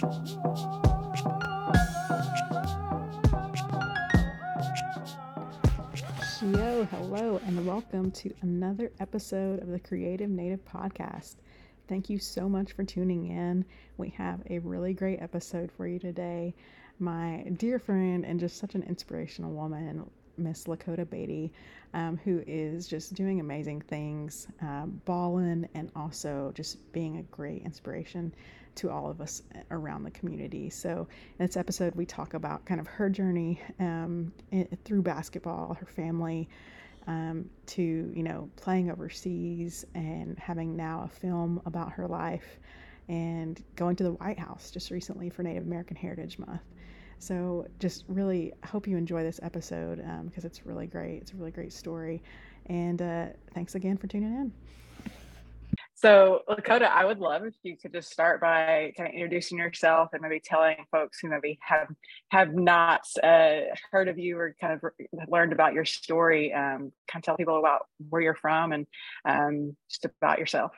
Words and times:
Yo, 0.00 0.06
hello, 6.92 7.40
and 7.44 7.66
welcome 7.66 8.12
to 8.12 8.32
another 8.42 8.92
episode 9.00 9.60
of 9.60 9.66
the 9.68 9.80
Creative 9.80 10.30
Native 10.30 10.64
Podcast. 10.64 11.34
Thank 11.88 12.08
you 12.08 12.20
so 12.20 12.48
much 12.48 12.74
for 12.74 12.84
tuning 12.84 13.26
in. 13.26 13.64
We 13.96 14.10
have 14.10 14.40
a 14.48 14.60
really 14.60 14.94
great 14.94 15.20
episode 15.20 15.72
for 15.76 15.88
you 15.88 15.98
today. 15.98 16.54
My 17.00 17.44
dear 17.56 17.80
friend 17.80 18.24
and 18.24 18.38
just 18.38 18.58
such 18.58 18.76
an 18.76 18.84
inspirational 18.84 19.50
woman, 19.50 20.08
Miss 20.36 20.66
Lakota 20.66 21.10
Beatty, 21.10 21.52
um, 21.92 22.20
who 22.22 22.44
is 22.46 22.86
just 22.86 23.14
doing 23.14 23.40
amazing 23.40 23.80
things, 23.80 24.46
uh, 24.62 24.86
balling, 24.86 25.68
and 25.74 25.90
also 25.96 26.52
just 26.54 26.92
being 26.92 27.16
a 27.16 27.22
great 27.22 27.64
inspiration 27.64 28.32
to 28.78 28.90
all 28.90 29.10
of 29.10 29.20
us 29.20 29.42
around 29.70 30.04
the 30.04 30.10
community. 30.10 30.70
So, 30.70 31.08
in 31.38 31.46
this 31.46 31.56
episode, 31.56 31.94
we 31.94 32.06
talk 32.06 32.34
about 32.34 32.64
kind 32.64 32.80
of 32.80 32.86
her 32.86 33.10
journey 33.10 33.60
um, 33.80 34.32
through 34.84 35.02
basketball, 35.02 35.74
her 35.74 35.86
family, 35.86 36.48
um, 37.06 37.48
to 37.66 37.82
you 38.14 38.22
know 38.22 38.48
playing 38.56 38.90
overseas 38.90 39.84
and 39.94 40.38
having 40.38 40.76
now 40.76 41.02
a 41.04 41.08
film 41.08 41.60
about 41.66 41.92
her 41.92 42.06
life, 42.06 42.58
and 43.08 43.62
going 43.76 43.96
to 43.96 44.04
the 44.04 44.12
White 44.12 44.38
House 44.38 44.70
just 44.70 44.90
recently 44.90 45.28
for 45.28 45.42
Native 45.42 45.64
American 45.64 45.96
Heritage 45.96 46.38
Month. 46.38 46.62
So, 47.18 47.66
just 47.80 48.04
really 48.08 48.52
hope 48.64 48.86
you 48.86 48.96
enjoy 48.96 49.24
this 49.24 49.40
episode 49.42 49.96
because 49.96 50.44
um, 50.44 50.46
it's 50.46 50.64
really 50.64 50.86
great. 50.86 51.22
It's 51.22 51.32
a 51.32 51.36
really 51.36 51.50
great 51.50 51.72
story. 51.72 52.22
And 52.66 53.02
uh, 53.02 53.26
thanks 53.54 53.74
again 53.74 53.96
for 53.96 54.06
tuning 54.06 54.32
in. 54.34 54.52
So, 56.00 56.42
Lakota, 56.48 56.88
I 56.88 57.04
would 57.04 57.18
love 57.18 57.44
if 57.44 57.54
you 57.64 57.76
could 57.76 57.92
just 57.92 58.12
start 58.12 58.40
by 58.40 58.92
kind 58.96 59.08
of 59.08 59.14
introducing 59.14 59.58
yourself 59.58 60.10
and 60.12 60.22
maybe 60.22 60.38
telling 60.38 60.76
folks 60.92 61.18
who 61.18 61.28
maybe 61.28 61.58
have 61.60 61.88
have 62.28 62.54
not 62.54 63.00
uh, 63.20 63.62
heard 63.90 64.06
of 64.06 64.16
you 64.16 64.38
or 64.38 64.54
kind 64.60 64.74
of 64.74 64.90
learned 65.28 65.52
about 65.52 65.72
your 65.72 65.84
story. 65.84 66.54
Um, 66.54 66.92
kind 67.10 67.16
of 67.16 67.22
tell 67.22 67.36
people 67.36 67.58
about 67.58 67.86
where 68.10 68.22
you're 68.22 68.36
from 68.36 68.70
and 68.70 68.86
um, 69.24 69.76
just 69.90 70.04
about 70.04 70.38
yourself. 70.38 70.70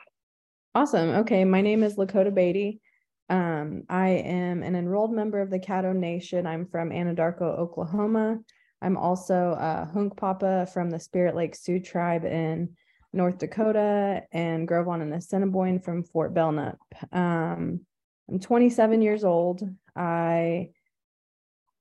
Awesome. 0.73 1.09
Okay, 1.09 1.45
my 1.45 1.61
name 1.61 1.83
is 1.83 1.97
Lakota 1.97 2.33
Beatty. 2.33 2.81
Um, 3.29 3.83
I 3.89 4.09
am 4.09 4.63
an 4.63 4.75
enrolled 4.75 5.13
member 5.13 5.39
of 5.39 5.51
the 5.51 5.59
Caddo 5.59 5.95
Nation. 5.95 6.47
I'm 6.47 6.65
from 6.65 6.89
Anadarko, 6.89 7.59
Oklahoma. 7.59 8.39
I'm 8.81 8.97
also 8.97 9.55
a 9.59 9.87
Hunkpapa 9.93 10.73
from 10.73 10.89
the 10.89 10.99
Spirit 10.99 11.35
Lake 11.35 11.53
Sioux 11.53 11.79
tribe 11.79 12.25
in 12.25 12.75
North 13.13 13.37
Dakota 13.37 14.23
and 14.31 14.67
Gros 14.67 14.85
Ventre 14.85 15.03
and 15.03 15.13
Assiniboine 15.13 15.79
from 15.79 16.03
Fort 16.03 16.33
Belknap. 16.33 16.79
Um, 17.11 17.81
I'm 18.29 18.39
27 18.39 19.01
years 19.01 19.23
old. 19.23 19.61
I 19.95 20.69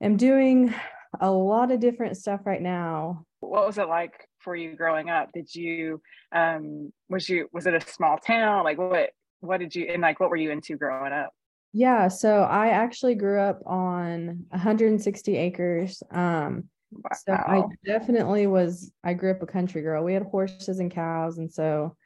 am 0.00 0.16
doing 0.16 0.74
a 1.20 1.30
lot 1.30 1.70
of 1.70 1.80
different 1.80 2.16
stuff 2.16 2.40
right 2.44 2.60
now. 2.60 3.24
What 3.40 3.66
was 3.66 3.78
it 3.78 3.88
like 3.88 4.28
for 4.38 4.56
you 4.56 4.74
growing 4.76 5.10
up? 5.10 5.30
Did 5.32 5.54
you 5.54 6.00
um 6.32 6.92
was 7.08 7.28
you 7.28 7.48
was 7.52 7.66
it 7.66 7.74
a 7.74 7.80
small 7.80 8.18
town? 8.18 8.64
Like 8.64 8.78
what 8.78 9.10
what 9.40 9.58
did 9.58 9.74
you 9.74 9.86
and 9.86 10.02
like 10.02 10.20
what 10.20 10.30
were 10.30 10.36
you 10.36 10.50
into 10.50 10.76
growing 10.76 11.12
up? 11.12 11.32
Yeah, 11.72 12.08
so 12.08 12.42
I 12.42 12.68
actually 12.68 13.14
grew 13.14 13.40
up 13.40 13.62
on 13.64 14.46
160 14.50 15.36
acres. 15.36 16.02
Um, 16.10 16.64
wow. 16.90 17.10
So 17.26 17.32
I 17.32 17.62
definitely 17.84 18.46
was. 18.46 18.92
I 19.04 19.14
grew 19.14 19.30
up 19.30 19.42
a 19.42 19.46
country 19.46 19.82
girl. 19.82 20.04
We 20.04 20.14
had 20.14 20.24
horses 20.24 20.80
and 20.80 20.90
cows, 20.90 21.38
and 21.38 21.50
so, 21.52 21.96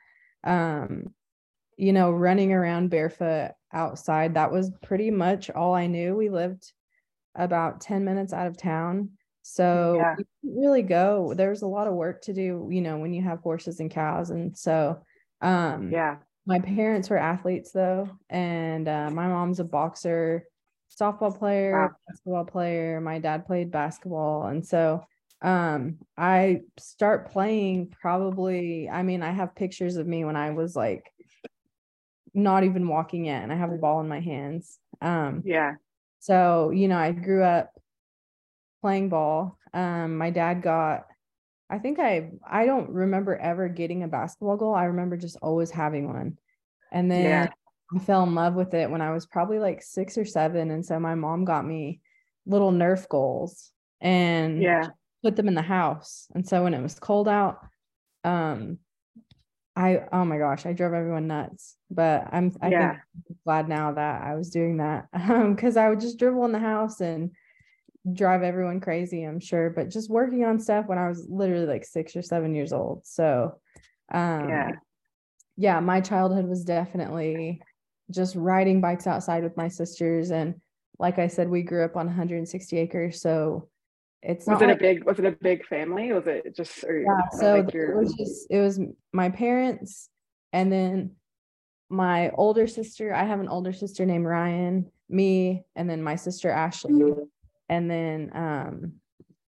um, 0.45 1.15
you 1.77 1.93
know, 1.93 2.11
running 2.11 2.53
around 2.53 2.91
barefoot 2.91 3.53
outside 3.73 4.35
that 4.35 4.53
was 4.53 4.71
pretty 4.83 5.11
much 5.11 5.51
all 5.51 5.75
I 5.75 5.87
knew. 5.87 6.15
We 6.15 6.31
lived 6.31 6.73
about 7.35 7.81
10 7.81 8.05
minutes 8.05 8.33
out 8.33 8.47
of 8.47 8.57
town, 8.57 9.11
so 9.43 9.97
yeah. 9.99 10.15
we 10.17 10.25
didn't 10.43 10.61
really 10.61 10.83
go. 10.83 11.35
There's 11.35 11.63
a 11.63 11.67
lot 11.67 11.87
of 11.89 11.95
work 11.95 12.23
to 12.23 12.33
do, 12.33 12.69
you 12.71 12.81
know, 12.81 12.99
when 12.99 13.13
you 13.13 13.23
have 13.23 13.41
horses 13.41 13.81
and 13.81 13.91
cows, 13.91 14.31
and 14.31 14.57
so, 14.57 15.03
um, 15.41 15.91
yeah 15.91 16.17
my 16.47 16.59
parents 16.59 17.09
were 17.09 17.17
athletes 17.17 17.73
though, 17.73 18.11
and 18.29 18.89
uh, 18.89 19.11
my 19.11 19.27
mom's 19.29 19.61
a 19.61 19.65
boxer, 19.65 20.45
softball 21.01 21.37
player, 21.37 21.73
wow. 21.73 21.91
basketball 22.09 22.45
player. 22.45 23.01
My 23.01 23.19
dad 23.19 23.47
played 23.47 23.71
basketball, 23.71 24.47
and 24.47 24.65
so 24.65 25.05
um, 25.43 25.99
I 26.17 26.61
start 26.79 27.33
playing 27.33 27.95
probably. 28.01 28.89
I 28.89 29.03
mean, 29.03 29.23
I 29.23 29.33
have 29.33 29.55
pictures 29.55 29.97
of 29.97 30.07
me 30.07 30.25
when 30.25 30.37
I 30.37 30.51
was 30.51 30.75
like 30.77 31.11
not 32.33 32.65
even 32.65 32.89
walking 32.89 33.27
yet, 33.27 33.43
and 33.43 33.53
I 33.53 33.57
have 33.57 33.73
a 33.73 33.77
ball 33.77 34.01
in 34.01 34.09
my 34.09 34.21
hands. 34.21 34.79
Um, 35.01 35.43
yeah. 35.45 35.75
So 36.21 36.71
you 36.71 36.89
know, 36.89 36.99
I 36.99 37.13
grew 37.13 37.43
up 37.43 37.73
playing 38.81 39.09
ball. 39.09 39.59
Um, 39.73 40.17
my 40.17 40.31
dad 40.31 40.63
got 40.63 41.07
I 41.71 41.79
think 41.79 41.99
I 41.99 42.31
I 42.49 42.67
don't 42.67 42.91
remember 42.91 43.37
ever 43.37 43.69
getting 43.69 44.03
a 44.03 44.09
basketball 44.09 44.57
goal. 44.57 44.75
I 44.75 44.85
remember 44.85 45.17
just 45.17 45.37
always 45.43 45.71
having 45.71 46.09
one. 46.09 46.39
And 46.93 47.11
then 47.11 47.25
yeah. 47.25 47.49
I 47.95 47.99
fell 47.99 48.23
in 48.25 48.35
love 48.35 48.55
with 48.55 48.75
it 48.75 48.91
when 48.91 49.01
I 49.01 49.13
was 49.13 49.27
probably 49.27 49.59
like 49.59 49.83
6 49.83 50.19
or 50.19 50.25
7 50.25 50.71
and 50.71 50.85
so 50.85 50.99
my 50.99 51.15
mom 51.15 51.45
got 51.45 51.67
me 51.67 52.01
little 52.47 52.73
nerf 52.73 53.09
goals 53.09 53.71
and 54.01 54.61
yeah 54.61 54.89
put 55.23 55.37
them 55.37 55.49
in 55.49 55.55
the 55.55 55.63
house. 55.63 56.29
And 56.35 56.47
so 56.47 56.65
when 56.65 56.75
it 56.75 56.83
was 56.83 56.99
cold 56.99 57.29
out 57.29 57.67
um 58.25 58.79
I 59.77 60.03
oh 60.13 60.25
my 60.25 60.39
gosh, 60.39 60.67
I 60.67 60.73
drove 60.73 60.93
everyone 60.93 61.27
nuts. 61.27 61.77
But 61.91 62.29
I'm 62.31 62.53
I 62.61 62.71
yeah. 62.71 62.91
think 62.91 63.01
I'm 63.31 63.37
glad 63.45 63.69
now 63.69 63.93
that 63.93 64.23
I 64.23 64.35
was 64.35 64.51
doing 64.51 64.77
that. 64.79 65.09
Um 65.15 65.57
cuz 65.57 65.77
I 65.77 65.89
would 65.89 66.01
just 66.01 66.19
dribble 66.19 66.45
in 66.45 66.53
the 66.53 66.59
house 66.59 67.01
and 67.01 67.31
drive 68.13 68.43
everyone 68.43 68.81
crazy, 68.81 69.23
I'm 69.23 69.41
sure, 69.41 69.71
but 69.71 69.89
just 69.89 70.11
working 70.11 70.45
on 70.45 70.61
stuff 70.61 70.87
when 70.87 70.99
I 70.99 71.09
was 71.09 71.27
literally 71.29 71.67
like 71.67 71.85
six 71.85 72.15
or 72.17 72.23
seven 72.23 72.55
years 72.55 72.73
old. 72.73 73.07
So, 73.07 73.61
um, 74.13 74.49
yeah, 74.51 74.71
yeah, 75.57 75.81
my 75.81 76.01
childhood 76.01 76.47
was 76.47 76.65
definitely 76.65 77.63
just 78.11 78.37
riding 78.37 78.81
bikes 78.81 79.07
outside 79.07 79.43
with 79.43 79.57
my 79.57 79.69
sisters. 79.69 80.31
And 80.31 80.61
like 80.99 81.19
I 81.19 81.29
said, 81.29 81.49
we 81.49 81.63
grew 81.63 81.85
up 81.85 81.97
on 81.97 82.07
160 82.07 82.79
acres. 82.79 83.21
So, 83.21 83.69
it's 84.25 84.47
was 84.47 84.63
it 84.63 84.69
like, 84.69 84.77
a 84.77 84.81
big 84.81 85.05
was 85.05 85.19
it 85.19 85.27
a 85.27 85.33
big 85.33 85.65
family 85.67 86.11
was 86.13 86.27
it 86.27 86.57
just 86.57 86.83
or, 86.85 86.99
yeah 86.99 87.39
so 87.39 87.59
like 87.59 87.75
it 87.75 87.95
was 87.95 88.15
just 88.15 88.47
it 88.49 88.59
was 88.59 88.81
my 89.13 89.29
parents 89.29 90.09
and 90.53 90.73
then 90.73 91.11
my 91.91 92.31
older 92.31 92.67
sister 92.67 93.15
i 93.15 93.23
have 93.23 93.39
an 93.39 93.49
older 93.49 93.73
sister 93.73 94.07
named 94.07 94.25
ryan 94.25 94.91
me 95.11 95.63
and 95.77 95.89
then 95.89 96.03
my 96.03 96.17
sister 96.17 96.49
ashley 96.49 97.13
and 97.69 97.91
then 97.91 98.31
um 98.35 98.93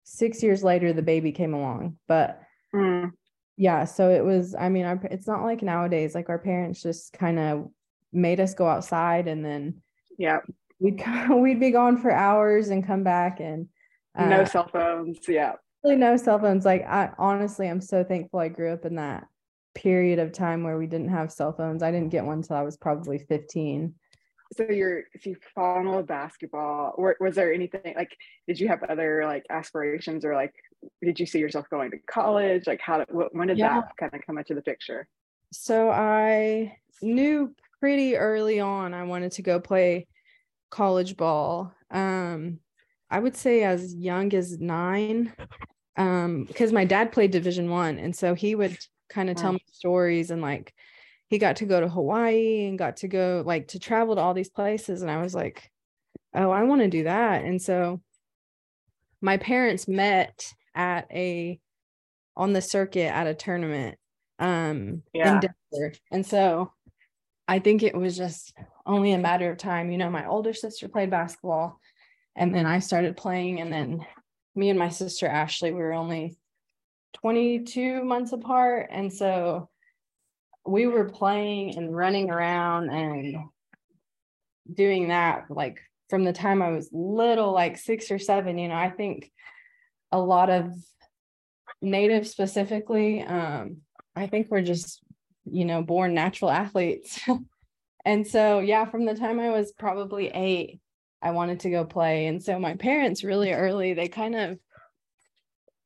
six 0.04 0.42
years 0.42 0.62
later 0.62 0.92
the 0.92 1.02
baby 1.02 1.32
came 1.32 1.54
along 1.54 1.96
but 2.06 2.40
mm. 2.74 3.10
yeah 3.56 3.84
so 3.84 4.10
it 4.10 4.24
was 4.24 4.54
i 4.54 4.68
mean 4.68 4.84
our, 4.84 5.00
it's 5.10 5.26
not 5.26 5.42
like 5.42 5.62
nowadays 5.62 6.14
like 6.14 6.28
our 6.28 6.38
parents 6.38 6.82
just 6.82 7.14
kind 7.14 7.38
of 7.38 7.70
made 8.12 8.40
us 8.40 8.54
go 8.54 8.66
outside 8.66 9.28
and 9.28 9.44
then 9.44 9.82
yeah. 10.18 10.38
we'd 10.80 11.02
we'd 11.30 11.60
be 11.60 11.70
gone 11.70 11.96
for 11.96 12.10
hours 12.10 12.68
and 12.68 12.86
come 12.86 13.02
back 13.02 13.40
and 13.40 13.68
uh, 14.16 14.26
no 14.26 14.44
cell 14.44 14.68
phones 14.68 15.18
yeah. 15.28 15.52
really 15.84 15.96
no 15.96 16.16
cell 16.16 16.38
phones. 16.38 16.64
Like 16.64 16.86
i 16.86 17.10
honestly 17.18 17.68
i'm 17.68 17.80
so 17.80 18.04
thankful 18.04 18.40
i 18.40 18.48
grew 18.48 18.72
up 18.72 18.84
in 18.84 18.96
that 18.96 19.26
period 19.74 20.18
of 20.18 20.32
time 20.32 20.64
where 20.64 20.78
we 20.78 20.86
didn't 20.86 21.10
have 21.10 21.30
cell 21.30 21.52
phones. 21.52 21.82
I 21.82 21.92
didn't 21.92 22.08
get 22.08 22.24
one 22.24 22.38
until 22.38 22.56
i 22.56 22.62
was 22.62 22.76
probably 22.76 23.18
15 23.18 23.94
so 24.56 24.64
you're 24.64 25.04
if 25.12 25.26
you 25.26 25.36
fall 25.54 25.80
in 25.80 25.86
love 25.86 25.96
with 25.96 26.06
basketball 26.06 26.94
or 26.96 27.16
was 27.20 27.34
there 27.34 27.52
anything 27.52 27.94
like 27.96 28.16
did 28.46 28.58
you 28.58 28.68
have 28.68 28.82
other 28.84 29.24
like 29.24 29.44
aspirations 29.50 30.24
or 30.24 30.34
like 30.34 30.54
did 31.02 31.18
you 31.18 31.26
see 31.26 31.38
yourself 31.38 31.68
going 31.70 31.90
to 31.90 31.98
college? 32.10 32.66
Like 32.66 32.80
how 32.80 33.04
when 33.08 33.48
did 33.48 33.58
yeah. 33.58 33.80
that 33.80 33.96
kind 33.98 34.14
of 34.14 34.26
come 34.26 34.38
into 34.38 34.54
the 34.54 34.62
picture? 34.62 35.06
So 35.52 35.90
i 35.90 36.76
knew 37.02 37.54
pretty 37.80 38.16
early 38.16 38.60
on 38.60 38.94
i 38.94 39.04
wanted 39.04 39.32
to 39.32 39.42
go 39.42 39.60
play 39.60 40.06
college 40.70 41.16
ball 41.16 41.72
um 41.90 42.58
i 43.10 43.18
would 43.18 43.36
say 43.36 43.62
as 43.62 43.94
young 43.94 44.32
as 44.34 44.58
nine 44.58 45.32
um 45.96 46.44
because 46.44 46.72
my 46.72 46.84
dad 46.84 47.12
played 47.12 47.30
division 47.30 47.70
one 47.70 47.98
and 47.98 48.14
so 48.14 48.34
he 48.34 48.54
would 48.54 48.76
kind 49.08 49.30
of 49.30 49.36
tell 49.36 49.52
me 49.52 49.62
stories 49.72 50.30
and 50.30 50.42
like 50.42 50.74
he 51.28 51.38
got 51.38 51.56
to 51.56 51.66
go 51.66 51.80
to 51.80 51.88
Hawaii 51.88 52.66
and 52.66 52.78
got 52.78 52.98
to 52.98 53.08
go 53.08 53.42
like 53.44 53.68
to 53.68 53.78
travel 53.78 54.16
to 54.16 54.20
all 54.20 54.34
these 54.34 54.48
places. 54.48 55.02
And 55.02 55.10
I 55.10 55.20
was 55.22 55.34
like, 55.34 55.70
oh, 56.34 56.50
I 56.50 56.62
want 56.62 56.80
to 56.80 56.88
do 56.88 57.04
that. 57.04 57.44
And 57.44 57.60
so 57.60 58.00
my 59.20 59.36
parents 59.36 59.86
met 59.86 60.52
at 60.74 61.06
a 61.12 61.58
on 62.36 62.52
the 62.52 62.62
circuit 62.62 63.12
at 63.12 63.26
a 63.26 63.34
tournament 63.34 63.98
um 64.38 65.02
yeah. 65.12 65.34
in 65.34 65.40
Denver. 65.40 65.94
And 66.10 66.24
so 66.24 66.72
I 67.48 67.58
think 67.58 67.82
it 67.82 67.96
was 67.96 68.16
just 68.16 68.54
only 68.86 69.12
a 69.12 69.18
matter 69.18 69.50
of 69.50 69.58
time. 69.58 69.90
You 69.90 69.98
know, 69.98 70.10
my 70.10 70.26
older 70.26 70.52
sister 70.52 70.86
played 70.88 71.10
basketball 71.10 71.80
and 72.36 72.54
then 72.54 72.66
I 72.66 72.78
started 72.78 73.16
playing 73.16 73.60
and 73.60 73.72
then 73.72 74.06
me 74.54 74.70
and 74.70 74.78
my 74.78 74.90
sister 74.90 75.26
Ashley 75.26 75.72
we 75.72 75.80
were 75.80 75.92
only 75.92 76.36
22 77.14 78.04
months 78.04 78.32
apart 78.32 78.88
and 78.90 79.12
so 79.12 79.68
we 80.66 80.86
were 80.86 81.08
playing 81.08 81.76
and 81.76 81.96
running 81.96 82.30
around 82.30 82.90
and 82.90 83.36
doing 84.74 85.08
that 85.08 85.44
like 85.48 85.80
from 86.08 86.24
the 86.24 86.32
time 86.32 86.62
I 86.62 86.70
was 86.70 86.88
little, 86.92 87.52
like 87.52 87.76
six 87.76 88.10
or 88.10 88.18
seven, 88.18 88.58
you 88.58 88.68
know, 88.68 88.74
I 88.74 88.90
think 88.90 89.30
a 90.10 90.18
lot 90.18 90.50
of 90.50 90.72
natives 91.82 92.30
specifically, 92.30 93.22
um, 93.22 93.78
I 94.16 94.26
think 94.26 94.48
we're 94.50 94.62
just, 94.62 95.02
you 95.52 95.64
know, 95.64 95.82
born 95.82 96.14
natural 96.14 96.50
athletes. 96.64 97.20
and 98.04 98.26
so, 98.26 98.60
yeah, 98.60 98.84
from 98.84 99.04
the 99.04 99.14
time 99.14 99.40
I 99.40 99.50
was 99.50 99.72
probably 99.72 100.28
eight, 100.28 100.80
I 101.20 101.32
wanted 101.32 101.60
to 101.60 101.70
go 101.70 101.84
play. 101.84 102.26
And 102.26 102.42
so 102.42 102.58
my 102.58 102.74
parents 102.74 103.24
really 103.24 103.52
early, 103.52 103.94
they 103.94 104.08
kind 104.08 104.34
of 104.34 104.58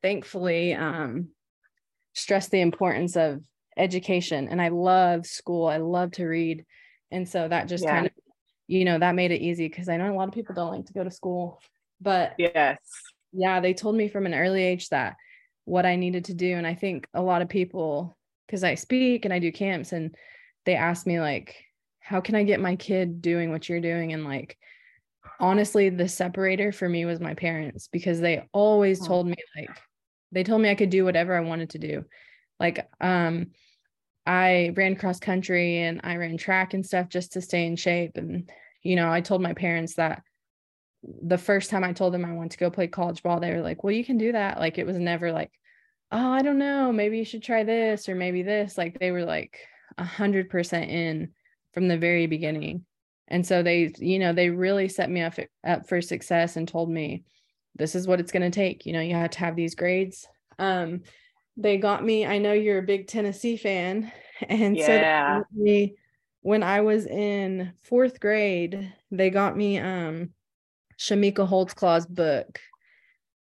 thankfully 0.03 0.75
um, 0.75 1.29
stressed 2.15 2.51
the 2.51 2.61
importance 2.61 3.17
of 3.17 3.43
education. 3.77 4.49
And 4.49 4.61
I 4.61 4.69
love 4.69 5.27
school. 5.27 5.67
I 5.67 5.79
love 5.79 6.13
to 6.13 6.27
read. 6.27 6.67
And 7.11 7.29
so 7.29 7.49
that 7.49 7.69
just 7.69 7.85
yeah. 7.85 7.91
kind 7.91 8.07
of, 8.07 8.13
you 8.67 8.85
know, 8.85 8.99
that 8.99 9.15
made 9.15 9.31
it 9.31 9.41
easy 9.41 9.69
because 9.69 9.89
I 9.89 9.97
know 9.97 10.13
a 10.13 10.17
lot 10.17 10.29
of 10.29 10.35
people 10.35 10.55
don't 10.55 10.73
like 10.73 10.87
to 10.87 10.93
go 10.93 11.05
to 11.05 11.11
school. 11.11 11.61
But 12.01 12.35
yes, 12.39 12.79
yeah, 13.33 13.61
they 13.61 13.75
told 13.75 13.97
me 13.97 14.09
from 14.09 14.27
an 14.27 14.35
early 14.35 14.63
age 14.63 14.89
that 14.91 15.17
what 15.65 15.87
I 15.87 15.97
needed 15.97 16.27
to 16.27 16.35
do. 16.35 16.55
And 16.55 16.67
I 16.67 16.75
think 16.75 17.07
a 17.15 17.23
lot 17.23 17.43
of 17.43 17.49
people, 17.49 18.17
because 18.53 18.65
I 18.65 18.75
speak 18.75 19.25
and 19.25 19.33
I 19.33 19.39
do 19.39 19.51
camps, 19.51 19.93
and 19.93 20.15
they 20.67 20.75
ask 20.75 21.07
me, 21.07 21.19
like, 21.21 21.57
how 22.01 22.21
can 22.21 22.35
I 22.35 22.43
get 22.43 22.61
my 22.61 22.77
kid 22.77 23.23
doing 23.23 23.51
what 23.51 23.67
you're 23.67 23.81
doing? 23.81 24.13
And 24.13 24.27
like, 24.27 24.59
honestly, 25.41 25.89
the 25.89 26.07
separator 26.07 26.71
for 26.71 26.87
me 26.87 27.07
was 27.07 27.19
my 27.19 27.33
parents 27.33 27.89
because 27.89 28.21
they 28.21 28.47
always 28.53 29.01
told 29.01 29.27
me, 29.27 29.37
like, 29.57 29.71
they 30.33 30.45
told 30.45 30.61
me 30.61 30.69
I 30.69 30.75
could 30.75 30.91
do 30.91 31.03
whatever 31.03 31.35
I 31.35 31.41
wanted 31.41 31.71
to 31.71 31.79
do. 31.79 32.05
Like, 32.61 32.87
um, 33.01 33.53
I 34.27 34.75
ran 34.77 34.97
cross 34.97 35.19
country 35.19 35.79
and 35.79 36.03
I 36.05 36.17
ran 36.17 36.37
track 36.37 36.75
and 36.75 36.85
stuff 36.85 37.09
just 37.09 37.33
to 37.33 37.41
stay 37.41 37.65
in 37.65 37.77
shape. 37.77 38.19
And, 38.19 38.51
you 38.83 38.97
know, 38.97 39.11
I 39.11 39.23
told 39.23 39.41
my 39.41 39.55
parents 39.55 39.95
that 39.95 40.23
the 41.03 41.39
first 41.39 41.71
time 41.71 41.85
I 41.85 41.95
told 41.95 42.13
them 42.13 42.27
I 42.27 42.33
wanted 42.33 42.51
to 42.51 42.59
go 42.59 42.71
play 42.71 42.87
college 42.87 43.23
ball, 43.23 43.41
they 43.41 43.55
were 43.55 43.63
like, 43.63 43.83
well, 43.83 43.95
you 43.95 44.05
can 44.05 44.19
do 44.19 44.33
that. 44.33 44.61
Like, 44.61 44.77
it 44.77 44.87
was 44.87 44.99
never 44.99 45.33
like, 45.33 45.51
oh, 46.13 46.31
I 46.31 46.43
don't 46.43 46.59
know, 46.59 46.93
maybe 46.93 47.19
you 47.19 47.25
should 47.25 47.43
try 47.43 47.65
this 47.65 48.09
or 48.09 48.15
maybe 48.15 48.43
this. 48.43 48.79
Like, 48.79 48.99
they 48.99 49.11
were 49.11 49.25
like 49.25 49.59
a 49.99 50.05
hundred 50.05 50.51
percent 50.51 50.91
in 50.91 51.33
from 51.73 51.89
the 51.89 51.99
very 51.99 52.27
beginning. 52.27 52.85
And 53.29 53.47
so 53.47 53.63
they, 53.63 53.93
you 53.99 54.19
know, 54.19 54.33
they 54.33 54.51
really 54.51 54.89
set 54.89 55.11
me 55.11 55.23
up, 55.23 55.35
up 55.67 55.89
for 55.89 56.01
success 56.03 56.57
and 56.57 56.69
told 56.69 56.91
me, 56.91 57.25
this 57.75 57.95
is 57.95 58.07
what 58.07 58.21
it's 58.21 58.33
going 58.33 58.51
to 58.51 58.55
take. 58.55 58.85
You 58.85 58.93
know, 58.93 59.01
you 59.01 59.15
have 59.15 59.31
to 59.31 59.39
have 59.39 59.57
these 59.57 59.75
grades. 59.75 60.29
Um, 60.59 61.01
they 61.57 61.79
got 61.79 62.05
me, 62.05 62.27
I 62.27 62.39
know 62.39 62.53
you're 62.53 62.79
a 62.79 62.83
big 62.83 63.09
Tennessee 63.09 63.57
fan. 63.57 64.13
And 64.49 64.77
yeah. 64.77 65.39
so 65.39 65.45
me, 65.55 65.95
when 66.41 66.65
I 66.65 66.81
was 66.81 67.07
in 67.07 67.73
fourth 67.85 68.19
grade, 68.19 68.93
they 69.13 69.31
got 69.31 69.57
me 69.57 69.79
um 69.79 70.31
Chamique 70.99 71.47
Holdsclaw's 71.47 72.07
book. 72.07 72.59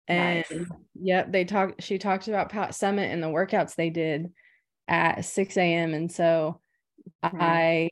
And 0.08 0.44
nice. 0.50 0.68
yep, 0.94 1.32
they 1.32 1.44
talked, 1.44 1.82
she 1.82 1.98
talked 1.98 2.28
about 2.28 2.50
Pat 2.50 2.70
Summitt 2.70 3.12
and 3.12 3.22
the 3.22 3.28
workouts 3.28 3.74
they 3.74 3.90
did 3.90 4.32
at 4.88 5.24
6 5.24 5.56
a.m. 5.56 5.94
And 5.94 6.10
so 6.10 6.60
mm-hmm. 7.24 7.36
I 7.40 7.88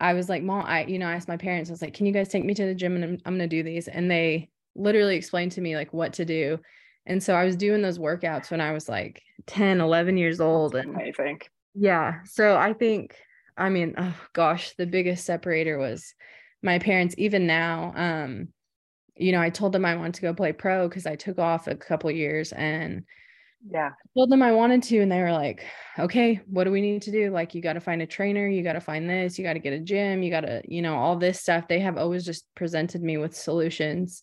I 0.00 0.14
was 0.14 0.28
like, 0.28 0.42
Mom, 0.42 0.64
I, 0.64 0.84
you 0.84 0.98
know, 0.98 1.08
I 1.08 1.14
asked 1.14 1.28
my 1.28 1.36
parents, 1.36 1.70
I 1.70 1.72
was 1.72 1.82
like, 1.82 1.94
can 1.94 2.06
you 2.06 2.12
guys 2.12 2.28
take 2.28 2.44
me 2.44 2.54
to 2.54 2.66
the 2.66 2.74
gym 2.74 2.94
and 2.94 3.04
I'm, 3.04 3.18
I'm 3.26 3.36
going 3.36 3.48
to 3.50 3.56
do 3.56 3.62
these? 3.62 3.88
And 3.88 4.10
they 4.10 4.48
literally 4.76 5.16
explained 5.16 5.52
to 5.52 5.60
me 5.60 5.74
like 5.74 5.92
what 5.92 6.12
to 6.14 6.24
do. 6.24 6.60
And 7.06 7.22
so 7.22 7.34
I 7.34 7.44
was 7.44 7.56
doing 7.56 7.82
those 7.82 7.98
workouts 7.98 8.50
when 8.50 8.60
I 8.60 8.72
was 8.72 8.88
like 8.88 9.22
10, 9.46 9.80
11 9.80 10.16
years 10.16 10.40
old. 10.40 10.76
and 10.76 10.96
I 10.96 11.10
think, 11.10 11.50
yeah. 11.74 12.20
So 12.26 12.56
I 12.56 12.74
think, 12.74 13.16
I 13.56 13.70
mean, 13.70 13.94
oh 13.98 14.14
gosh, 14.34 14.74
the 14.76 14.86
biggest 14.86 15.24
separator 15.24 15.78
was 15.78 16.14
my 16.62 16.78
parents, 16.78 17.14
even 17.18 17.46
now. 17.46 17.92
Um, 17.96 18.48
you 19.18 19.32
know, 19.32 19.40
I 19.40 19.50
told 19.50 19.72
them 19.72 19.84
I 19.84 19.96
wanted 19.96 20.14
to 20.14 20.22
go 20.22 20.34
play 20.34 20.52
pro 20.52 20.88
because 20.88 21.06
I 21.06 21.16
took 21.16 21.38
off 21.38 21.66
a 21.66 21.74
couple 21.74 22.10
years 22.10 22.52
and 22.52 23.04
yeah, 23.68 23.88
I 23.88 24.08
told 24.16 24.30
them 24.30 24.40
I 24.40 24.52
wanted 24.52 24.84
to, 24.84 25.00
and 25.00 25.10
they 25.10 25.20
were 25.20 25.32
like, 25.32 25.64
okay, 25.98 26.40
what 26.46 26.64
do 26.64 26.70
we 26.70 26.80
need 26.80 27.02
to 27.02 27.10
do? 27.10 27.30
Like, 27.30 27.54
you 27.54 27.60
got 27.60 27.72
to 27.72 27.80
find 27.80 28.00
a 28.00 28.06
trainer, 28.06 28.46
you 28.46 28.62
got 28.62 28.74
to 28.74 28.80
find 28.80 29.10
this, 29.10 29.36
you 29.36 29.44
got 29.44 29.54
to 29.54 29.58
get 29.58 29.72
a 29.72 29.80
gym, 29.80 30.22
you 30.22 30.30
got 30.30 30.42
to, 30.42 30.62
you 30.66 30.80
know, 30.80 30.96
all 30.96 31.16
this 31.16 31.40
stuff. 31.40 31.66
They 31.66 31.80
have 31.80 31.98
always 31.98 32.24
just 32.24 32.46
presented 32.54 33.02
me 33.02 33.16
with 33.18 33.36
solutions 33.36 34.22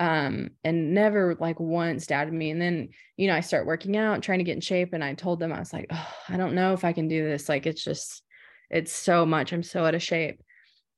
um, 0.00 0.50
and 0.64 0.94
never 0.94 1.36
like 1.38 1.60
once 1.60 2.08
doubted 2.08 2.34
me. 2.34 2.50
And 2.50 2.60
then, 2.60 2.88
you 3.16 3.28
know, 3.28 3.36
I 3.36 3.40
start 3.40 3.66
working 3.66 3.96
out, 3.96 4.20
trying 4.20 4.38
to 4.40 4.44
get 4.44 4.56
in 4.56 4.60
shape. 4.60 4.92
And 4.94 5.04
I 5.04 5.14
told 5.14 5.38
them, 5.38 5.52
I 5.52 5.60
was 5.60 5.72
like, 5.72 5.86
oh, 5.90 6.14
I 6.28 6.36
don't 6.36 6.56
know 6.56 6.72
if 6.72 6.84
I 6.84 6.92
can 6.92 7.06
do 7.06 7.22
this. 7.24 7.48
Like, 7.48 7.66
it's 7.66 7.84
just, 7.84 8.22
it's 8.68 8.92
so 8.92 9.24
much. 9.24 9.52
I'm 9.52 9.62
so 9.62 9.84
out 9.84 9.94
of 9.94 10.02
shape. 10.02 10.42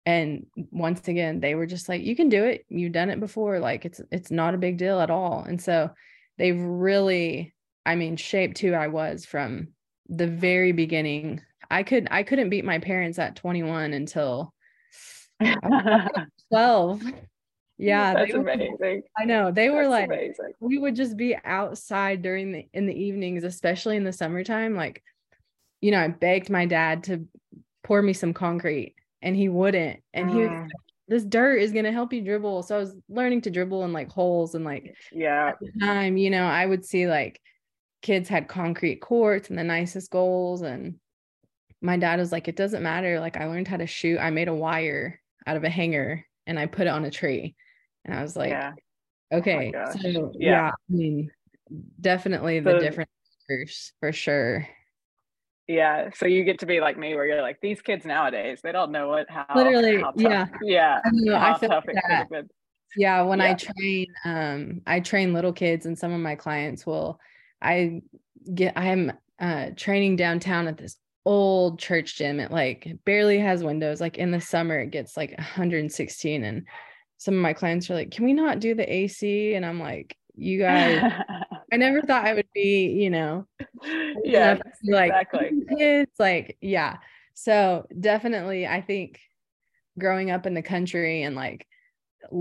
And 0.06 0.47
once 0.71 1.09
again, 1.09 1.41
they 1.41 1.55
were 1.55 1.67
just 1.67 1.89
like, 1.89 2.03
you 2.03 2.15
can 2.15 2.29
do 2.29 2.45
it. 2.45 2.65
You've 2.69 2.93
done 2.93 3.11
it 3.11 3.21
before. 3.21 3.59
Like, 3.59 3.85
it's, 3.85 4.01
it's 4.11 4.31
not 4.31 4.55
a 4.55 4.59
big 4.59 4.77
deal 4.77 5.01
at 5.01 5.11
all. 5.11 5.45
And 5.47 5.61
so 5.61 5.91
they've 6.37 6.61
really, 6.61 7.55
I 7.87 7.95
mean, 7.95 8.17
shaped 8.17 8.59
who 8.59 8.73
I 8.73 8.89
was 8.89 9.25
from 9.25 9.69
the 10.09 10.27
very 10.27 10.73
beginning. 10.73 11.41
I 11.71 11.83
could, 11.83 12.09
I 12.11 12.23
couldn't 12.23 12.51
beat 12.51 12.65
my 12.65 12.79
parents 12.79 13.19
at 13.19 13.37
21 13.37 13.93
until 13.95 14.53
12 16.53 17.03
yeah 17.77 18.15
that's 18.15 18.35
amazing 18.35 19.03
i 19.19 19.25
know 19.25 19.51
they 19.51 19.67
that's 19.67 19.75
were 19.75 19.89
like 19.89 20.06
amazing. 20.06 20.53
we 20.61 20.79
would 20.79 20.95
just 20.95 21.17
be 21.17 21.37
outside 21.45 22.23
during 22.23 22.53
the 22.53 22.69
in 22.73 22.87
the 22.87 22.95
evenings 22.95 23.43
especially 23.43 23.97
in 23.97 24.05
the 24.05 24.12
summertime 24.12 24.77
like 24.77 25.03
you 25.81 25.91
know 25.91 25.99
i 25.99 26.06
begged 26.06 26.51
my 26.51 26.67
dad 26.67 27.03
to 27.03 27.27
pour 27.83 28.01
me 28.01 28.12
some 28.12 28.33
concrete 28.33 28.95
and 29.25 29.35
he 29.37 29.49
wouldn't 29.49 30.00
and 30.12 30.31
he 30.31 30.38
was 30.38 30.50
mm. 30.50 30.62
like, 30.62 30.71
this 31.09 31.25
dirt 31.25 31.56
is 31.56 31.73
going 31.73 31.85
to 31.85 31.93
help 31.93 32.12
you 32.12 32.23
dribble 32.23 32.62
so 32.62 32.76
i 32.76 32.79
was 32.79 32.94
learning 33.09 33.41
to 33.41 33.50
dribble 33.50 33.85
in 33.85 33.93
like 33.93 34.11
holes 34.11 34.55
and 34.55 34.65
like 34.65 34.94
yeah 35.12 35.49
at 35.49 35.56
the 35.61 35.73
time 35.81 36.17
you 36.17 36.31
know 36.31 36.44
i 36.44 36.65
would 36.65 36.85
see 36.85 37.06
like 37.06 37.41
kids 38.03 38.29
had 38.29 38.49
concrete 38.49 39.00
courts 39.00 39.49
and 39.49 39.59
the 39.59 39.65
nicest 39.65 40.11
goals 40.11 40.62
and 40.62 40.94
my 41.81 41.97
dad 41.97 42.19
was 42.19 42.31
like 42.32 42.49
it 42.49 42.56
doesn't 42.56 42.82
matter 42.82 43.19
like 43.19 43.37
i 43.37 43.47
learned 43.47 43.69
how 43.69 43.76
to 43.76 43.87
shoot 43.87 44.19
i 44.19 44.31
made 44.31 44.49
a 44.49 44.55
wire 44.55 45.21
out 45.47 45.56
of 45.56 45.65
a 45.65 45.70
hanger 45.70 46.25
and 46.47 46.59
i 46.59 46.67
put 46.67 46.87
it 46.87 46.91
on 46.91 47.05
a 47.05 47.11
tree 47.11 47.56
and 48.05 48.15
I 48.15 48.23
was 48.23 48.37
like, 48.37 48.50
yeah. 48.50 48.73
okay. 49.32 49.73
Oh 49.75 49.93
so 49.93 50.32
yeah. 50.38 50.50
yeah. 50.50 50.69
I 50.69 50.93
mean, 50.93 51.31
definitely 52.00 52.61
the 52.61 52.73
so, 52.73 52.81
difference 52.81 53.93
for 54.00 54.12
sure. 54.12 54.69
Yeah. 55.67 56.11
So 56.15 56.27
you 56.27 56.45
get 56.45 56.59
to 56.61 56.67
be 56.67 56.81
like 56.81 56.99
me 56.99 57.15
where 57.15 57.27
you're 57.27 57.43
like, 57.43 57.61
these 57.61 57.81
kids 57.81 58.05
nowadays, 58.05 58.61
they 58.63 58.73
don't 58.73 58.93
know 58.93 59.09
what 59.09 59.31
how 59.31 59.47
literally 59.55 60.01
how 60.01 60.11
tough, 60.11 60.15
yeah. 60.17 60.47
Yeah. 60.63 61.01
I, 61.05 61.11
know, 61.13 61.37
I 61.37 61.59
feel 61.59 61.69
like 61.71 61.85
that. 62.31 62.47
Yeah. 62.97 63.23
When 63.23 63.39
yeah. 63.39 63.51
I 63.51 63.55
train, 63.55 64.06
um, 64.25 64.81
I 64.87 65.01
train 65.01 65.33
little 65.33 65.53
kids 65.53 65.87
and 65.87 65.99
some 65.99 66.13
of 66.13 66.21
my 66.21 66.35
clients 66.35 66.87
will 66.87 67.19
I 67.63 68.03
get 68.53 68.75
I'm 68.77 69.13
uh 69.41 69.71
training 69.75 70.17
downtown 70.17 70.69
at 70.69 70.77
this 70.77 70.97
old 71.25 71.79
church 71.79 72.17
gym. 72.17 72.41
It 72.41 72.51
like 72.51 72.99
barely 73.05 73.39
has 73.39 73.65
windows. 73.65 74.01
Like 74.01 74.19
in 74.19 74.31
the 74.31 74.41
summer, 74.41 74.79
it 74.81 74.91
gets 74.91 75.17
like 75.17 75.31
116 75.37 76.44
and 76.44 76.67
some 77.17 77.35
of 77.35 77.41
my 77.41 77.55
clients 77.55 77.91
are 77.91 77.94
like, 77.94 78.11
can 78.11 78.25
we 78.25 78.35
not 78.35 78.61
do 78.61 78.75
the 78.75 78.93
AC? 78.93 79.55
And 79.55 79.65
I'm 79.65 79.81
like, 79.81 80.17
you 80.35 80.59
guys, 80.59 81.01
I 81.73 81.77
never 81.77 82.03
thought 82.03 82.27
I 82.27 82.35
would 82.35 82.49
be, 82.55 82.89
you 82.89 83.09
know, 83.09 83.47
yeah, 84.25 84.59
like 84.85 85.11
exactly. 85.11 85.51
It's 85.69 86.21
like, 86.21 86.57
yeah. 86.61 86.99
So 87.35 87.87
definitely, 87.99 88.67
I 88.67 88.81
think 88.81 89.21
growing 89.99 90.31
up 90.31 90.47
in 90.47 90.55
the 90.55 90.63
country 90.63 91.23
and 91.23 91.37
like 91.37 91.67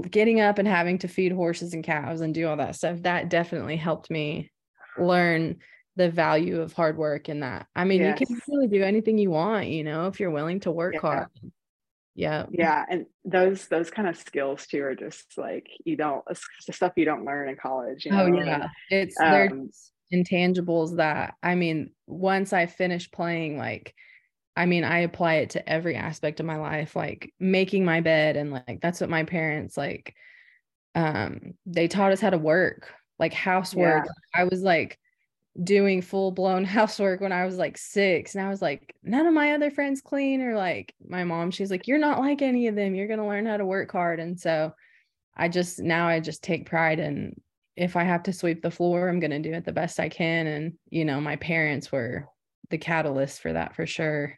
getting 0.09 0.39
up 0.39 0.59
and 0.59 0.67
having 0.67 0.99
to 0.99 1.07
feed 1.07 1.31
horses 1.31 1.73
and 1.73 1.83
cows 1.83 2.21
and 2.21 2.33
do 2.33 2.47
all 2.47 2.57
that 2.57 2.75
stuff, 2.75 3.01
that 3.03 3.29
definitely 3.29 3.77
helped 3.77 4.09
me 4.09 4.51
learn 4.97 5.57
the 5.95 6.09
value 6.09 6.61
of 6.61 6.73
hard 6.73 6.97
work 6.97 7.29
and 7.29 7.43
that. 7.43 7.67
I 7.75 7.83
mean, 7.83 8.01
yes. 8.01 8.19
you 8.19 8.27
can 8.27 8.41
really 8.47 8.67
do 8.67 8.83
anything 8.83 9.17
you 9.17 9.31
want, 9.31 9.67
you 9.67 9.83
know, 9.83 10.07
if 10.07 10.19
you're 10.19 10.31
willing 10.31 10.59
to 10.61 10.71
work 10.71 10.95
yeah. 10.95 11.01
hard 11.01 11.27
yeah 12.15 12.45
yeah 12.51 12.85
and 12.89 13.05
those 13.25 13.67
those 13.67 13.89
kind 13.89 14.07
of 14.07 14.15
skills 14.15 14.67
too 14.67 14.83
are 14.83 14.95
just 14.95 15.35
like 15.37 15.67
you 15.83 15.95
don't 15.95 16.23
the 16.67 16.73
stuff 16.73 16.93
you 16.95 17.05
don't 17.05 17.25
learn 17.25 17.49
in 17.49 17.55
college 17.55 18.05
you 18.05 18.11
oh, 18.11 18.27
know? 18.27 18.39
oh 18.39 18.43
yeah 18.43 18.67
it's 18.89 19.19
um, 19.19 19.69
intangibles 20.13 20.97
that 20.97 21.35
i 21.41 21.55
mean 21.55 21.91
once 22.07 22.53
i 22.53 22.65
finish 22.65 23.09
playing 23.11 23.57
like 23.57 23.93
i 24.55 24.65
mean 24.65 24.83
i 24.83 24.99
apply 24.99 25.35
it 25.35 25.49
to 25.51 25.69
every 25.69 25.95
aspect 25.95 26.39
of 26.39 26.45
my 26.45 26.57
life 26.57 26.95
like 26.95 27.33
making 27.39 27.83
my 27.83 28.01
bed 28.01 28.37
and 28.37 28.51
like 28.51 28.79
that's 28.81 29.01
what 29.01 29.09
my 29.09 29.23
parents 29.23 29.75
like 29.75 30.15
um 30.95 31.53
they 31.65 31.87
taught 31.87 32.11
us 32.11 32.21
how 32.21 32.29
to 32.29 32.37
work 32.37 32.93
like 33.17 33.33
housework 33.33 34.05
yeah. 34.05 34.41
i 34.41 34.43
was 34.43 34.61
like 34.61 34.99
doing 35.61 36.01
full 36.01 36.31
blown 36.31 36.65
housework 36.65 37.21
when 37.21 37.31
I 37.31 37.45
was 37.45 37.57
like 37.57 37.77
six. 37.77 38.35
And 38.35 38.45
I 38.45 38.49
was 38.49 38.61
like, 38.61 38.95
none 39.03 39.27
of 39.27 39.33
my 39.33 39.53
other 39.53 39.71
friends 39.71 40.01
clean, 40.01 40.41
or 40.41 40.55
like 40.55 40.93
my 41.07 41.23
mom, 41.23 41.51
she's 41.51 41.71
like, 41.71 41.87
you're 41.87 41.97
not 41.97 42.19
like 42.19 42.41
any 42.41 42.67
of 42.67 42.75
them. 42.75 42.95
You're 42.95 43.07
going 43.07 43.19
to 43.19 43.27
learn 43.27 43.45
how 43.45 43.57
to 43.57 43.65
work 43.65 43.91
hard. 43.91 44.19
And 44.19 44.39
so 44.39 44.73
I 45.35 45.49
just 45.49 45.79
now 45.79 46.07
I 46.07 46.19
just 46.19 46.43
take 46.43 46.69
pride 46.69 46.99
in 46.99 47.39
if 47.75 47.95
I 47.95 48.03
have 48.03 48.23
to 48.23 48.33
sweep 48.33 48.61
the 48.61 48.71
floor, 48.71 49.09
I'm 49.09 49.19
going 49.19 49.31
to 49.31 49.39
do 49.39 49.53
it 49.53 49.65
the 49.65 49.71
best 49.71 49.99
I 49.99 50.09
can. 50.09 50.47
And, 50.47 50.73
you 50.89 51.05
know, 51.05 51.19
my 51.19 51.35
parents 51.37 51.91
were 51.91 52.27
the 52.69 52.77
catalyst 52.77 53.41
for 53.41 53.53
that 53.53 53.75
for 53.75 53.85
sure. 53.85 54.37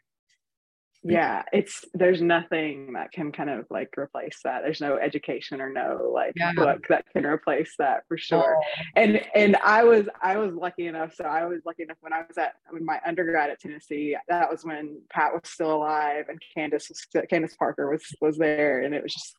yeah 1.04 1.44
it's 1.54 1.86
there's 1.94 2.20
nothing 2.20 2.94
that 2.94 3.12
can 3.12 3.32
kind 3.32 3.50
of 3.50 3.65
like 3.70 3.89
replace 3.96 4.39
that 4.44 4.63
there's 4.63 4.82
no 4.82 4.98
education 4.98 5.62
or 5.62 5.72
no 5.72 6.12
like 6.12 6.34
yeah. 6.36 6.51
book 6.54 6.84
that 6.89 7.06
can 7.13 7.25
replace 7.25 7.75
that 7.77 8.01
for 8.08 8.18
sure 8.18 8.58
oh. 8.58 8.84
and 8.96 9.22
and 9.36 9.56
i 9.58 9.84
was 9.84 10.08
i 10.24 10.36
was 10.36 10.54
lucky 10.56 10.88
enough 10.88 11.13
so 11.13 11.24
i 11.24 11.46
was 11.46 11.62
lucky 11.63 11.84
enough 11.84 11.98
when 12.01 12.12
i 12.12 12.24
was 12.27 12.38
at 12.39 12.54
when 12.72 12.84
my 12.84 13.00
undergrad 13.06 13.51
at 13.51 13.60
tennessee 13.60 14.18
that 14.27 14.50
was 14.50 14.65
when 14.65 15.00
pat 15.12 15.32
was 15.32 15.42
still 15.46 15.75
alive 15.75 16.25
and 16.27 16.42
candace 16.56 16.89
was 16.89 17.06
candace 17.30 17.56
parker 17.56 17.92
was 17.92 18.04
was 18.20 18.38
there 18.38 18.82
and 18.82 18.96
it 18.96 19.04
was 19.04 19.13
just 19.13 19.36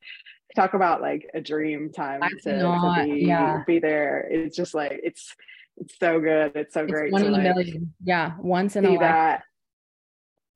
talk 0.56 0.74
about 0.74 1.00
like 1.00 1.30
a 1.34 1.40
dream 1.40 1.92
time 1.92 2.20
to, 2.42 2.56
not, 2.56 2.96
to 2.96 3.04
be, 3.04 3.20
yeah. 3.20 3.62
be 3.66 3.78
there 3.78 4.26
it's 4.30 4.56
just 4.56 4.74
like 4.74 4.98
it's 5.02 5.34
it's 5.76 5.98
so 5.98 6.18
good 6.18 6.52
it's 6.54 6.74
so 6.74 6.82
it's 6.82 6.90
great 6.90 7.12
one 7.12 7.22
to, 7.22 7.30
like, 7.30 7.42
million. 7.42 7.92
yeah 8.02 8.32
once 8.38 8.74
in 8.76 8.84
a 8.84 8.90
life 8.92 9.42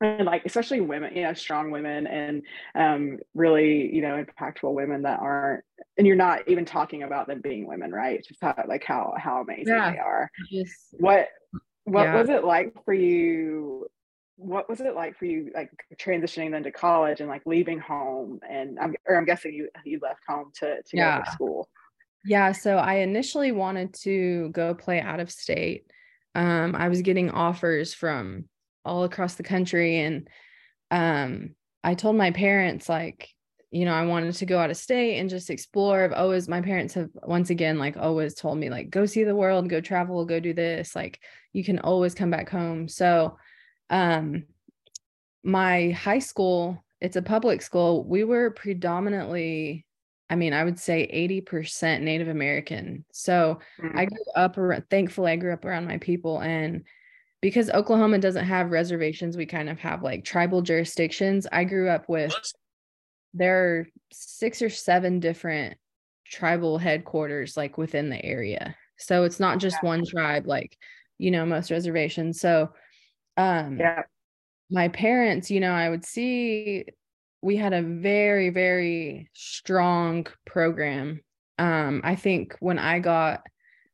and 0.00 0.24
like 0.24 0.42
especially 0.46 0.80
women 0.80 1.14
you 1.14 1.22
know 1.22 1.34
strong 1.34 1.70
women 1.70 2.06
and 2.06 2.42
um 2.74 3.18
really 3.34 3.94
you 3.94 4.00
know 4.00 4.24
impactful 4.24 4.72
women 4.72 5.02
that 5.02 5.20
aren't 5.20 5.62
and 5.98 6.06
you're 6.06 6.16
not 6.16 6.48
even 6.48 6.64
talking 6.64 7.02
about 7.02 7.26
them 7.26 7.40
being 7.40 7.66
women 7.66 7.90
right 7.92 8.24
just 8.26 8.40
how 8.40 8.54
like 8.66 8.84
how 8.84 9.12
how 9.18 9.42
amazing 9.42 9.74
yeah. 9.74 9.92
they 9.92 9.98
are 9.98 10.30
Just, 10.50 10.72
what 10.92 11.28
what 11.84 12.04
yeah. 12.04 12.18
was 12.18 12.28
it 12.30 12.44
like 12.44 12.72
for 12.84 12.94
you 12.94 13.86
what 14.40 14.68
was 14.68 14.80
it 14.80 14.94
like 14.94 15.16
for 15.18 15.26
you 15.26 15.50
like 15.54 15.70
transitioning 15.96 16.50
then 16.50 16.62
to 16.62 16.72
college 16.72 17.20
and 17.20 17.28
like 17.28 17.42
leaving 17.44 17.78
home? 17.78 18.40
And 18.48 18.78
i'm 18.78 18.94
or 19.06 19.16
i'm 19.16 19.24
guessing 19.24 19.52
you 19.52 19.68
you 19.84 19.98
left 20.02 20.20
home 20.26 20.50
to 20.60 20.82
to 20.82 20.96
yeah. 20.96 21.18
go 21.18 21.24
to 21.24 21.30
school. 21.32 21.68
Yeah 22.24 22.52
so 22.52 22.76
i 22.76 22.94
initially 22.94 23.52
wanted 23.52 23.94
to 24.02 24.48
go 24.50 24.74
play 24.74 25.00
out 25.00 25.20
of 25.20 25.30
state. 25.30 25.84
Um 26.34 26.74
i 26.74 26.88
was 26.88 27.02
getting 27.02 27.30
offers 27.30 27.92
from 27.94 28.46
all 28.84 29.04
across 29.04 29.34
the 29.34 29.42
country 29.42 29.98
and 29.98 30.28
um 30.90 31.54
I 31.82 31.94
told 31.94 32.16
my 32.16 32.30
parents 32.30 32.88
like 32.88 33.28
you 33.70 33.84
know 33.84 33.92
I 33.92 34.04
wanted 34.04 34.34
to 34.34 34.46
go 34.46 34.58
out 34.58 34.70
of 34.70 34.76
state 34.76 35.18
and 35.18 35.30
just 35.30 35.50
explore. 35.50 36.02
I've 36.02 36.12
always 36.12 36.48
my 36.48 36.60
parents 36.60 36.94
have 36.94 37.10
once 37.22 37.50
again 37.50 37.78
like 37.78 37.96
always 37.96 38.34
told 38.34 38.58
me 38.58 38.70
like 38.70 38.90
go 38.90 39.06
see 39.06 39.24
the 39.24 39.36
world 39.36 39.68
go 39.68 39.80
travel 39.80 40.24
go 40.24 40.40
do 40.40 40.52
this 40.52 40.96
like 40.96 41.20
you 41.52 41.64
can 41.64 41.78
always 41.78 42.14
come 42.14 42.30
back 42.30 42.48
home. 42.48 42.88
So 42.88 43.36
um 43.90 44.44
my 45.42 45.90
high 45.90 46.18
school 46.18 46.82
it's 47.00 47.16
a 47.16 47.22
public 47.22 47.62
school 47.62 48.04
we 48.04 48.24
were 48.24 48.50
predominantly 48.50 49.84
I 50.30 50.36
mean, 50.36 50.52
I 50.52 50.62
would 50.62 50.78
say 50.78 51.10
80% 51.44 52.02
Native 52.02 52.28
American. 52.28 53.04
So 53.10 53.58
mm-hmm. 53.82 53.98
I 53.98 54.04
grew 54.04 54.24
up 54.36 54.56
around, 54.56 54.84
thankfully, 54.88 55.32
I 55.32 55.36
grew 55.36 55.52
up 55.52 55.64
around 55.64 55.88
my 55.88 55.98
people. 55.98 56.38
And 56.40 56.84
because 57.42 57.68
Oklahoma 57.68 58.18
doesn't 58.18 58.44
have 58.44 58.70
reservations, 58.70 59.36
we 59.36 59.44
kind 59.44 59.68
of 59.68 59.80
have 59.80 60.04
like 60.04 60.24
tribal 60.24 60.62
jurisdictions. 60.62 61.48
I 61.50 61.64
grew 61.64 61.88
up 61.88 62.08
with 62.08 62.32
there 63.34 63.58
are 63.58 63.88
six 64.12 64.62
or 64.62 64.70
seven 64.70 65.18
different 65.18 65.76
tribal 66.24 66.78
headquarters 66.78 67.56
like 67.56 67.76
within 67.76 68.08
the 68.08 68.24
area. 68.24 68.76
So 68.98 69.24
it's 69.24 69.40
not 69.40 69.58
just 69.58 69.78
yeah. 69.82 69.88
one 69.88 70.04
tribe 70.06 70.46
like, 70.46 70.76
you 71.18 71.32
know, 71.32 71.44
most 71.44 71.72
reservations. 71.72 72.40
So 72.40 72.70
um 73.40 73.78
yeah. 73.78 74.02
my 74.70 74.88
parents, 74.88 75.50
you 75.50 75.60
know, 75.60 75.72
I 75.72 75.88
would 75.88 76.04
see 76.04 76.86
we 77.42 77.56
had 77.56 77.72
a 77.72 77.82
very 77.82 78.50
very 78.50 79.30
strong 79.32 80.26
program. 80.46 81.20
Um 81.58 82.00
I 82.04 82.16
think 82.16 82.56
when 82.60 82.78
I 82.78 82.98
got 83.00 83.42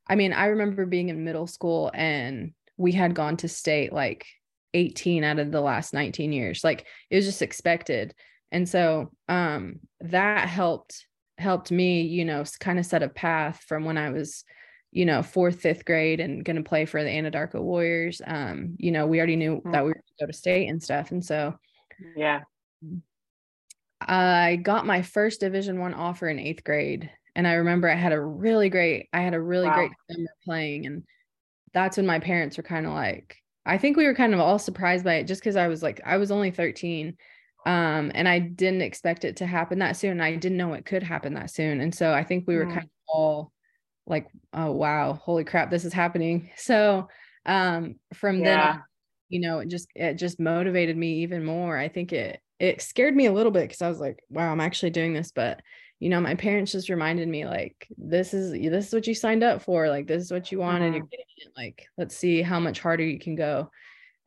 I 0.09 0.15
mean, 0.15 0.33
I 0.33 0.47
remember 0.47 0.85
being 0.85 1.09
in 1.09 1.25
middle 1.25 1.47
school 1.47 1.91
and 1.93 2.53
we 2.77 2.93
had 2.93 3.13
gone 3.13 3.37
to 3.37 3.47
state 3.47 3.91
like 3.91 4.25
18 4.73 5.23
out 5.23 5.39
of 5.39 5.51
the 5.51 5.61
last 5.61 5.93
19 5.93 6.31
years 6.31 6.63
like 6.63 6.85
it 7.09 7.15
was 7.15 7.25
just 7.25 7.41
expected 7.41 8.13
and 8.51 8.67
so 8.67 9.11
um 9.27 9.79
that 10.01 10.47
helped 10.47 11.07
helped 11.37 11.71
me 11.71 12.01
you 12.01 12.25
know 12.25 12.43
kind 12.59 12.77
of 12.77 12.85
set 12.85 13.01
a 13.01 13.09
path 13.09 13.63
from 13.67 13.85
when 13.85 13.97
i 13.97 14.09
was 14.09 14.43
you 14.97 15.05
know 15.05 15.21
fourth 15.21 15.59
fifth 15.59 15.85
grade 15.85 16.19
and 16.19 16.43
going 16.43 16.55
to 16.55 16.63
play 16.63 16.85
for 16.85 17.03
the 17.03 17.09
anadarko 17.09 17.61
warriors 17.61 18.21
um 18.25 18.75
you 18.77 18.91
know 18.91 19.05
we 19.05 19.19
already 19.19 19.35
knew 19.35 19.57
mm-hmm. 19.57 19.71
that 19.71 19.83
we 19.83 19.89
were 19.89 19.93
going 19.93 20.03
to 20.17 20.25
go 20.25 20.27
to 20.27 20.33
state 20.33 20.67
and 20.67 20.81
stuff 20.81 21.11
and 21.11 21.23
so 21.23 21.53
yeah 22.15 22.41
i 24.01 24.55
got 24.55 24.87
my 24.87 25.01
first 25.01 25.39
division 25.39 25.79
one 25.79 25.93
offer 25.93 26.27
in 26.27 26.39
eighth 26.39 26.63
grade 26.63 27.09
and 27.35 27.47
i 27.47 27.53
remember 27.53 27.87
i 27.87 27.95
had 27.95 28.11
a 28.11 28.19
really 28.19 28.69
great 28.69 29.07
i 29.13 29.21
had 29.21 29.35
a 29.35 29.41
really 29.41 29.67
wow. 29.67 29.75
great 29.75 29.91
summer 30.09 30.29
playing 30.43 30.87
and 30.87 31.03
that's 31.73 31.97
when 31.97 32.05
my 32.07 32.19
parents 32.19 32.57
were 32.57 32.63
kind 32.63 32.87
of 32.87 32.93
like 32.93 33.37
I 33.67 33.77
think 33.77 33.97
we 33.97 34.05
were 34.05 34.15
kind 34.15 34.33
of 34.33 34.39
all 34.39 34.57
surprised 34.57 35.03
by 35.03 35.15
it 35.15 35.25
just 35.25 35.41
because 35.41 35.57
I 35.57 35.67
was 35.67 35.83
like 35.83 35.99
I 36.05 36.15
was 36.15 36.31
only 36.31 36.49
13 36.49 37.17
um 37.65 38.11
and 38.15 38.27
I 38.27 38.39
didn't 38.39 38.81
expect 38.81 39.25
it 39.25 39.35
to 39.37 39.45
happen 39.45 39.79
that 39.79 39.97
soon 39.97 40.21
I 40.21 40.37
didn't 40.37 40.57
know 40.57 40.73
it 40.73 40.85
could 40.85 41.03
happen 41.03 41.33
that 41.33 41.51
soon 41.51 41.81
and 41.81 41.93
so 41.93 42.13
I 42.13 42.23
think 42.23 42.47
we 42.47 42.55
were 42.55 42.65
mm. 42.65 42.73
kind 42.73 42.85
of 42.85 42.89
all 43.09 43.51
like 44.07 44.27
oh 44.53 44.71
wow 44.71 45.13
holy 45.13 45.43
crap 45.43 45.69
this 45.69 45.85
is 45.85 45.93
happening 45.93 46.49
so 46.55 47.07
um 47.45 47.95
from 48.13 48.39
yeah. 48.39 48.71
then 48.73 48.83
you 49.29 49.39
know 49.39 49.59
it 49.59 49.67
just 49.67 49.87
it 49.95 50.15
just 50.15 50.39
motivated 50.39 50.97
me 50.97 51.19
even 51.19 51.43
more 51.43 51.77
I 51.77 51.89
think 51.89 52.13
it 52.13 52.39
it 52.59 52.81
scared 52.81 53.15
me 53.15 53.25
a 53.25 53.33
little 53.33 53.51
bit 53.51 53.63
because 53.63 53.81
I 53.81 53.89
was 53.89 53.99
like 53.99 54.19
wow 54.29 54.51
I'm 54.51 54.61
actually 54.61 54.91
doing 54.91 55.13
this 55.13 55.31
but 55.31 55.61
you 55.99 56.09
know 56.09 56.21
my 56.21 56.35
parents 56.35 56.71
just 56.71 56.89
reminded 56.89 57.27
me 57.27 57.45
like 57.45 57.87
this 57.97 58.33
is 58.33 58.51
this 58.51 58.87
is 58.87 58.93
what 58.93 59.07
you 59.07 59.13
signed 59.13 59.43
up 59.43 59.61
for 59.61 59.89
like 59.89 60.07
this 60.07 60.23
is 60.23 60.31
what 60.31 60.51
you 60.51 60.59
want 60.59 60.83
and 60.83 60.93
you're 60.93 61.03
mm-hmm. 61.03 61.09
getting 61.09 61.25
it 61.37 61.51
like 61.57 61.87
let's 61.97 62.15
see 62.15 62.41
how 62.41 62.59
much 62.59 62.79
harder 62.79 63.03
you 63.03 63.19
can 63.19 63.35
go 63.35 63.69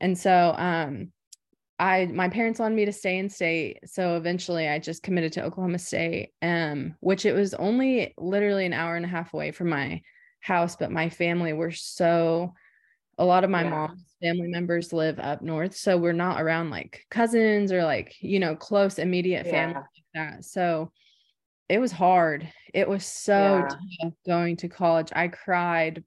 and 0.00 0.16
so 0.16 0.54
um 0.56 1.12
i 1.80 2.06
my 2.06 2.28
parents 2.28 2.60
wanted 2.60 2.76
me 2.76 2.84
to 2.84 2.92
stay 2.92 3.18
in 3.18 3.28
state 3.28 3.78
so 3.84 4.16
eventually 4.16 4.68
i 4.68 4.78
just 4.78 5.02
committed 5.02 5.32
to 5.32 5.42
oklahoma 5.42 5.78
state 5.78 6.30
um 6.42 6.94
which 7.00 7.26
it 7.26 7.32
was 7.32 7.54
only 7.54 8.14
literally 8.18 8.66
an 8.66 8.72
hour 8.72 8.96
and 8.96 9.04
a 9.04 9.08
half 9.08 9.34
away 9.34 9.50
from 9.50 9.68
my 9.68 10.00
house 10.40 10.76
but 10.76 10.92
my 10.92 11.08
family 11.08 11.52
were 11.52 11.72
so 11.72 12.54
a 13.18 13.24
lot 13.24 13.44
of 13.44 13.50
my 13.50 13.64
yeah. 13.64 13.70
mom's 13.70 14.14
family 14.22 14.48
members 14.48 14.92
live 14.92 15.18
up 15.18 15.42
north 15.42 15.74
so 15.74 15.96
we're 15.96 16.12
not 16.12 16.40
around 16.40 16.70
like 16.70 17.04
cousins 17.10 17.72
or 17.72 17.82
like 17.82 18.14
you 18.20 18.38
know 18.38 18.54
close 18.54 18.98
immediate 18.98 19.46
yeah. 19.46 19.52
family 19.52 19.74
like 19.74 20.04
that 20.14 20.44
so 20.44 20.92
it 21.70 21.78
was 21.78 21.92
hard. 21.92 22.52
It 22.74 22.88
was 22.88 23.06
so 23.06 23.58
yeah. 23.58 23.68
tough 24.02 24.14
going 24.26 24.56
to 24.56 24.68
college. 24.68 25.10
I 25.14 25.28
cried, 25.28 26.02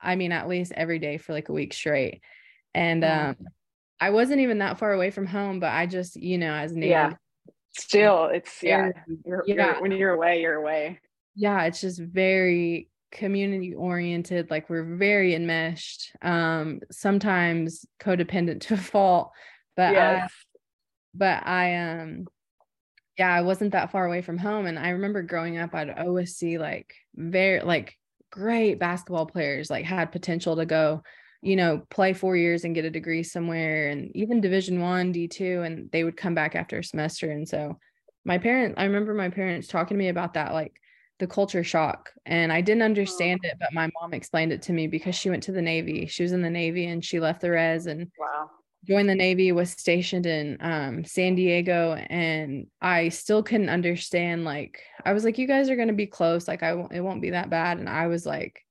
I 0.00 0.14
mean, 0.14 0.30
at 0.30 0.48
least 0.48 0.70
every 0.76 1.00
day 1.00 1.18
for 1.18 1.32
like 1.32 1.48
a 1.48 1.52
week 1.52 1.74
straight. 1.74 2.22
And 2.72 3.04
um, 3.04 3.36
I 4.00 4.10
wasn't 4.10 4.40
even 4.40 4.58
that 4.58 4.78
far 4.78 4.92
away 4.92 5.10
from 5.10 5.26
home, 5.26 5.60
but 5.60 5.72
I 5.72 5.86
just, 5.86 6.16
you 6.16 6.38
know, 6.38 6.52
as 6.52 6.72
native, 6.72 6.90
yeah, 6.90 7.12
still, 7.76 8.26
it's 8.26 8.62
yeah, 8.62 8.90
you're, 9.24 9.44
yeah. 9.46 9.72
You're, 9.72 9.82
when 9.82 9.92
you're 9.92 10.14
away, 10.14 10.40
you're 10.40 10.54
away. 10.54 11.00
Yeah, 11.34 11.64
it's 11.64 11.80
just 11.80 12.00
very 12.00 12.88
community 13.10 13.74
oriented. 13.74 14.50
Like 14.50 14.68
we're 14.70 14.96
very 14.96 15.34
enmeshed. 15.34 16.12
Um, 16.22 16.80
sometimes 16.90 17.86
codependent 18.00 18.60
to 18.68 18.74
a 18.74 18.78
fault, 18.78 19.32
but 19.76 19.92
yes. 19.92 20.30
I, 20.30 20.58
but 21.14 21.46
I 21.46 21.76
um 21.76 22.26
yeah, 23.18 23.34
I 23.34 23.40
wasn't 23.40 23.72
that 23.72 23.90
far 23.90 24.06
away 24.06 24.22
from 24.22 24.38
home. 24.38 24.66
And 24.66 24.78
I 24.78 24.90
remember 24.90 25.22
growing 25.22 25.58
up, 25.58 25.74
I'd 25.74 25.90
always 25.90 26.36
see 26.36 26.56
like 26.56 26.94
very 27.16 27.60
like 27.60 27.96
great 28.30 28.78
basketball 28.78 29.26
players 29.26 29.70
like 29.70 29.84
had 29.84 30.12
potential 30.12 30.54
to 30.56 30.64
go, 30.64 31.02
you 31.42 31.56
know, 31.56 31.82
play 31.90 32.12
four 32.12 32.36
years 32.36 32.64
and 32.64 32.74
get 32.74 32.84
a 32.84 32.90
degree 32.90 33.22
somewhere 33.22 33.88
and 33.88 34.10
even 34.16 34.40
division 34.40 34.80
one, 34.80 35.12
D 35.12 35.28
two, 35.28 35.62
and 35.62 35.90
they 35.90 36.04
would 36.04 36.16
come 36.16 36.34
back 36.34 36.54
after 36.54 36.78
a 36.78 36.84
semester. 36.84 37.30
And 37.30 37.48
so 37.48 37.78
my 38.24 38.38
parents, 38.38 38.76
I 38.78 38.84
remember 38.84 39.14
my 39.14 39.30
parents 39.30 39.68
talking 39.68 39.96
to 39.96 39.98
me 39.98 40.08
about 40.08 40.34
that, 40.34 40.52
like 40.52 40.72
the 41.18 41.26
culture 41.26 41.64
shock. 41.64 42.10
And 42.26 42.52
I 42.52 42.60
didn't 42.60 42.82
understand 42.82 43.40
it, 43.44 43.56
but 43.58 43.72
my 43.72 43.88
mom 44.00 44.14
explained 44.14 44.52
it 44.52 44.62
to 44.62 44.72
me 44.72 44.86
because 44.86 45.14
she 45.14 45.30
went 45.30 45.44
to 45.44 45.52
the 45.52 45.62
Navy. 45.62 46.06
She 46.06 46.22
was 46.22 46.32
in 46.32 46.42
the 46.42 46.50
Navy 46.50 46.86
and 46.86 47.04
she 47.04 47.20
left 47.20 47.40
the 47.40 47.50
res 47.50 47.86
and 47.86 48.10
wow 48.18 48.50
joined 48.86 49.08
the 49.08 49.14
Navy, 49.14 49.52
was 49.52 49.70
stationed 49.70 50.26
in 50.26 50.56
um, 50.60 51.04
San 51.04 51.34
Diego, 51.34 51.94
and 51.94 52.68
I 52.80 53.08
still 53.08 53.42
couldn't 53.42 53.68
understand. 53.68 54.44
Like, 54.44 54.82
I 55.04 55.12
was 55.12 55.24
like, 55.24 55.38
you 55.38 55.46
guys 55.46 55.68
are 55.68 55.76
going 55.76 55.88
to 55.88 55.94
be 55.94 56.06
close. 56.06 56.48
Like, 56.48 56.62
I 56.62 56.74
won't, 56.74 56.92
it 56.92 57.00
won't 57.00 57.22
be 57.22 57.30
that 57.30 57.50
bad. 57.50 57.78
And 57.78 57.88
I 57.88 58.06
was 58.06 58.24
like, 58.24 58.64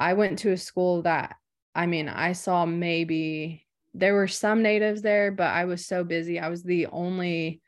I 0.00 0.14
went 0.14 0.40
to 0.40 0.52
a 0.52 0.56
school 0.56 1.02
that, 1.02 1.36
I 1.74 1.86
mean, 1.86 2.08
I 2.08 2.32
saw 2.32 2.66
maybe 2.66 3.66
there 3.94 4.14
were 4.14 4.28
some 4.28 4.62
natives 4.62 5.02
there, 5.02 5.32
but 5.32 5.48
I 5.48 5.64
was 5.64 5.86
so 5.86 6.04
busy. 6.04 6.38
I 6.38 6.48
was 6.48 6.62
the 6.62 6.86
only, 6.86 7.60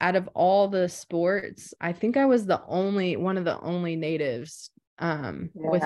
out 0.00 0.16
of 0.16 0.28
all 0.34 0.68
the 0.68 0.88
sports, 0.88 1.74
I 1.80 1.92
think 1.92 2.16
I 2.16 2.26
was 2.26 2.46
the 2.46 2.62
only 2.66 3.16
one 3.16 3.38
of 3.38 3.44
the 3.44 3.60
only 3.60 3.96
natives 3.96 4.70
um, 4.98 5.50
yeah. 5.54 5.70
with 5.70 5.82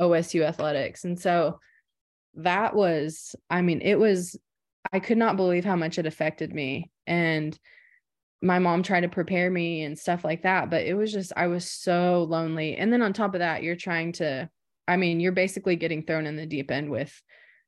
OSU 0.00 0.44
athletics. 0.44 1.04
And 1.04 1.18
so, 1.20 1.58
that 2.36 2.74
was, 2.74 3.36
I 3.48 3.62
mean, 3.62 3.80
it 3.80 3.96
was, 3.96 4.36
I 4.92 4.98
could 4.98 5.18
not 5.18 5.36
believe 5.36 5.64
how 5.64 5.76
much 5.76 5.98
it 5.98 6.06
affected 6.06 6.52
me. 6.52 6.90
And 7.06 7.56
my 8.42 8.58
mom 8.58 8.82
tried 8.82 9.02
to 9.02 9.08
prepare 9.08 9.48
me 9.48 9.84
and 9.84 9.96
stuff 9.96 10.24
like 10.24 10.42
that. 10.42 10.68
But 10.68 10.82
it 10.82 10.94
was 10.94 11.12
just, 11.12 11.32
I 11.36 11.46
was 11.46 11.70
so 11.70 12.26
lonely. 12.28 12.74
And 12.74 12.92
then 12.92 13.02
on 13.02 13.12
top 13.12 13.34
of 13.34 13.38
that, 13.38 13.62
you're 13.62 13.76
trying 13.76 14.14
to, 14.14 14.50
I 14.86 14.96
mean, 14.96 15.20
you're 15.20 15.32
basically 15.32 15.76
getting 15.76 16.04
thrown 16.04 16.26
in 16.26 16.36
the 16.36 16.46
deep 16.46 16.70
end 16.70 16.90
with, 16.90 17.20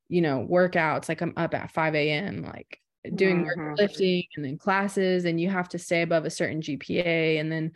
you 0.08 0.20
know, 0.20 0.46
workouts. 0.50 1.08
Like 1.08 1.20
I'm 1.20 1.32
up 1.36 1.54
at 1.54 1.70
5 1.72 1.94
a.m. 1.94 2.42
Like 2.42 2.80
doing 3.14 3.44
Mhm. 3.44 3.78
lifting 3.78 4.24
and 4.36 4.44
then 4.44 4.58
classes 4.58 5.24
and 5.24 5.40
you 5.40 5.48
have 5.48 5.68
to 5.70 5.78
stay 5.78 6.02
above 6.02 6.24
a 6.24 6.30
certain 6.30 6.60
GPA 6.60 7.38
and 7.38 7.50
then 7.50 7.72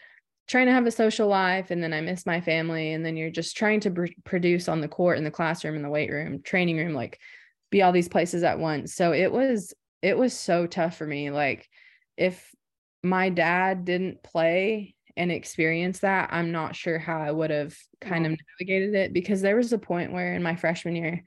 trying 0.49 0.67
to 0.67 0.73
have 0.73 0.87
a 0.87 0.91
social 0.91 1.29
life 1.29 1.71
and 1.71 1.83
then 1.83 1.93
I 1.93 2.01
miss 2.01 2.27
my 2.27 2.41
family 2.41 2.93
and 2.93 3.07
then 3.07 3.17
you're 3.17 3.31
just 3.31 3.57
trying 3.57 3.79
to 3.81 3.91
pr- 3.93 4.07
produce 4.25 4.69
on 4.69 4.81
the 4.81 4.89
court 4.89 5.17
in 5.19 5.23
the 5.25 5.31
classroom 5.31 5.77
in 5.77 5.83
the 5.83 5.89
weight 5.89 6.11
room 6.11 6.43
training 6.43 6.77
room 6.77 6.93
like 6.93 7.21
be 7.71 7.83
all 7.83 7.93
these 7.93 8.09
places 8.09 8.43
at 8.43 8.59
once 8.59 8.93
so 8.95 9.13
it 9.13 9.31
was 9.31 9.73
it 10.03 10.19
was 10.19 10.37
so 10.37 10.67
tough 10.67 10.97
for 10.97 11.07
me 11.07 11.31
like 11.31 11.69
if 12.17 12.53
my 13.05 13.29
dad 13.29 13.85
didn't 13.85 14.23
play 14.25 14.97
and 15.21 15.31
experience 15.31 16.01
that 16.01 16.31
I'm 16.33 16.51
not 16.51 16.75
sure 16.75 16.99
how 16.99 17.21
I 17.21 17.31
would 17.31 17.51
have 17.51 17.77
kind 18.01 18.27
of 18.27 18.33
navigated 18.59 18.95
it 18.95 19.13
because 19.13 19.41
there 19.41 19.57
was 19.57 19.73
a 19.73 19.79
point 19.79 20.13
where 20.13 20.35
in 20.35 20.43
my 20.43 20.57
freshman 20.57 20.97
year 20.97 21.23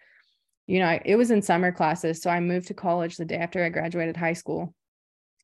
you 0.67 0.79
know 0.79 0.85
I, 0.87 1.01
it 1.05 1.15
was 1.15 1.31
in 1.31 1.41
summer 1.41 1.71
classes 1.71 2.21
so 2.21 2.29
I 2.29 2.39
moved 2.39 2.67
to 2.67 2.73
college 2.73 3.17
the 3.17 3.25
day 3.25 3.37
after 3.37 3.63
I 3.63 3.69
graduated 3.69 4.17
high 4.17 4.33
school 4.33 4.73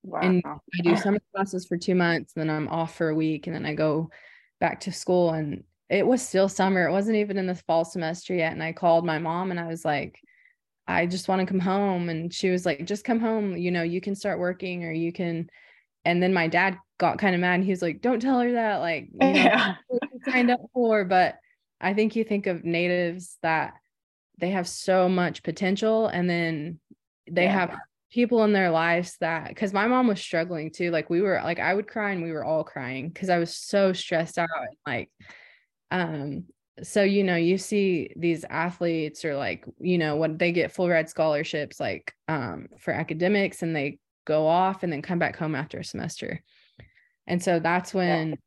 Wow. 0.04 0.22
and 0.22 0.44
I 0.46 0.82
do 0.82 0.96
summer 0.96 1.20
classes 1.36 1.68
for 1.68 1.78
two 1.78 1.96
months, 1.96 2.34
then 2.34 2.50
I'm 2.50 2.68
off 2.70 2.96
for 2.96 3.10
a 3.10 3.16
week, 3.16 3.48
and 3.48 3.56
then 3.56 3.66
I 3.66 3.74
go 3.74 4.10
back 4.60 4.82
to 4.82 4.92
school. 4.92 5.32
And 5.32 5.64
it 5.90 6.06
was 6.06 6.26
still 6.26 6.48
summer. 6.48 6.88
It 6.88 6.92
wasn't 6.92 7.18
even 7.18 7.38
in 7.38 7.48
the 7.48 7.56
fall 7.56 7.84
semester 7.86 8.34
yet. 8.34 8.54
And 8.54 8.64
I 8.64 8.72
called 8.72 9.06
my 9.06 9.20
mom 9.20 9.52
and 9.52 9.60
I 9.60 9.68
was 9.68 9.84
like, 9.84 10.20
I 10.88 11.06
just 11.06 11.28
want 11.28 11.42
to 11.42 11.46
come 11.46 11.60
home. 11.60 12.10
And 12.10 12.34
she 12.34 12.50
was 12.50 12.66
like, 12.66 12.86
just 12.86 13.04
come 13.04 13.20
home. 13.20 13.58
You 13.58 13.72
know, 13.72 13.84
you 13.84 14.02
can 14.02 14.16
start 14.16 14.40
working 14.40 14.86
or 14.86 14.92
you 14.92 15.12
can. 15.12 15.50
And 16.06 16.22
then 16.24 16.34
my 16.34 16.48
dad 16.48 16.78
got 16.98 17.18
kind 17.20 17.36
of 17.36 17.42
mad. 17.42 17.56
And 17.56 17.64
he 17.64 17.72
was 17.72 17.82
like, 17.82 18.02
don't 18.02 18.22
tell 18.22 18.40
her 18.40 18.54
that. 18.54 18.78
Like, 18.78 19.10
you 19.14 19.20
know, 19.20 19.34
yeah. 19.34 19.76
what 19.88 20.02
you 20.14 20.20
signed 20.32 20.52
up 20.52 20.62
for. 20.74 21.06
But 21.06 21.36
I 21.82 21.94
think 21.94 22.16
you 22.16 22.24
think 22.24 22.48
of 22.48 22.64
natives 22.64 23.38
that 23.42 23.74
they 24.38 24.50
have 24.52 24.68
so 24.68 25.10
much 25.10 25.44
potential 25.44 26.08
and 26.08 26.30
then 26.30 26.80
they 27.30 27.44
Yeah. 27.44 27.52
have 27.60 27.78
people 28.12 28.44
in 28.44 28.54
their 28.54 28.72
lives 28.72 29.18
that 29.20 29.50
because 29.50 29.72
my 29.72 29.88
mom 29.88 30.08
was 30.08 30.20
struggling 30.20 30.72
too. 30.72 30.90
Like 30.92 31.10
we 31.10 31.22
were 31.22 31.40
like 31.44 31.60
I 31.60 31.74
would 31.74 31.88
cry 31.88 32.12
and 32.12 32.24
we 32.24 32.32
were 32.32 32.44
all 32.44 32.64
crying 32.64 33.10
because 33.10 33.30
I 33.30 33.38
was 33.38 33.56
so 33.56 33.94
stressed 33.94 34.38
out. 34.40 34.48
and, 34.58 34.78
Like 34.86 35.10
um 35.92 36.46
so 36.82 37.04
you 37.04 37.24
know 37.24 37.36
you 37.36 37.58
see 37.58 38.12
these 38.16 38.46
athletes 38.46 39.26
or 39.26 39.36
like 39.36 39.66
you 39.80 39.98
know 39.98 40.16
when 40.16 40.38
they 40.38 40.52
get 40.52 40.72
full 40.72 40.88
ride 40.90 41.10
scholarships 41.10 41.80
like 41.80 42.14
um 42.28 42.68
for 42.80 42.94
academics 42.94 43.62
and 43.62 43.76
they 43.76 44.00
go 44.30 44.48
off 44.48 44.84
and 44.84 44.94
then 44.94 45.02
come 45.02 45.20
back 45.20 45.36
home 45.36 45.56
after 45.56 45.80
a 45.80 45.84
semester. 45.84 46.42
And 47.28 47.44
so 47.44 47.60
that's 47.60 47.94
when 47.94 48.38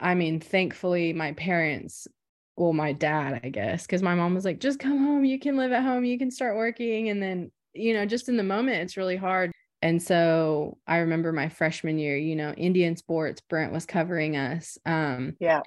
i 0.00 0.12
mean 0.12 0.40
thankfully 0.40 1.12
my 1.12 1.30
parents 1.34 2.08
well 2.56 2.72
my 2.72 2.92
dad 2.92 3.40
i 3.44 3.48
guess 3.48 3.86
because 3.86 4.02
my 4.02 4.12
mom 4.12 4.34
was 4.34 4.44
like 4.44 4.58
just 4.58 4.80
come 4.80 4.98
home. 4.98 5.24
You 5.24 5.38
can 5.38 5.56
live 5.56 5.70
at 5.70 5.84
home. 5.84 6.04
You 6.04 6.18
can 6.18 6.32
start 6.32 6.56
working. 6.56 7.10
And 7.10 7.22
then 7.22 7.52
you 7.74 7.94
know 7.94 8.04
just 8.04 8.28
in 8.28 8.36
the 8.36 8.42
moment 8.42 8.82
it's 8.82 8.96
really 8.96 9.16
hard. 9.16 9.52
And 9.82 10.02
so 10.02 10.78
i 10.86 10.98
remember 10.98 11.32
my 11.32 11.48
freshman 11.48 11.98
year 11.98 12.16
you 12.16 12.34
know 12.34 12.52
indian 12.52 12.96
sports 12.96 13.40
brent 13.48 13.72
was 13.72 13.86
covering 13.86 14.36
us. 14.36 14.76
Um 14.84 15.36
Yeah. 15.40 15.62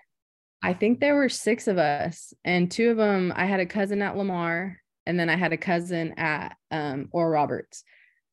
I 0.62 0.74
think 0.74 1.00
there 1.00 1.16
were 1.16 1.30
six 1.30 1.68
of 1.68 1.78
us, 1.78 2.34
and 2.44 2.70
two 2.70 2.90
of 2.90 2.98
them, 2.98 3.32
I 3.36 3.46
had 3.46 3.60
a 3.60 3.66
cousin 3.66 4.02
at 4.02 4.18
Lamar, 4.18 4.78
and 5.06 5.20
then 5.20 5.30
I 5.30 5.38
had 5.38 5.54
a 5.54 5.58
cousin 5.58 6.16
at 6.18 6.58
um, 6.72 7.10
Oral 7.12 7.30
Roberts. 7.30 7.84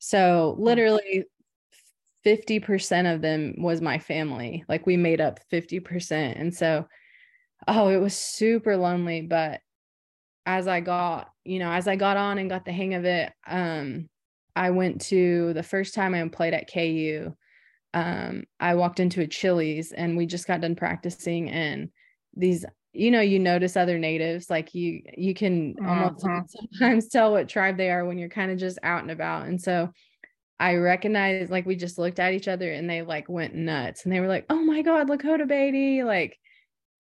So 0.07 0.55
literally 0.59 1.25
50% 2.27 3.15
of 3.15 3.23
them 3.23 3.55
was 3.57 3.81
my 3.81 3.99
family. 3.99 4.63
Like 4.69 4.85
we 4.85 4.99
made 4.99 5.19
up 5.19 5.41
50%. 5.51 6.39
And 6.39 6.55
so, 6.55 6.87
oh, 7.67 7.89
it 7.89 7.97
was 7.97 8.15
super 8.15 8.77
lonely. 8.77 9.23
But 9.23 9.63
as 10.45 10.69
I 10.69 10.81
got, 10.81 11.31
you 11.45 11.59
know, 11.59 11.73
as 11.73 11.89
I 11.89 11.97
got 11.97 12.19
on 12.19 12.37
and 12.37 12.51
got 12.51 12.67
the 12.67 12.73
hang 12.73 12.93
of 12.93 13.07
it, 13.07 13.33
um, 13.47 14.11
I 14.55 14.73
went 14.73 15.01
to 15.07 15.55
the 15.55 15.63
first 15.63 15.95
time 15.95 16.15
I 16.15 16.29
played 16.29 16.53
at 16.53 16.71
KU. 16.71 17.35
Um, 17.95 18.45
I 18.61 18.75
walked 18.75 19.01
into 19.01 19.23
a 19.23 19.27
Chili's 19.27 19.91
and 19.91 20.19
we 20.19 20.27
just 20.27 20.47
got 20.47 20.61
done 20.61 20.77
practicing 20.77 21.49
and 21.49 21.89
these 22.37 22.67
you 22.95 23.11
know 23.11 23.21
you 23.21 23.39
notice 23.39 23.77
other 23.77 23.99
natives 23.99 24.49
like 24.51 24.75
you 24.75 25.03
you 25.17 25.35
can 25.35 25.75
almost 25.87 26.21
Mhm. 26.21 26.49
sometimes 26.49 27.09
tell 27.11 27.33
what 27.33 27.49
tribe 27.49 27.77
they 27.77 27.91
are 27.91 28.05
when 28.05 28.19
you're 28.19 28.29
kind 28.29 28.51
of 28.51 28.59
just 28.59 28.79
out 28.83 29.03
and 29.03 29.11
about 29.11 29.47
and 29.47 29.61
so 29.61 29.91
i 30.61 30.75
recognized 30.77 31.51
like 31.51 31.67
we 31.67 31.77
just 31.77 31.99
looked 31.99 32.19
at 32.21 32.33
each 32.35 32.49
other 32.49 32.71
and 32.73 32.89
they 32.89 33.03
like 33.03 33.29
went 33.29 33.55
nuts 33.55 34.05
and 34.05 34.13
they 34.15 34.21
were 34.21 34.29
like 34.29 34.47
oh 34.51 34.63
my 34.63 34.83
god 34.83 35.09
lakota 35.09 35.47
beatty 35.49 36.03
like 36.05 36.39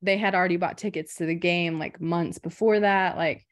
they 0.02 0.18
had 0.18 0.34
already 0.34 0.56
bought 0.56 0.78
tickets 0.78 1.16
to 1.16 1.26
the 1.26 1.34
game 1.34 1.78
like 1.78 2.00
months 2.00 2.38
before 2.38 2.80
that 2.80 3.16
like 3.16 3.44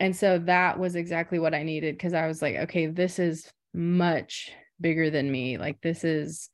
and 0.00 0.16
so 0.16 0.38
that 0.38 0.78
was 0.78 0.96
exactly 0.96 1.38
what 1.38 1.54
i 1.54 1.62
needed 1.62 1.94
because 1.96 2.14
i 2.14 2.26
was 2.26 2.42
like 2.42 2.56
okay 2.56 2.86
this 2.86 3.18
is 3.18 3.50
much 3.74 4.52
bigger 4.80 5.10
than 5.10 5.30
me 5.30 5.58
like 5.58 5.80
this 5.82 6.04
is 6.04 6.48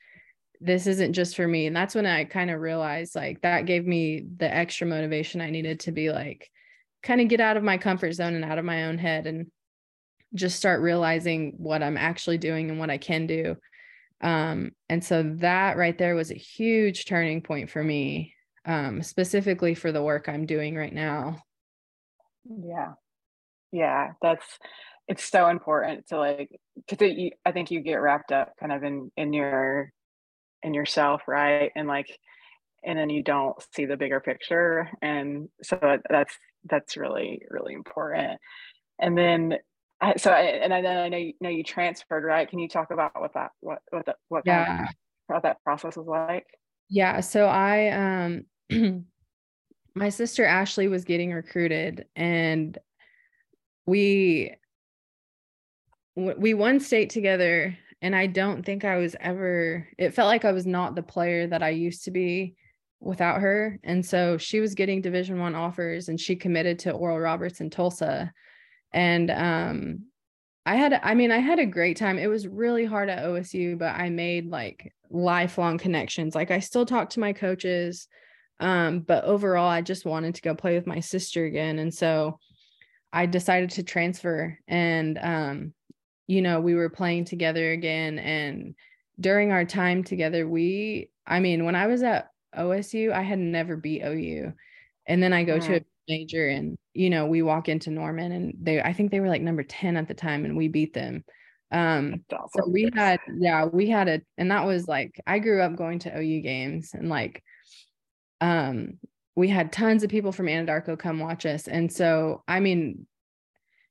this 0.61 0.87
isn't 0.87 1.12
just 1.12 1.37
for 1.37 1.47
me 1.47 1.66
and 1.66 1.77
that's 1.77 1.94
when 1.94 2.07
i 2.07 2.25
kind 2.25 2.51
of 2.51 2.61
realized 2.61 3.14
like 3.14 3.40
that 3.42 3.66
gave 3.66 3.87
me 3.87 4.25
the 4.38 4.53
extra 4.53 4.87
motivation 4.87 5.40
i 5.40 5.51
needed 5.51 5.81
to 5.81 5.92
be 5.92 6.11
like 6.11 6.51
kind 7.03 7.21
of 7.21 7.29
get 7.29 7.40
out 7.40 7.57
of 7.57 7.62
my 7.62 7.79
comfort 7.79 8.12
zone 8.12 8.35
and 8.35 8.44
out 8.44 8.59
of 8.59 8.64
my 8.64 8.85
own 8.85 8.99
head 8.99 9.27
and 9.27 9.51
just 10.35 10.57
start 10.57 10.81
realizing 10.81 11.55
what 11.59 11.83
i'm 11.83 11.97
actually 11.97 12.38
doing 12.38 12.71
and 12.71 12.79
what 12.79 12.90
i 12.90 12.99
can 12.99 13.27
do 13.27 13.57
um 14.21 14.73
and 14.88 15.05
so 15.05 15.23
that 15.37 15.77
right 15.77 15.99
there 15.99 16.14
was 16.14 16.31
a 16.31 16.35
huge 16.35 17.07
turning 17.07 17.40
point 17.40 17.71
for 17.71 17.83
me 17.83 18.35
um 18.66 19.03
specifically 19.03 19.75
for 19.75 19.92
the 19.92 20.03
work 20.03 20.29
i'm 20.29 20.44
doing 20.44 20.75
right 20.75 20.92
now 20.92 21.40
Yeah. 22.49 22.94
Yeah. 23.73 24.12
That's 24.23 24.44
it's 25.07 25.25
so 25.25 25.49
important 25.49 26.09
to 26.09 26.18
like 26.18 26.51
because 26.77 27.12
you, 27.12 27.31
I 27.44 27.53
think 27.53 27.71
you 27.71 27.81
get 27.81 27.97
wrapped 27.97 28.33
up 28.33 28.53
kind 28.59 28.73
of 28.73 28.83
in 28.83 29.11
in 29.16 29.33
your 29.33 29.92
in 30.62 30.75
yourself, 30.75 31.23
right? 31.27 31.71
And 31.77 31.88
like 31.88 32.18
and 32.85 32.99
then 32.99 33.11
you 33.11 33.23
don't 33.23 33.57
see 33.75 33.87
the 33.87 33.97
bigger 33.97 34.21
picture. 34.21 34.88
And 35.03 35.49
so 35.62 35.79
that's 36.09 36.35
that's 36.64 36.97
really, 36.97 37.42
really 37.51 37.75
important. 37.75 38.40
And 38.99 39.16
then 39.16 39.59
I, 40.01 40.16
so 40.16 40.31
I, 40.31 40.42
and 40.42 40.73
then 40.73 40.87
I 40.87 41.09
know 41.09 41.16
you 41.16 41.33
know 41.40 41.51
you 41.51 41.64
transferred, 41.64 42.25
right? 42.25 42.49
Can 42.49 42.59
you 42.59 42.68
talk 42.68 42.90
about 42.90 43.21
what 43.21 43.35
that 43.35 43.51
what 43.61 43.81
what 43.90 44.07
that 44.07 44.16
what 44.29 44.44
kind 44.44 44.85
of- 44.85 44.94
what 45.27 45.42
that 45.42 45.62
process 45.62 45.97
was 45.97 46.07
like? 46.07 46.47
Yeah, 46.88 47.21
so 47.21 47.47
I 47.47 47.88
um 47.90 48.44
my 49.94 50.09
sister 50.09 50.44
Ashley 50.44 50.88
was 50.88 51.05
getting 51.05 51.33
recruited 51.33 52.07
and 52.16 52.79
we 53.87 54.55
we 56.16 56.55
won 56.55 56.81
state 56.81 57.11
together 57.11 57.77
and 58.00 58.14
I 58.14 58.26
don't 58.26 58.64
think 58.64 58.84
I 58.84 58.96
was 58.96 59.16
ever 59.20 59.88
it 59.98 60.14
felt 60.14 60.28
like 60.28 60.44
I 60.44 60.52
was 60.52 60.66
not 60.66 60.94
the 60.94 61.02
player 61.02 61.46
that 61.46 61.62
I 61.62 61.70
used 61.70 62.04
to 62.04 62.11
be 62.11 62.54
without 63.00 63.40
her 63.40 63.78
and 63.84 64.04
so 64.04 64.38
she 64.38 64.61
was 64.61 64.74
getting 64.74 65.00
division 65.00 65.38
1 65.38 65.54
offers 65.54 66.08
and 66.08 66.18
she 66.20 66.37
committed 66.37 66.80
to 66.80 66.92
Oral 66.92 67.18
Roberts 67.18 67.61
in 67.61 67.70
Tulsa 67.70 68.32
and 68.92 69.30
um 69.30 70.04
I 70.68 70.74
had 70.74 71.00
I 71.02 71.14
mean 71.14 71.32
I 71.32 71.38
had 71.38 71.58
a 71.58 71.64
great 71.64 71.96
time. 71.96 72.18
It 72.18 72.26
was 72.26 72.46
really 72.46 72.84
hard 72.84 73.08
at 73.08 73.24
OSU, 73.24 73.78
but 73.78 73.96
I 73.96 74.11
made 74.11 74.50
like 74.50 74.92
lifelong 75.08 75.78
connections. 75.78 76.34
Like 76.34 76.50
I 76.50 76.58
still 76.58 76.84
talk 76.84 77.08
to 77.11 77.20
my 77.20 77.32
coaches. 77.32 78.06
Um, 78.61 79.00
but 79.00 79.24
overall 79.24 79.70
I 79.70 79.80
just 79.80 80.04
wanted 80.04 80.34
to 80.34 80.42
go 80.42 80.54
play 80.54 80.74
with 80.74 80.87
my 80.87 81.00
sister 81.00 81.46
again. 81.46 81.78
And 81.78 81.94
so 81.94 82.38
I 83.12 83.24
decided 83.24 83.70
to 83.70 83.82
transfer 83.82 84.58
and 84.68 85.18
um, 85.22 85.74
you 86.29 86.43
know, 86.43 86.61
we 86.61 86.75
were 86.75 86.91
playing 86.91 87.25
together 87.25 87.73
again. 87.73 88.19
And 88.21 88.77
during 89.19 89.51
our 89.51 89.64
time 89.64 90.05
together, 90.05 90.47
we 90.47 91.11
I 91.27 91.41
mean, 91.41 91.64
when 91.64 91.75
I 91.75 91.88
was 91.88 92.03
at 92.05 92.31
OSU, 92.57 93.12
I 93.12 93.23
had 93.23 93.38
never 93.41 93.77
beat 93.77 94.03
OU. 94.05 94.53
And 95.07 95.23
then 95.23 95.33
I 95.33 95.43
go 95.43 95.59
to 95.59 95.77
a 95.77 95.85
major 96.09 96.47
and 96.49 96.77
you 96.95 97.11
know, 97.11 97.27
we 97.27 97.43
walk 97.43 97.69
into 97.69 97.91
Norman 97.91 98.31
and 98.33 98.55
they 98.61 98.81
I 98.81 98.93
think 98.93 99.11
they 99.11 99.21
were 99.21 99.29
like 99.29 99.43
number 99.43 99.64
10 99.64 99.97
at 99.97 100.07
the 100.07 100.14
time 100.14 100.45
and 100.45 100.57
we 100.57 100.69
beat 100.69 100.95
them. 100.95 101.25
Um 101.73 102.25
That's 102.31 102.53
so 102.53 102.69
we 102.69 102.91
had 102.95 103.21
yeah, 103.38 103.64
we 103.64 103.88
had 103.88 104.09
a 104.09 104.21
and 104.37 104.51
that 104.51 104.67
was 104.67 104.87
like 104.87 105.21
I 105.27 105.38
grew 105.38 105.62
up 105.62 105.77
going 105.77 105.99
to 106.01 106.17
OU 106.17 106.43
games 106.43 106.91
and 106.93 107.09
like 107.09 107.43
um 108.43 108.99
we 109.35 109.49
had 109.49 109.73
tons 109.73 110.03
of 110.03 110.11
people 110.11 110.33
from 110.33 110.47
Anadarko 110.47 110.99
come 110.99 111.21
watch 111.21 111.47
us. 111.47 111.69
And 111.69 111.91
so 111.91 112.43
I 112.47 112.61
mean 112.61 113.07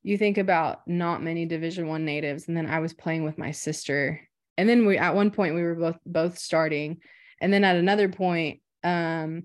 you 0.03 0.17
think 0.17 0.37
about 0.37 0.87
not 0.87 1.23
many 1.23 1.45
division 1.45 1.87
1 1.87 2.05
natives 2.05 2.47
and 2.47 2.55
then 2.55 2.67
I 2.67 2.79
was 2.79 2.93
playing 2.93 3.23
with 3.23 3.37
my 3.37 3.51
sister. 3.51 4.21
And 4.57 4.67
then 4.67 4.85
we 4.85 4.97
at 4.97 5.15
one 5.15 5.31
point 5.31 5.55
we 5.55 5.63
were 5.63 5.75
both 5.75 5.99
both 6.05 6.37
starting 6.37 6.97
and 7.41 7.53
then 7.53 7.63
at 7.63 7.75
another 7.75 8.09
point 8.09 8.61
um 8.83 9.43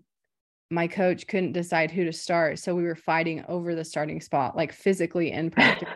my 0.70 0.86
coach 0.88 1.26
couldn't 1.26 1.52
decide 1.52 1.90
who 1.90 2.04
to 2.04 2.12
start 2.12 2.58
so 2.58 2.74
we 2.74 2.84
were 2.84 2.96
fighting 2.96 3.44
over 3.46 3.74
the 3.74 3.84
starting 3.84 4.20
spot 4.20 4.56
like 4.56 4.72
physically 4.72 5.30
in 5.30 5.50
practice 5.50 5.88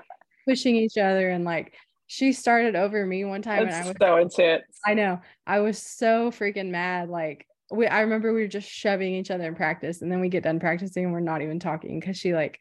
pushing 0.47 0.77
each 0.77 0.99
other 0.99 1.31
and 1.31 1.45
like 1.45 1.75
she 2.07 2.33
started 2.33 2.77
over 2.77 3.05
me 3.05 3.25
one 3.25 3.42
time 3.42 3.66
and 3.66 3.75
I 3.75 3.87
was 3.87 3.97
so 4.01 4.16
intense. 4.16 4.64
I 4.85 4.95
know 4.95 5.21
I 5.47 5.61
was 5.61 5.83
so 5.83 6.31
freaking 6.31 6.71
mad 6.71 7.09
like 7.09 7.47
we 7.71 7.87
I 7.87 8.03
remember 8.03 8.33
we 8.33 8.42
were 8.42 8.49
just 8.49 8.69
shoving 8.69 9.14
each 9.14 9.31
other 9.31 9.45
in 9.45 9.55
practice 9.57 10.03
and 10.03 10.12
then 10.12 10.21
we 10.21 10.29
get 10.29 10.45
done 10.45 10.61
practicing 10.61 11.05
and 11.05 11.12
we're 11.12 11.21
not 11.21 11.42
even 11.42 11.59
talking 11.59 12.01
cuz 12.01 12.16
she 12.16 12.33
like 12.33 12.61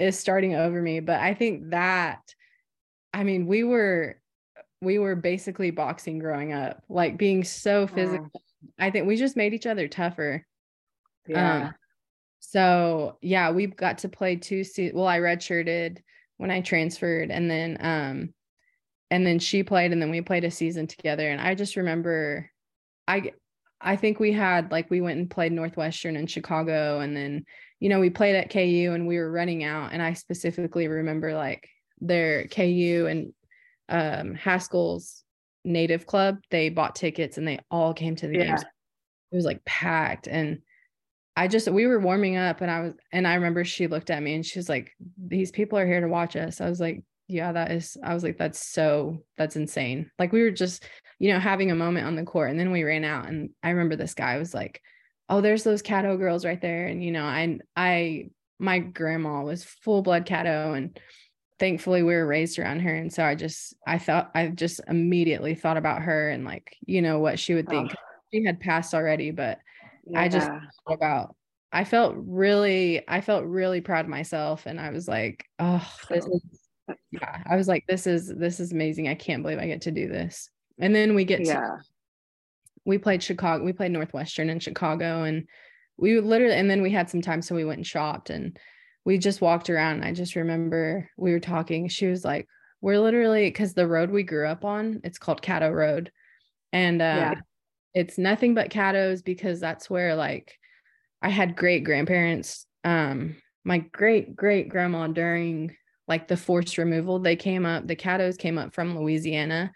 is 0.00 0.18
starting 0.18 0.54
over 0.54 0.80
me 0.80 1.00
but 1.00 1.20
I 1.20 1.34
think 1.34 1.70
that 1.70 2.20
I 3.12 3.24
mean 3.24 3.46
we 3.46 3.62
were 3.62 4.20
we 4.82 4.98
were 4.98 5.14
basically 5.14 5.70
boxing 5.70 6.18
growing 6.18 6.52
up, 6.52 6.82
like 6.88 7.18
being 7.18 7.44
so 7.44 7.86
physical. 7.86 8.42
I 8.78 8.90
think 8.90 9.06
we 9.06 9.16
just 9.16 9.36
made 9.36 9.52
each 9.52 9.66
other 9.66 9.88
tougher. 9.88 10.46
Yeah. 11.26 11.66
Um, 11.66 11.74
so 12.40 13.18
yeah, 13.20 13.50
we 13.50 13.66
got 13.66 13.98
to 13.98 14.08
play 14.08 14.36
two 14.36 14.64
se- 14.64 14.92
well, 14.94 15.06
I 15.06 15.18
redshirted 15.18 15.98
when 16.38 16.50
I 16.50 16.62
transferred 16.62 17.30
and 17.30 17.50
then 17.50 17.76
um 17.80 18.34
and 19.10 19.26
then 19.26 19.38
she 19.38 19.62
played 19.62 19.92
and 19.92 20.00
then 20.00 20.10
we 20.10 20.22
played 20.22 20.44
a 20.44 20.50
season 20.50 20.86
together 20.86 21.28
and 21.28 21.40
I 21.40 21.54
just 21.54 21.76
remember 21.76 22.50
I 23.06 23.32
I 23.78 23.96
think 23.96 24.18
we 24.18 24.32
had 24.32 24.70
like 24.70 24.90
we 24.90 25.02
went 25.02 25.18
and 25.18 25.30
played 25.30 25.52
Northwestern 25.52 26.16
in 26.16 26.26
Chicago 26.26 27.00
and 27.00 27.14
then 27.14 27.44
you 27.80 27.88
know 27.88 27.98
we 27.98 28.10
played 28.10 28.36
at 28.36 28.50
KU 28.50 28.92
and 28.94 29.06
we 29.08 29.18
were 29.18 29.30
running 29.30 29.64
out 29.64 29.92
and 29.92 30.00
I 30.02 30.12
specifically 30.12 30.86
remember 30.86 31.34
like 31.34 31.68
their 32.00 32.46
KU 32.46 33.06
and 33.08 33.32
um 33.88 34.34
Haskell's 34.34 35.24
native 35.64 36.06
club 36.06 36.38
they 36.50 36.68
bought 36.68 36.94
tickets 36.94 37.36
and 37.36 37.46
they 37.48 37.58
all 37.70 37.92
came 37.92 38.16
to 38.16 38.26
the 38.28 38.36
Yeah. 38.36 38.44
games 38.46 38.62
it 39.32 39.36
was 39.36 39.44
like 39.44 39.64
packed 39.64 40.26
and 40.28 40.60
I 41.36 41.48
just 41.48 41.68
we 41.68 41.86
were 41.86 41.98
warming 42.00 42.36
up 42.36 42.60
and 42.60 42.70
I 42.70 42.80
was 42.80 42.92
and 43.12 43.26
I 43.26 43.34
remember 43.34 43.64
she 43.64 43.86
looked 43.86 44.10
at 44.10 44.22
me 44.22 44.34
and 44.34 44.44
she 44.44 44.58
was 44.58 44.68
like 44.68 44.92
these 45.16 45.50
people 45.50 45.78
are 45.78 45.86
here 45.86 46.00
to 46.00 46.08
watch 46.08 46.36
us. 46.36 46.60
I 46.60 46.68
was 46.68 46.80
like 46.80 47.02
yeah 47.28 47.52
that 47.52 47.70
is 47.70 47.96
I 48.02 48.12
was 48.12 48.22
like 48.24 48.36
that's 48.36 48.58
so 48.66 49.24
that's 49.38 49.56
insane. 49.56 50.10
Like 50.18 50.32
we 50.32 50.42
were 50.42 50.50
just 50.50 50.84
you 51.18 51.32
know 51.32 51.38
having 51.38 51.70
a 51.70 51.76
moment 51.76 52.06
on 52.06 52.16
the 52.16 52.24
court 52.24 52.50
and 52.50 52.58
then 52.58 52.72
we 52.72 52.82
ran 52.82 53.04
out 53.04 53.28
and 53.28 53.50
I 53.62 53.70
remember 53.70 53.96
this 53.96 54.14
guy 54.14 54.38
was 54.38 54.52
like 54.52 54.82
oh 55.30 55.40
there's 55.40 55.64
those 55.64 55.82
Caddo 55.82 56.18
girls 56.18 56.44
right 56.44 56.60
there 56.60 56.86
and 56.86 57.02
you 57.02 57.12
know 57.12 57.24
I 57.24 57.58
I 57.74 58.30
my 58.58 58.78
grandma 58.78 59.42
was 59.42 59.64
full 59.64 60.02
blood 60.02 60.26
Caddo 60.26 60.76
and 60.76 60.98
thankfully 61.58 62.02
we 62.02 62.12
were 62.12 62.26
raised 62.26 62.58
around 62.58 62.80
her 62.80 62.94
and 62.94 63.12
so 63.12 63.24
I 63.24 63.34
just 63.34 63.74
I 63.86 63.98
thought 63.98 64.30
I 64.34 64.48
just 64.48 64.80
immediately 64.88 65.54
thought 65.54 65.78
about 65.78 66.02
her 66.02 66.28
and 66.28 66.44
like 66.44 66.76
you 66.84 67.00
know 67.00 67.20
what 67.20 67.38
she 67.38 67.54
would 67.54 67.68
think. 67.68 67.92
Oh, 67.92 68.00
She 68.32 68.44
had 68.44 68.60
passed 68.60 68.92
already 68.92 69.30
but 69.30 69.58
I 70.14 70.28
just 70.28 70.48
thought 70.48 70.94
about 70.94 71.34
I 71.72 71.84
felt 71.84 72.14
really 72.16 73.08
I 73.08 73.20
felt 73.20 73.44
really 73.44 73.80
proud 73.80 74.04
of 74.04 74.10
myself 74.10 74.66
and 74.66 74.80
I 74.80 74.90
was 74.90 75.06
like, 75.06 75.44
oh, 75.58 75.88
this 76.08 76.26
is 76.26 76.42
yeah. 77.12 77.42
I 77.46 77.56
was 77.56 77.68
like, 77.68 77.84
this 77.86 78.06
is 78.06 78.28
this 78.28 78.58
is 78.58 78.72
amazing. 78.72 79.08
I 79.08 79.14
can't 79.14 79.42
believe 79.42 79.58
I 79.58 79.66
get 79.66 79.82
to 79.82 79.92
do 79.92 80.08
this. 80.08 80.50
And 80.78 80.94
then 80.94 81.14
we 81.14 81.24
get 81.24 81.44
to 81.44 81.44
yeah. 81.44 81.76
We 82.84 82.98
played 82.98 83.22
Chicago, 83.22 83.64
we 83.64 83.72
played 83.72 83.92
Northwestern 83.92 84.50
in 84.50 84.60
Chicago 84.60 85.22
and 85.24 85.46
we 85.96 86.18
literally 86.18 86.54
and 86.54 86.70
then 86.70 86.82
we 86.82 86.90
had 86.90 87.10
some 87.10 87.20
time 87.20 87.42
so 87.42 87.54
we 87.54 87.64
went 87.64 87.78
and 87.78 87.86
shopped 87.86 88.30
and 88.30 88.58
we 89.04 89.18
just 89.18 89.40
walked 89.40 89.70
around 89.70 90.02
I 90.02 90.12
just 90.12 90.36
remember 90.36 91.08
we 91.16 91.32
were 91.32 91.40
talking. 91.40 91.88
She 91.88 92.06
was 92.06 92.24
like, 92.24 92.46
we're 92.80 92.98
literally 92.98 93.48
because 93.48 93.74
the 93.74 93.86
road 93.86 94.10
we 94.10 94.22
grew 94.22 94.46
up 94.46 94.64
on, 94.64 95.00
it's 95.04 95.18
called 95.18 95.42
Caddo 95.42 95.72
Road. 95.74 96.10
And 96.72 97.02
um, 97.02 97.18
Yeah. 97.18 97.34
it's 97.94 98.16
nothing 98.18 98.54
but 98.54 98.70
caddos 98.70 99.22
because 99.24 99.60
that's 99.60 99.90
where 99.90 100.14
like 100.14 100.56
I 101.22 101.28
had 101.28 101.56
great 101.56 101.84
grandparents. 101.84 102.66
Um, 102.84 103.36
my 103.64 103.78
great 103.78 104.34
great 104.34 104.68
grandma 104.70 105.06
during 105.08 105.76
like 106.08 106.26
the 106.28 106.36
forced 106.36 106.78
removal, 106.78 107.18
they 107.18 107.36
came 107.36 107.66
up, 107.66 107.86
the 107.86 107.96
caddos 107.96 108.38
came 108.38 108.58
up 108.58 108.74
from 108.74 108.98
Louisiana. 108.98 109.70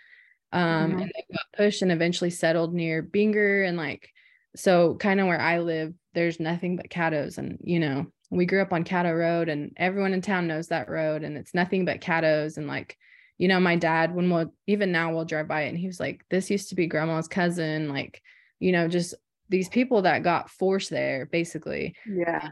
Um, 0.54 0.92
Mhm. 0.92 1.02
and 1.02 1.12
they 1.14 1.24
got 1.34 1.46
pushed 1.56 1.82
and 1.82 1.92
eventually 1.92 2.30
settled 2.30 2.72
near 2.74 3.02
Binger 3.02 3.66
and 3.66 3.76
like 3.76 4.08
so 4.56 4.94
kind 4.94 5.18
of 5.20 5.26
where 5.26 5.40
I 5.40 5.58
live, 5.58 5.92
there's 6.14 6.38
nothing 6.38 6.76
but 6.76 6.88
caddos. 6.88 7.38
And 7.38 7.58
you 7.62 7.80
know, 7.80 8.06
we 8.30 8.46
grew 8.46 8.62
up 8.62 8.72
on 8.72 8.84
Caddo 8.84 9.16
Road 9.18 9.48
and 9.48 9.72
everyone 9.76 10.12
in 10.14 10.20
town 10.22 10.46
knows 10.46 10.68
that 10.68 10.88
road 10.88 11.24
and 11.24 11.36
it's 11.36 11.54
nothing 11.54 11.84
but 11.84 12.00
caddos 12.00 12.56
and 12.56 12.66
like 12.66 12.96
you 13.36 13.48
know, 13.48 13.58
my 13.58 13.74
dad, 13.74 14.14
when 14.14 14.30
we'll 14.30 14.54
even 14.68 14.92
now 14.92 15.12
we'll 15.12 15.24
drive 15.24 15.48
by 15.48 15.62
it 15.62 15.70
and 15.70 15.78
he 15.78 15.88
was 15.88 15.98
like, 15.98 16.24
This 16.30 16.50
used 16.50 16.68
to 16.68 16.76
be 16.76 16.86
grandma's 16.86 17.26
cousin, 17.26 17.88
like, 17.88 18.22
you 18.60 18.70
know, 18.70 18.86
just 18.86 19.12
these 19.48 19.68
people 19.68 20.02
that 20.02 20.22
got 20.22 20.48
forced 20.50 20.88
there 20.90 21.26
basically. 21.26 21.96
Yeah. 22.08 22.50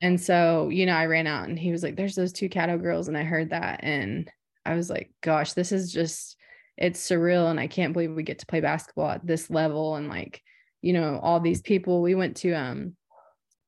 And 0.00 0.20
so, 0.20 0.68
you 0.68 0.86
know, 0.86 0.94
I 0.94 1.06
ran 1.06 1.26
out 1.26 1.48
and 1.48 1.58
he 1.58 1.72
was 1.72 1.82
like, 1.82 1.96
There's 1.96 2.14
those 2.14 2.32
two 2.32 2.48
Caddo 2.48 2.80
girls. 2.80 3.08
And 3.08 3.18
I 3.18 3.24
heard 3.24 3.50
that. 3.50 3.80
And 3.82 4.30
I 4.64 4.76
was 4.76 4.88
like, 4.88 5.10
Gosh, 5.22 5.54
this 5.54 5.72
is 5.72 5.92
just, 5.92 6.36
it's 6.76 7.06
surreal. 7.06 7.50
And 7.50 7.60
I 7.60 7.66
can't 7.66 7.92
believe 7.92 8.12
we 8.14 8.22
get 8.22 8.38
to 8.40 8.46
play 8.46 8.60
basketball 8.60 9.10
at 9.10 9.26
this 9.26 9.50
level. 9.50 9.96
And 9.96 10.08
like, 10.08 10.42
you 10.80 10.92
know, 10.92 11.18
all 11.22 11.40
these 11.40 11.62
people, 11.62 12.02
we 12.02 12.14
went 12.14 12.36
to 12.38 12.52
um 12.52 12.96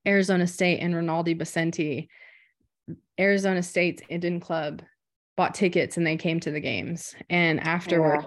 Arizona 0.07 0.47
State 0.47 0.79
and 0.79 0.93
Ryneldi 0.93 1.39
Becenti, 1.39 2.07
Arizona 3.19 3.63
State's 3.63 4.01
Indian 4.09 4.39
club 4.39 4.81
bought 5.37 5.53
tickets 5.53 5.97
and 5.97 6.05
they 6.05 6.17
came 6.17 6.39
to 6.41 6.51
the 6.51 6.59
games. 6.59 7.15
And 7.29 7.59
afterward, 7.59 8.25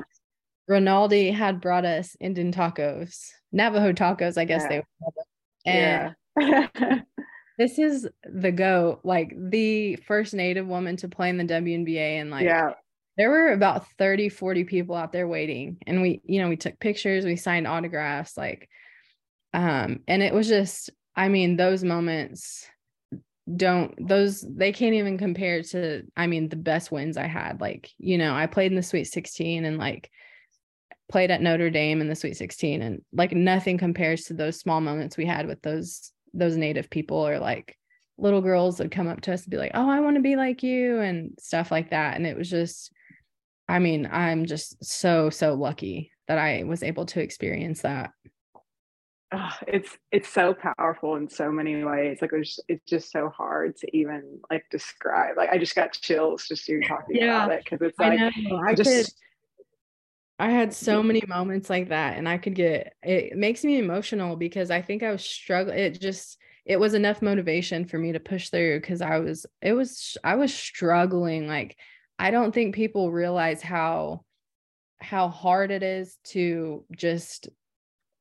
Rinaldi 0.67 1.31
had 1.31 1.61
brought 1.61 1.85
us 1.85 2.17
Indian 2.21 2.53
tacos, 2.53 3.31
Navajo 3.53 3.93
tacos, 3.93 4.37
I 4.37 4.45
guess 4.45 4.63
Yeah. 4.65 4.69
they 4.69 4.77
them. 4.77 5.25
And 5.67 6.15
Yeah. 6.41 7.01
this 7.59 7.79
is 7.79 8.09
the 8.25 8.53
go, 8.53 9.01
like 9.05 9.33
the 9.37 9.97
first 9.97 10.35
native 10.35 10.67
woman 10.67 10.97
to 10.99 11.09
play 11.09 11.31
in 11.31 11.37
the 11.39 11.45
WNBA. 11.45 12.21
And 12.21 12.31
like, 12.31 12.45
yeah. 12.45 12.73
There 13.19 13.31
were 13.31 13.53
about 13.53 13.87
30, 13.99 14.29
40 14.29 14.65
people 14.65 14.95
out 14.95 15.13
there 15.13 15.27
waiting. 15.27 15.79
And 15.87 16.01
we, 16.01 16.23
you 16.25 16.41
know, 16.41 16.49
we 16.49 16.57
took 16.57 16.79
pictures, 16.79 17.25
we 17.25 17.37
signed 17.37 17.67
autographs, 17.67 18.37
like, 18.37 18.69
um, 19.53 20.01
and 20.07 20.23
it 20.23 20.33
was 20.33 20.47
just, 20.47 20.91
I 21.17 21.29
mean, 21.29 21.57
those 21.57 21.83
moments 21.83 22.67
don't 23.57 23.95
those 24.07 24.45
they 24.47 24.73
can't 24.73 24.95
even 24.95 25.17
compare 25.17 25.63
to 25.63 26.03
i 26.19 26.27
mean 26.27 26.51
the 26.51 26.57
best 26.57 26.93
wins 26.93 27.17
i 27.17 27.27
had 27.27 27.63
like 27.63 27.91
you 27.97 28.19
know 28.19 28.35
i 28.35 28.47
played 28.47 28.71
in 28.71 28.77
the 28.77 28.83
sweet 28.83 29.05
16 29.05 29.65
and 29.65 29.79
like 29.79 30.11
played 31.11 31.31
at 31.31 31.41
notre 31.41 31.71
dame 31.71 32.03
in 32.03 32.09
the 32.09 32.15
sweet 32.15 32.37
16 32.37 32.83
and 32.83 33.01
like 33.11 33.33
nothing 33.33 33.79
compares 33.79 34.25
to 34.25 34.35
those 34.35 34.61
small 34.61 34.83
moments 34.83 35.17
we 35.17 35.25
had 35.25 35.47
with 35.47 35.63
those 35.63 36.13
those 36.35 36.59
native 36.59 36.91
people 36.91 37.27
or 37.27 37.39
like 37.39 37.75
little 38.19 38.43
girls 38.43 38.79
would 38.81 38.91
come 38.91 39.09
up 39.09 39.23
to 39.23 39.33
us 39.33 39.45
and 39.45 39.51
be 39.51 39.57
like 39.57 39.73
oh 39.73 39.89
i 39.89 40.01
want 40.01 40.17
to 40.17 40.23
be 40.23 40.37
like 40.37 40.63
you 40.63 40.99
and 41.01 41.33
stuff 41.39 41.71
like 41.71 41.89
that 41.89 42.17
and 42.17 42.27
it 42.27 42.37
was 42.37 42.51
just 42.51 42.93
i 43.69 43.79
mean 43.79 44.09
i'm 44.11 44.47
just 44.47 44.83
so 44.85 45.31
so 45.31 45.55
lucky 45.55 46.11
that 46.27 46.39
i 46.39 46.63
was 46.65 46.83
able 46.83 47.07
to 47.07 47.21
experience 47.21 47.83
that 47.83 48.11
Oh, 49.31 49.51
it's 49.67 49.91
it's 50.11 50.31
so 50.31 50.55
powerful 50.55 51.17
in 51.17 51.29
so 51.29 51.53
many 51.53 51.85
ways. 51.85 52.17
Like 52.23 52.31
it's 52.33 52.59
it's 52.67 52.85
just 52.89 53.13
so 53.13 53.29
hard 53.29 53.77
to 53.77 53.95
even 53.95 54.41
like 54.51 54.65
describe. 54.71 55.37
Like 55.37 55.51
I 55.51 55.59
just 55.59 55.75
got 55.75 55.93
chills 55.93 56.47
just 56.49 56.67
you 56.67 56.81
talking 56.83 57.17
Yeah, 57.21 57.45
about 57.45 57.53
it 57.53 57.65
because 57.65 57.87
it's 57.87 58.01
i 58.01 58.09
like 58.09 58.19
know 58.19 58.57
i 58.67 58.75
just 58.75 58.91
could 58.91 59.07
I 60.39 60.51
had 60.51 60.73
so 60.73 61.03
many 61.03 61.23
moments 61.27 61.69
like 61.69 61.89
that, 61.89 62.17
and 62.17 62.29
I 62.29 62.39
could 62.39 62.55
get 62.55 62.95
it 63.03 63.37
makes 63.37 63.65
me 63.65 63.79
emotional 63.79 64.37
because 64.37 64.71
I 64.71 64.83
think 64.83 65.03
I 65.03 65.11
was 65.11 65.25
struggling. 65.25 65.79
It 65.79 66.01
just 66.01 66.39
it 66.65 66.79
was 66.79 66.95
enough 66.95 67.23
motivation 67.23 67.87
for 67.87 67.99
me 67.99 68.13
to 68.13 68.21
push 68.21 68.49
through 68.51 68.81
because 68.81 69.03
I 69.03 69.19
was 69.19 69.47
it 69.61 69.73
was 69.73 70.17
I 70.23 70.37
was 70.37 70.55
struggling. 70.55 71.49
Like 71.49 71.77
I 72.19 72.31
don't 72.31 72.53
think 72.53 72.75
people 72.75 73.13
realize 73.13 73.63
how 73.63 74.25
how 75.01 75.29
hard 75.29 75.71
it 75.71 75.83
is 75.83 76.19
to 76.25 76.85
just 76.91 77.49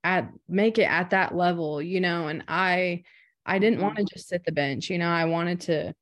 at 0.03 0.29
make 0.47 0.77
it 0.77 0.83
at 0.83 1.09
that 1.11 1.35
level, 1.35 1.81
you 1.81 1.99
know. 2.01 2.27
And 2.27 2.43
I 2.47 3.03
I 3.45 3.59
didn't 3.59 3.81
want 3.81 3.95
mm-hmm. 3.95 4.05
to 4.05 4.13
just 4.13 4.29
sit 4.29 4.45
the 4.45 4.51
bench, 4.51 4.89
you 4.89 4.97
know. 4.97 5.09
I 5.09 5.25
wanted 5.25 5.61
to 5.61 5.93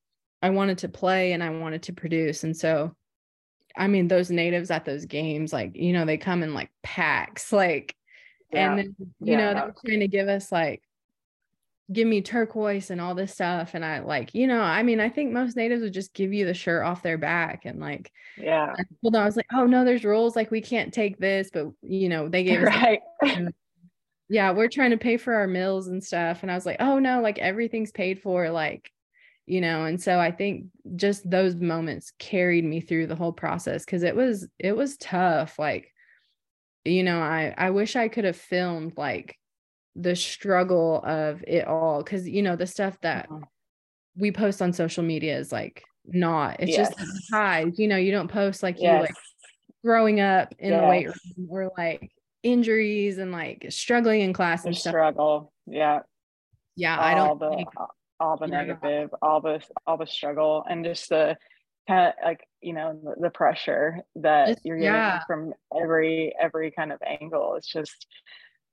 I 0.42 0.50
wanted 0.50 0.78
to 0.78 0.88
play 0.88 1.32
and 1.32 1.42
I 1.42 1.50
wanted 1.50 1.84
to 1.84 1.92
produce, 1.92 2.44
and 2.44 2.56
so 2.56 2.94
I 3.76 3.88
mean, 3.88 4.08
those 4.08 4.30
natives 4.30 4.70
at 4.70 4.84
those 4.84 5.04
games, 5.04 5.52
like, 5.52 5.76
you 5.76 5.92
know, 5.92 6.06
they 6.06 6.16
come 6.16 6.42
in 6.42 6.54
like 6.54 6.70
packs, 6.82 7.52
like, 7.52 7.94
Yeah. 8.52 8.70
and 8.70 8.78
then, 8.78 8.96
you 9.20 9.36
know, 9.36 9.50
Yeah. 9.50 9.64
were 9.66 9.74
trying 9.84 10.00
to 10.00 10.08
give 10.08 10.28
us 10.28 10.50
like, 10.50 10.82
give 11.92 12.08
me 12.08 12.20
turquoise 12.20 12.90
and 12.90 13.00
all 13.00 13.14
this 13.14 13.32
stuff. 13.32 13.74
And 13.74 13.84
I 13.84 14.00
like, 14.00 14.34
you 14.34 14.46
know, 14.46 14.60
I 14.60 14.82
mean, 14.82 14.98
I 14.98 15.08
think 15.08 15.32
most 15.32 15.56
natives 15.56 15.82
would 15.82 15.92
just 15.92 16.14
give 16.14 16.32
you 16.32 16.44
the 16.44 16.54
shirt 16.54 16.84
off 16.84 17.02
their 17.02 17.18
back 17.18 17.64
and 17.64 17.78
like, 17.78 18.10
yeah. 18.36 18.74
Told 19.02 19.16
I 19.16 19.24
was 19.24 19.36
like, 19.36 19.46
oh 19.52 19.66
no, 19.66 19.84
there's 19.84 20.04
rules, 20.04 20.34
like 20.34 20.50
we 20.50 20.60
can't 20.60 20.92
take 20.92 21.18
this, 21.18 21.50
but 21.52 21.68
you 21.82 22.08
know, 22.08 22.28
they 22.28 22.44
gave 22.44 22.62
us 22.62 22.74
Right. 22.74 23.00
yeah, 24.28 24.50
we're 24.50 24.68
trying 24.68 24.90
to 24.90 24.96
pay 24.96 25.16
for 25.16 25.34
our 25.34 25.46
meals 25.46 25.86
and 25.86 26.02
stuff. 26.02 26.42
And 26.42 26.50
I 26.50 26.54
was 26.54 26.66
like, 26.66 26.78
oh 26.80 26.98
no, 26.98 27.20
like 27.20 27.38
everything's 27.38 27.92
paid 27.92 28.20
for, 28.20 28.50
like, 28.50 28.90
you 29.46 29.60
know, 29.60 29.84
and 29.84 30.02
so 30.02 30.18
I 30.18 30.32
think 30.32 30.66
just 30.96 31.28
those 31.30 31.54
moments 31.54 32.12
carried 32.18 32.64
me 32.64 32.80
through 32.80 33.06
the 33.06 33.14
whole 33.14 33.32
process 33.32 33.84
because 33.84 34.02
it 34.02 34.16
was 34.16 34.48
it 34.58 34.76
was 34.76 34.96
tough. 34.96 35.56
Like, 35.56 35.92
you 36.84 37.04
know, 37.04 37.20
I 37.20 37.54
I 37.56 37.70
wish 37.70 37.94
I 37.94 38.08
could 38.08 38.24
have 38.24 38.36
filmed 38.36 38.94
like 38.96 39.36
the 39.98 40.14
struggle 40.14 41.02
of 41.04 41.42
it 41.46 41.66
all 41.66 42.02
because 42.02 42.28
you 42.28 42.42
know 42.42 42.54
the 42.56 42.66
stuff 42.66 42.98
that 43.00 43.28
Mhm. 43.30 43.42
we 44.16 44.30
post 44.30 44.60
on 44.60 44.72
social 44.72 45.02
media 45.02 45.38
is 45.38 45.50
like 45.52 45.82
not 46.04 46.60
it's 46.60 46.76
just 46.76 46.94
Yes. 46.98 47.28
highs 47.32 47.78
you 47.78 47.88
know 47.88 47.96
you 47.96 48.12
don't 48.12 48.28
post 48.30 48.62
like 48.62 48.78
you 48.80 48.88
like 48.90 49.14
growing 49.82 50.20
up 50.20 50.54
in 50.58 50.70
the 50.76 50.86
weight 50.86 51.06
room 51.06 51.48
or 51.48 51.72
like 51.78 52.10
injuries 52.42 53.18
and 53.18 53.32
like 53.32 53.66
struggling 53.70 54.20
in 54.20 54.32
class 54.32 54.62
The 54.62 54.68
and 54.68 54.76
stuff. 54.76 54.90
struggle. 54.92 55.52
Yeah. 55.66 56.00
Yeah, 56.76 56.96
I 56.98 57.18
all 57.18 57.36
don't 57.36 57.50
the 57.50 57.56
think 57.56 57.68
all 58.20 58.36
the 58.36 58.46
negative, 58.46 59.10
all 59.22 59.40
the 59.40 59.60
all 59.86 59.96
the 59.96 60.06
struggle 60.06 60.64
and 60.68 60.84
just 60.84 61.08
the 61.08 61.36
kind 61.88 62.08
of 62.08 62.14
like 62.24 62.46
you 62.60 62.72
know 62.74 63.00
the, 63.02 63.14
the 63.22 63.30
pressure 63.30 64.00
that 64.16 64.50
It's- 64.50 64.64
you're 64.64 64.76
getting 64.78 64.92
yeah. 64.94 65.20
from 65.26 65.54
every 65.80 66.34
every 66.40 66.70
kind 66.70 66.92
of 66.92 67.00
angle 67.06 67.54
it's 67.56 67.66
just 67.68 68.06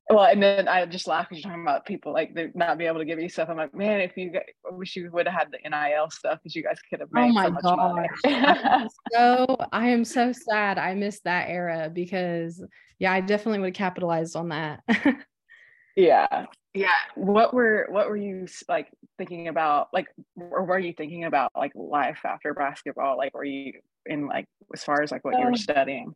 well 0.10 0.26
and 0.26 0.44
then 0.44 0.68
i 0.68 0.86
just 0.86 1.08
laugh 1.08 1.28
because 1.30 1.44
you're 1.44 1.50
talking 1.50 1.64
about 1.64 1.86
people 1.86 2.12
like 2.12 2.34
they 2.34 2.50
not 2.56 2.78
be 2.78 2.86
able 2.86 3.00
to 3.00 3.06
give 3.06 3.20
you 3.20 3.30
stuff 3.30 3.50
i'm 3.50 3.58
like 3.58 3.74
man 3.74 4.02
if 4.02 4.16
you 4.18 4.30
guys, 4.30 4.44
I 4.70 4.76
wish 4.76 4.96
you 4.96 5.10
would 5.12 5.28
have 5.28 5.36
had 5.36 5.52
the 5.52 5.70
NIL 5.70 6.10
stuff 6.10 6.40
because 6.44 6.56
you 6.56 6.64
guys 6.64 6.78
could 6.90 7.00
have 7.00 7.10
oh 7.16 7.22
made 7.22 7.30
Oh 7.30 7.34
my 7.34 7.46
so 7.46 7.52
much 7.52 7.64
money. 7.64 8.08
gosh. 8.26 8.88
so 9.14 9.58
I 9.72 9.88
am 9.88 10.04
so 10.04 10.32
sad 10.32 10.78
I 10.78 10.94
missed 10.94 11.24
that 11.24 11.50
era 11.50 11.90
because 11.94 12.64
yeah, 13.00 13.12
I 13.12 13.22
definitely 13.22 13.60
would 13.60 13.68
have 13.68 13.74
capitalized 13.76 14.36
on 14.36 14.50
that. 14.50 14.82
yeah 15.96 16.46
yeah 16.74 16.90
what 17.16 17.54
were 17.54 17.88
what 17.90 18.10
were 18.10 18.18
you 18.18 18.48
like 18.68 18.90
thinking 19.18 19.48
about 19.48 19.90
like 19.94 20.08
or 20.36 20.64
were 20.64 20.80
you 20.80 20.94
thinking 20.94 21.26
about 21.26 21.52
like 21.56 21.72
life 21.76 22.22
after 22.26 22.54
basketball 22.54 23.16
like 23.18 23.34
were 23.36 23.44
you 23.44 23.74
in 24.06 24.28
like 24.28 24.46
as 24.74 24.84
far 24.84 25.02
as 25.02 25.12
like 25.12 25.24
what 25.24 25.38
you 25.38 25.44
were 25.46 25.52
um, 25.52 25.56
studying 25.56 26.14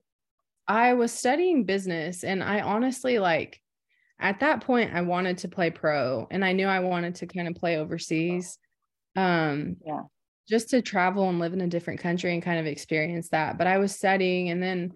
I 0.68 0.96
was 0.96 1.12
studying 1.14 1.64
business 1.64 2.24
and 2.24 2.44
I 2.44 2.62
honestly 2.62 3.20
like 3.20 3.62
at 4.20 4.40
that 4.42 4.62
point 4.64 4.94
I 4.94 5.02
wanted 5.02 5.40
to 5.40 5.48
play 5.48 5.70
pro 5.72 6.28
and 6.32 6.44
I 6.44 6.54
knew 6.54 6.68
I 6.68 6.80
wanted 6.80 7.16
to 7.16 7.28
kind 7.28 7.48
of 7.48 7.56
play 7.56 7.78
overseas. 7.78 8.58
Um 9.16 9.78
Yeah. 9.86 10.04
just 10.50 10.70
to 10.72 10.82
travel 10.82 11.30
and 11.30 11.40
live 11.40 11.54
in 11.54 11.62
a 11.62 11.68
different 11.68 12.00
country 12.00 12.34
and 12.34 12.44
kind 12.44 12.60
of 12.60 12.66
experience 12.68 13.30
that. 13.30 13.58
But 13.58 13.68
I 13.68 13.80
was 13.80 13.96
studying 13.96 14.50
and 14.50 14.64
then 14.64 14.94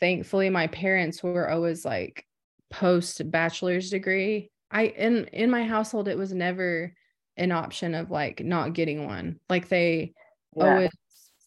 thankfully 0.00 0.50
my 0.50 0.66
parents 0.68 1.22
were 1.22 1.48
always 1.50 1.84
like 1.84 2.24
post 2.70 3.30
bachelor's 3.30 3.90
degree. 3.90 4.50
I 4.70 4.86
in 4.86 5.26
in 5.26 5.50
my 5.50 5.64
household 5.64 6.08
it 6.08 6.18
was 6.18 6.32
never 6.32 6.94
an 7.36 7.52
option 7.52 7.94
of 7.94 8.10
like 8.10 8.40
not 8.40 8.74
getting 8.74 9.06
one. 9.06 9.40
Like 9.48 9.68
they 9.68 10.12
yeah 10.56 10.80
always 10.80 10.90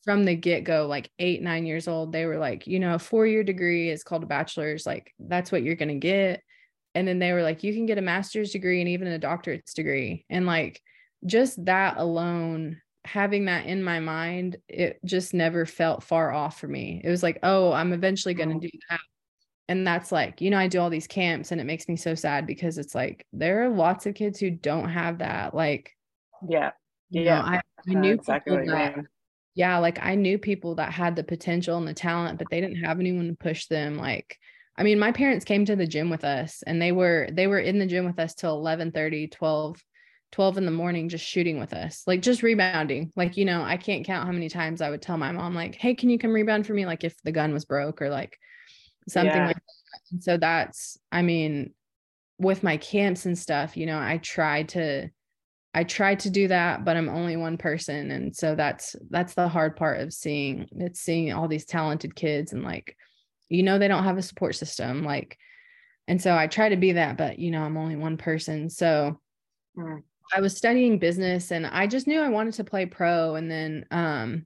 from 0.03 0.23
the 0.23 0.35
get-go 0.35 0.87
like 0.87 1.11
eight 1.19 1.41
nine 1.43 1.65
years 1.65 1.87
old 1.87 2.11
they 2.11 2.25
were 2.25 2.37
like 2.39 2.65
you 2.65 2.79
know 2.79 2.95
a 2.95 2.99
four-year 2.99 3.43
degree 3.43 3.89
is 3.89 4.03
called 4.03 4.23
a 4.23 4.25
bachelor's 4.25 4.85
like 4.85 5.13
that's 5.19 5.51
what 5.51 5.61
you're 5.63 5.75
going 5.75 5.89
to 5.89 5.95
get 5.95 6.41
and 6.95 7.07
then 7.07 7.19
they 7.19 7.33
were 7.33 7.43
like 7.43 7.63
you 7.63 7.73
can 7.73 7.85
get 7.85 7.97
a 7.97 8.01
master's 8.01 8.51
degree 8.51 8.81
and 8.81 8.89
even 8.89 9.07
a 9.07 9.19
doctorate's 9.19 9.73
degree. 9.73 10.25
And 10.29 10.45
like 10.45 10.81
just 11.25 11.63
that 11.65 11.97
alone 11.97 12.81
having 13.05 13.45
that 13.45 13.65
in 13.65 13.83
my 13.83 13.99
mind 13.99 14.57
it 14.67 14.99
just 15.03 15.33
never 15.33 15.65
felt 15.65 16.03
far 16.03 16.31
off 16.31 16.59
for 16.59 16.67
me. 16.67 17.01
It 17.03 17.09
was 17.09 17.23
like 17.23 17.39
oh 17.43 17.71
i'm 17.71 17.93
eventually 17.93 18.33
going 18.33 18.59
to 18.59 18.67
do 18.67 18.77
that. 18.89 18.99
And 19.67 19.87
that's 19.87 20.11
like 20.11 20.41
you 20.41 20.49
know 20.49 20.57
i 20.57 20.67
do 20.67 20.79
all 20.79 20.89
these 20.89 21.07
camps 21.07 21.51
and 21.51 21.61
it 21.61 21.63
makes 21.65 21.87
me 21.87 21.95
so 21.95 22.13
sad 22.13 22.45
because 22.45 22.77
it's 22.77 22.93
like 22.93 23.25
there 23.31 23.63
are 23.63 23.69
lots 23.69 24.05
of 24.05 24.15
kids 24.15 24.39
who 24.39 24.49
don't 24.51 24.89
have 24.89 25.19
that 25.19 25.53
like 25.55 25.95
yeah. 26.47 26.71
you 27.09 27.21
Yeah, 27.21 27.39
know 27.39 27.45
i, 27.45 27.61
I 27.89 27.93
knew 27.93 28.13
exactly 28.13 28.57
people 28.57 28.75
that 28.75 28.95
yeah 29.55 29.77
like 29.77 29.99
i 30.03 30.15
knew 30.15 30.37
people 30.37 30.75
that 30.75 30.91
had 30.91 31.15
the 31.15 31.23
potential 31.23 31.77
and 31.77 31.87
the 31.87 31.93
talent 31.93 32.37
but 32.37 32.49
they 32.49 32.59
didn't 32.61 32.83
have 32.83 32.99
anyone 32.99 33.27
to 33.29 33.35
push 33.35 33.67
them 33.67 33.97
like 33.97 34.37
i 34.77 34.83
mean 34.83 34.99
my 34.99 35.11
parents 35.11 35.45
came 35.45 35.65
to 35.65 35.75
the 35.75 35.87
gym 35.87 36.09
with 36.09 36.23
us 36.23 36.63
and 36.65 36.81
they 36.81 36.91
were 36.91 37.27
they 37.31 37.47
were 37.47 37.59
in 37.59 37.79
the 37.79 37.85
gym 37.85 38.05
with 38.05 38.19
us 38.19 38.33
till 38.33 38.55
11 38.55 38.91
30 38.91 39.27
12 39.27 39.77
12 40.31 40.57
in 40.57 40.65
the 40.65 40.71
morning 40.71 41.09
just 41.09 41.25
shooting 41.25 41.59
with 41.59 41.73
us 41.73 42.03
like 42.07 42.21
just 42.21 42.43
rebounding 42.43 43.11
like 43.15 43.37
you 43.37 43.45
know 43.45 43.61
i 43.61 43.77
can't 43.77 44.05
count 44.05 44.25
how 44.25 44.31
many 44.31 44.49
times 44.49 44.81
i 44.81 44.89
would 44.89 45.01
tell 45.01 45.17
my 45.17 45.31
mom 45.31 45.53
like 45.53 45.75
hey 45.75 45.93
can 45.93 46.09
you 46.09 46.17
come 46.17 46.31
rebound 46.31 46.65
for 46.65 46.73
me 46.73 46.85
like 46.85 47.03
if 47.03 47.15
the 47.23 47.31
gun 47.31 47.53
was 47.53 47.65
broke 47.65 48.01
or 48.01 48.09
like 48.09 48.37
something 49.09 49.41
Yeah. 49.41 49.47
like 49.47 49.55
that 49.55 50.01
and 50.11 50.23
so 50.23 50.37
that's 50.37 50.97
i 51.11 51.21
mean 51.21 51.73
with 52.37 52.63
my 52.63 52.77
camps 52.77 53.25
and 53.25 53.37
stuff 53.37 53.75
you 53.75 53.85
know 53.85 53.99
i 53.99 54.17
tried 54.17 54.69
to 54.69 55.09
I 55.73 55.85
tried 55.85 56.19
to 56.21 56.29
do 56.29 56.49
that, 56.49 56.83
but 56.83 56.97
I'm 56.97 57.07
only 57.09 57.37
one 57.37 57.57
person. 57.57 58.11
And 58.11 58.35
so 58.35 58.55
that's 58.55 58.95
that's 59.09 59.35
the 59.35 59.47
hard 59.47 59.77
part 59.77 60.01
of 60.01 60.11
seeing 60.13 60.67
it's 60.75 60.99
seeing 60.99 61.31
all 61.31 61.47
these 61.47 61.65
talented 61.65 62.13
kids 62.15 62.51
and 62.51 62.63
like, 62.63 62.97
you 63.51 63.63
know, 63.63 63.77
they 63.77 63.87
don't 63.87 64.03
have 64.05 64.17
a 64.17 64.21
support 64.21 64.55
system. 64.55 65.03
Like, 65.03 65.37
and 66.07 66.21
so 66.21 66.35
I 66.35 66.47
try 66.47 66.69
to 66.69 66.77
be 66.77 66.93
that, 66.93 67.17
but 67.17 67.39
you 67.39 67.51
know, 67.51 67.63
I'm 67.63 67.77
only 67.77 67.95
one 67.95 68.17
person. 68.17 68.69
So 68.69 69.19
Mm. 69.77 70.03
I 70.35 70.41
was 70.41 70.55
studying 70.57 70.99
business 70.99 71.51
and 71.51 71.65
I 71.65 71.87
just 71.87 72.07
knew 72.07 72.19
I 72.21 72.27
wanted 72.29 72.55
to 72.55 72.63
play 72.65 72.85
pro. 72.85 73.35
And 73.35 73.49
then 73.49 73.85
um 73.91 74.45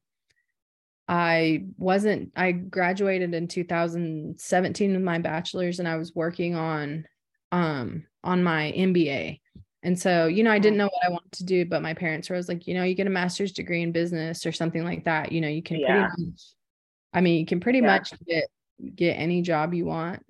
I 1.07 1.65
wasn't 1.77 2.31
I 2.35 2.51
graduated 2.51 3.33
in 3.33 3.47
2017 3.47 4.93
with 4.93 5.01
my 5.01 5.19
bachelor's 5.19 5.79
and 5.79 5.87
I 5.87 5.97
was 5.97 6.13
working 6.15 6.55
on 6.55 7.05
um 7.51 8.05
on 8.23 8.43
my 8.43 8.71
MBA. 8.75 9.39
And 9.83 9.99
so, 9.99 10.25
you 10.25 10.43
know, 10.43 10.51
I 10.51 10.57
didn't 10.59 10.77
know 10.77 10.85
what 10.91 11.05
I 11.05 11.09
wanted 11.09 11.31
to 11.33 11.43
do, 11.45 11.63
but 11.65 11.83
my 11.83 11.93
parents 11.93 12.29
were 12.29 12.35
always 12.35 12.49
like, 12.49 12.65
you 12.65 12.73
know, 12.73 12.83
you 12.83 12.95
get 12.95 13.05
a 13.05 13.11
master's 13.11 13.51
degree 13.51 13.83
in 13.83 13.91
business 13.91 14.45
or 14.45 14.51
something 14.51 14.83
like 14.83 15.03
that. 15.05 15.31
You 15.31 15.41
know, 15.41 15.47
you 15.47 15.61
can 15.61 15.79
Yeah. 15.79 16.07
pretty 16.07 16.23
much, 16.31 16.41
I 17.13 17.21
mean, 17.21 17.39
you 17.39 17.45
can 17.45 17.59
pretty 17.59 17.79
Yeah. 17.79 17.87
much 17.97 18.13
get 18.25 18.45
get 18.95 19.13
any 19.13 19.41
job 19.41 19.73
you 19.73 19.85
want. 19.85 20.25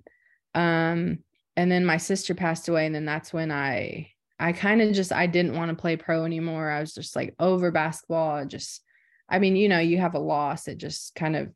Um, 0.54 1.18
and 1.56 1.70
then 1.70 1.84
my 1.84 1.96
sister 1.96 2.34
passed 2.34 2.68
away, 2.68 2.86
and 2.86 2.94
then 2.94 3.04
that's 3.04 3.32
when 3.32 3.50
I 3.50 4.10
I 4.38 4.52
kind 4.52 4.82
of 4.82 4.92
just 4.92 5.12
I 5.12 5.26
didn't 5.26 5.56
want 5.56 5.70
to 5.70 5.80
play 5.80 5.96
pro 5.96 6.24
anymore. 6.24 6.70
I 6.70 6.80
was 6.80 6.94
just 6.94 7.16
like 7.16 7.34
over 7.38 7.70
basketball. 7.70 8.36
I 8.36 8.44
just, 8.44 8.82
I 9.28 9.38
mean, 9.38 9.56
you 9.56 9.68
know, 9.68 9.78
you 9.78 9.98
have 9.98 10.14
a 10.14 10.18
loss, 10.18 10.68
it 10.68 10.78
just 10.78 11.14
kind 11.14 11.36
of 11.36 11.48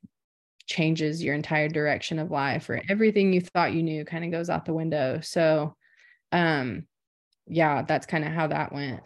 changes 0.66 1.22
your 1.22 1.34
entire 1.34 1.68
direction 1.68 2.18
of 2.18 2.30
life 2.30 2.70
or 2.70 2.80
everything 2.88 3.32
you 3.32 3.40
thought 3.40 3.72
you 3.72 3.82
knew 3.82 4.04
kind 4.04 4.24
of 4.24 4.30
goes 4.30 4.48
out 4.48 4.64
the 4.64 4.72
window. 4.72 5.20
So 5.20 5.74
um 6.30 6.86
yeah, 7.46 7.82
that's 7.82 8.06
kind 8.06 8.24
of 8.24 8.30
how 8.30 8.46
that 8.46 8.72
went. 8.72 9.00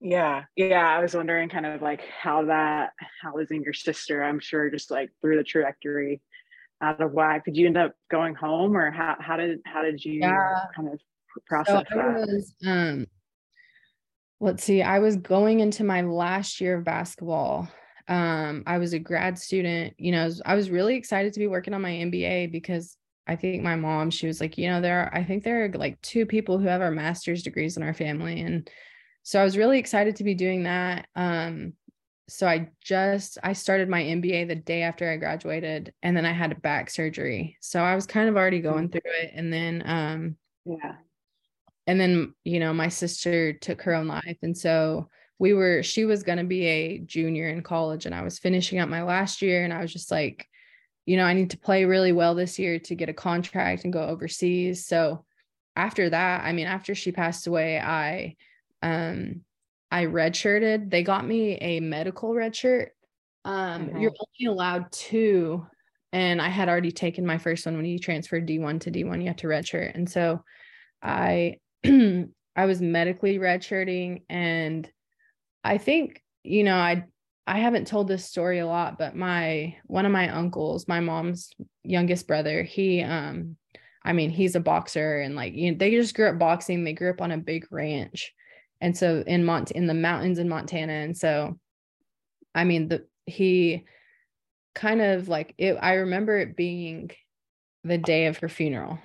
Yeah, 0.00 0.44
yeah. 0.54 0.86
I 0.86 1.00
was 1.00 1.16
wondering 1.16 1.48
kind 1.48 1.64
of 1.64 1.80
like 1.80 2.02
how 2.20 2.44
that, 2.44 2.92
how 3.22 3.34
losing 3.34 3.62
your 3.62 3.72
sister, 3.72 4.22
I'm 4.22 4.38
sure 4.38 4.70
just 4.70 4.90
like 4.90 5.10
through 5.22 5.38
the 5.38 5.44
trajectory 5.44 6.20
out 6.80 7.00
of 7.00 7.12
why. 7.12 7.40
Did 7.44 7.56
you 7.56 7.66
end 7.66 7.76
up 7.76 7.94
going 8.10 8.34
home 8.34 8.76
or 8.76 8.90
how, 8.90 9.16
how 9.20 9.36
did, 9.36 9.60
how 9.64 9.82
did 9.82 10.04
you 10.04 10.20
Yeah. 10.20 10.54
kind 10.74 10.88
of 10.88 10.94
So 10.94 11.02
process 11.46 11.84
I 11.90 11.96
that? 11.96 12.26
was 12.28 12.54
um 12.66 13.06
let's 14.40 14.62
see, 14.62 14.82
I 14.82 15.00
was 15.00 15.16
going 15.16 15.60
into 15.60 15.82
my 15.82 16.02
last 16.02 16.60
year 16.60 16.78
of 16.78 16.84
basketball. 16.84 17.68
Um, 18.06 18.62
I 18.66 18.78
was 18.78 18.92
a 18.92 18.98
grad 18.98 19.36
student, 19.38 19.94
you 19.98 20.12
know, 20.12 20.22
I 20.22 20.24
was- 20.24 20.42
I 20.46 20.54
was 20.54 20.70
really 20.70 20.94
excited 20.94 21.32
to 21.32 21.40
be 21.40 21.48
working 21.48 21.74
on 21.74 21.82
my 21.82 21.90
MBA 21.90 22.46
because 22.46 22.96
I 23.26 23.36
think 23.36 23.62
my 23.62 23.74
mom, 23.76 24.10
she 24.10 24.26
was 24.26 24.40
like, 24.40 24.56
you 24.56 24.68
know, 24.70 24.80
there 24.80 25.00
are, 25.00 25.14
I 25.14 25.24
think 25.24 25.42
there 25.42 25.64
are 25.64 25.68
like 25.72 26.00
two 26.00 26.24
people 26.24 26.58
who 26.58 26.66
have 26.68 26.80
our 26.80 26.90
master's 26.92 27.42
degrees 27.42 27.76
in 27.76 27.82
our 27.82 27.92
family. 27.92 28.40
And 28.40 28.70
so 29.24 29.40
I 29.40 29.44
was 29.44 29.58
really 29.58 29.78
excited 29.78 30.16
to 30.16 30.24
be 30.24 30.34
doing 30.34 30.62
that. 30.62 31.06
Um, 31.14 31.74
so 32.28 32.46
I 32.46 32.70
just 32.82 33.38
I 33.42 33.54
started 33.54 33.88
my 33.88 34.02
MBA 34.02 34.46
the 34.48 34.54
day 34.54 34.82
after 34.82 35.10
I 35.10 35.16
graduated 35.16 35.94
and 36.02 36.16
then 36.16 36.26
I 36.26 36.32
had 36.32 36.52
a 36.52 36.56
back 36.56 36.90
surgery. 36.90 37.56
So 37.60 37.82
I 37.82 37.94
was 37.94 38.06
kind 38.06 38.28
of 38.28 38.36
already 38.36 38.60
going 38.60 38.90
through 38.90 39.00
it. 39.04 39.32
And 39.34 39.52
then 39.52 39.82
um 39.86 40.36
Yeah. 40.64 40.96
and 41.86 41.98
then 42.00 42.34
you 42.44 42.60
know 42.60 42.72
my 42.72 42.88
sister 42.88 43.52
took 43.54 43.82
her 43.82 43.94
own 43.94 44.06
life 44.06 44.36
and 44.42 44.56
so 44.56 45.08
we 45.38 45.54
were 45.54 45.82
she 45.82 46.04
was 46.04 46.22
going 46.22 46.38
to 46.38 46.44
be 46.44 46.66
a 46.66 46.98
junior 46.98 47.48
in 47.48 47.62
college 47.62 48.06
and 48.06 48.14
i 48.14 48.22
was 48.22 48.38
finishing 48.38 48.78
up 48.78 48.88
my 48.88 49.02
last 49.02 49.40
year 49.40 49.64
and 49.64 49.72
i 49.72 49.80
was 49.80 49.92
just 49.92 50.10
like 50.10 50.46
you 51.06 51.16
know 51.16 51.24
i 51.24 51.32
need 51.32 51.50
to 51.50 51.58
play 51.58 51.84
really 51.84 52.12
well 52.12 52.34
this 52.34 52.58
year 52.58 52.78
to 52.78 52.94
get 52.94 53.08
a 53.08 53.14
contract 53.14 53.84
and 53.84 53.92
go 53.92 54.02
overseas 54.02 54.86
so 54.86 55.24
after 55.76 56.10
that 56.10 56.44
i 56.44 56.52
mean 56.52 56.66
after 56.66 56.94
she 56.94 57.12
passed 57.12 57.46
away 57.46 57.78
i 57.80 58.36
um 58.82 59.42
i 59.90 60.04
redshirted. 60.04 60.90
They 60.90 61.02
got 61.02 61.26
me 61.26 61.56
a 61.56 61.80
medical 61.80 62.34
red 62.34 62.54
shirt 62.54 62.92
um 63.44 63.96
you're 63.96 64.12
only 64.12 64.52
allowed 64.52 64.90
two 64.90 65.64
and 66.12 66.42
i 66.42 66.48
had 66.48 66.68
already 66.68 66.90
taken 66.90 67.24
my 67.24 67.38
first 67.38 67.64
one. 67.64 67.76
When 67.76 67.84
you 67.86 67.98
transfer 67.98 68.40
d1 68.40 68.80
to 68.80 68.90
d1 68.90 69.20
you 69.20 69.28
have 69.28 69.36
to 69.36 69.46
redshirt. 69.46 69.94
And 69.94 70.10
so 70.10 70.42
i 71.02 71.56
I 71.84 72.64
was 72.66 72.80
medically 72.80 73.38
redshirting 73.38 74.22
and 74.28 74.90
I 75.62 75.78
think, 75.78 76.22
you 76.42 76.64
know, 76.64 76.74
I 76.74 77.04
I 77.46 77.60
haven't 77.60 77.86
told 77.86 78.08
this 78.08 78.26
story 78.26 78.58
a 78.58 78.66
lot, 78.66 78.98
but 78.98 79.14
my 79.14 79.76
one 79.86 80.04
of 80.06 80.12
my 80.12 80.28
uncles, 80.28 80.88
my 80.88 81.00
mom's 81.00 81.50
youngest 81.84 82.26
brother, 82.26 82.64
he 82.64 83.02
um 83.02 83.56
I 84.04 84.12
mean, 84.12 84.30
he's 84.30 84.56
a 84.56 84.60
boxer 84.60 85.20
and 85.20 85.36
like 85.36 85.54
you 85.54 85.70
know, 85.70 85.78
they 85.78 85.92
just 85.92 86.14
grew 86.16 86.28
up 86.28 86.38
boxing. 86.38 86.82
They 86.82 86.94
grew 86.94 87.10
up 87.10 87.20
on 87.20 87.30
a 87.30 87.38
big 87.38 87.66
ranch. 87.70 88.32
And 88.80 88.96
so 88.96 89.22
in 89.26 89.44
Mont 89.44 89.70
in 89.70 89.86
the 89.86 89.94
mountains 89.94 90.38
in 90.38 90.48
Montana. 90.48 90.92
And 90.92 91.16
so 91.16 91.58
I 92.54 92.64
mean, 92.64 92.88
the 92.88 93.06
he 93.26 93.84
kind 94.74 95.00
of 95.00 95.28
like 95.28 95.54
it 95.58 95.74
I 95.80 95.94
remember 95.94 96.38
it 96.38 96.56
being 96.56 97.10
the 97.84 97.98
day 97.98 98.26
of 98.26 98.38
her 98.38 98.48
funeral. 98.48 98.98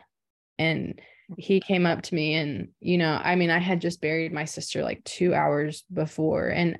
And 0.60 1.00
he 1.38 1.60
came 1.60 1.86
up 1.86 2.02
to 2.04 2.16
me 2.16 2.36
and 2.36 2.68
you 2.80 2.98
know 2.98 3.20
i 3.24 3.36
mean 3.36 3.50
i 3.50 3.58
had 3.58 3.82
just 3.82 4.02
buried 4.02 4.32
my 4.34 4.46
sister 4.46 4.84
like 4.84 5.04
two 5.04 5.34
hours 5.34 5.84
before 5.92 6.50
and 6.50 6.78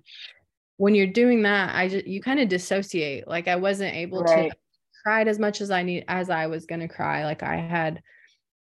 when 0.78 0.94
you're 0.94 1.08
doing 1.08 1.44
that 1.44 1.74
i 1.76 1.88
just 1.88 2.06
you 2.06 2.22
kind 2.22 2.40
of 2.40 2.50
dissociate 2.50 3.28
like 3.28 3.48
i 3.48 3.56
wasn't 3.56 3.96
able 3.96 4.22
Right. 4.22 4.52
to 4.52 4.58
cry 5.04 5.24
as 5.24 5.40
much 5.40 5.62
as 5.62 5.72
i 5.72 5.82
need 5.82 6.06
as 6.08 6.30
i 6.30 6.48
was 6.48 6.66
going 6.66 6.82
to 6.82 6.88
cry 6.88 7.26
like 7.26 7.42
i 7.42 7.56
had 7.56 8.02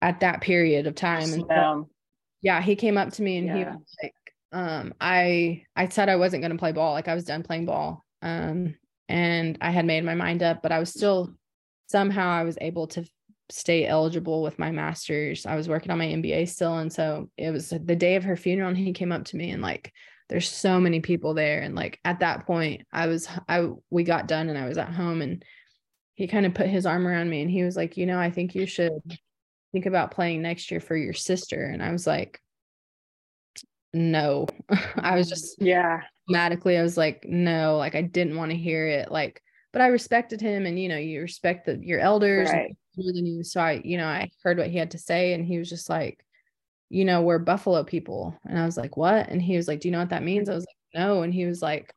at 0.02 0.20
that 0.22 0.42
period 0.42 0.88
of 0.88 0.96
time 0.96 1.34
and 1.34 1.46
so, 1.50 1.90
yeah 2.42 2.62
he 2.62 2.76
came 2.76 2.98
up 2.98 3.12
to 3.14 3.22
me 3.22 3.38
and 3.38 3.50
he 3.50 3.64
was 3.64 3.96
like 4.02 4.14
um 4.52 4.94
i 5.00 5.64
i 5.76 5.88
said 5.88 6.10
i 6.10 6.16
wasn't 6.16 6.42
going 6.42 6.52
to 6.52 6.58
play 6.58 6.72
ball 6.72 6.94
like 6.94 7.08
i 7.08 7.16
was 7.16 7.24
done 7.24 7.44
playing 7.44 7.66
ball 7.66 8.04
um 8.22 8.76
and 9.12 9.58
I 9.60 9.72
had 9.72 9.86
made 9.86 10.06
my 10.06 10.16
mind 10.16 10.42
up, 10.42 10.62
but 10.64 10.72
I 10.72 10.80
was 10.80 10.90
still 10.90 11.34
somehow 11.88 12.30
I 12.30 12.44
was 12.44 12.58
able 12.62 12.88
to 12.88 13.06
stay 13.50 13.86
eligible 13.86 14.42
with 14.42 14.58
my 14.58 14.72
master's. 14.72 15.46
I 15.46 15.56
was 15.56 15.68
working 15.68 15.92
on 15.92 15.98
my 15.98 16.08
MBA 16.08 16.48
still. 16.48 16.78
And 16.78 16.92
so 16.92 17.30
it 17.38 17.52
was 17.52 17.70
the 17.70 17.96
day 17.96 18.16
of 18.16 18.24
her 18.24 18.38
funeral, 18.38 18.70
and 18.70 18.78
he 18.78 18.94
came 18.94 19.12
up 19.12 19.26
to 19.26 19.36
me 19.36 19.52
and 19.52 19.62
like, 19.62 19.92
there's 20.30 20.48
so 20.48 20.80
many 20.80 21.02
people 21.02 21.34
there. 21.34 21.62
And 21.62 21.76
like 21.76 22.00
at 22.06 22.22
that 22.22 22.48
point, 22.48 22.84
I 22.94 23.08
was, 23.08 23.28
I, 23.50 23.68
we 23.90 24.06
got 24.06 24.30
done 24.30 24.48
and 24.48 24.58
I 24.58 24.66
was 24.70 24.78
at 24.78 24.94
home 24.94 25.22
and 25.22 25.44
he 26.16 26.28
kind 26.28 26.46
of 26.46 26.54
put 26.54 26.68
his 26.68 26.86
arm 26.86 27.06
around 27.06 27.30
me 27.30 27.42
and 27.42 27.52
he 27.52 27.64
was 27.64 27.76
like, 27.76 27.98
you 27.98 28.06
know, 28.06 28.18
I 28.18 28.32
think 28.32 28.56
you 28.56 28.66
should 28.66 28.94
think 29.74 29.88
about 29.88 30.12
playing 30.12 30.42
next 30.42 30.72
year 30.72 30.80
for 30.80 30.96
your 30.96 31.14
sister. 31.14 31.66
And 31.66 31.84
I 31.84 31.92
was 31.92 32.08
like, 32.08 32.40
no. 33.94 34.48
I 34.96 35.16
was 35.16 35.30
just, 35.30 35.62
yeah, 35.62 36.02
automatically, 36.30 36.78
I 36.78 36.84
was 36.84 36.98
like, 36.98 37.26
no, 37.28 37.78
like 37.78 37.96
I 37.96 38.02
didn't 38.02 38.38
want 38.38 38.52
to 38.52 38.58
hear 38.58 38.88
it. 38.88 39.12
Like, 39.12 39.42
but 39.74 39.82
I 39.82 39.88
respected 39.88 40.42
him 40.42 40.66
and, 40.66 40.80
you 40.80 40.90
know, 40.90 40.98
you 40.98 41.22
respect 41.22 41.66
the, 41.66 41.78
your 41.78 42.00
elders. 42.00 42.50
right. 42.50 42.76
more 42.98 43.14
than 43.14 43.26
you. 43.26 43.44
So 43.44 43.62
I, 43.62 43.82
you 43.84 43.98
know, 43.98 44.08
I 44.08 44.30
heard 44.44 44.58
what 44.58 44.70
he 44.70 44.78
had 44.78 44.92
to 44.92 44.98
say 44.98 45.34
and 45.34 45.46
he 45.46 45.58
was 45.58 45.70
just 45.70 45.90
like, 45.90 46.24
you 46.90 47.06
know, 47.06 47.22
we're 47.22 47.40
Buffalo 47.40 47.84
people. 47.84 48.38
And 48.46 48.60
I 48.60 48.66
was 48.66 48.76
like, 48.76 48.98
what? 48.98 49.30
And 49.30 49.42
he 49.42 49.56
was 49.56 49.68
like, 49.68 49.80
do 49.80 49.88
you 49.88 49.94
know 49.94 50.00
what 50.00 50.10
that 50.10 50.24
means? 50.24 50.50
I 50.50 50.56
was 50.56 50.66
like, 50.66 51.02
no. 51.02 51.22
And 51.22 51.34
he 51.34 51.46
was 51.46 51.62
like, 51.62 51.94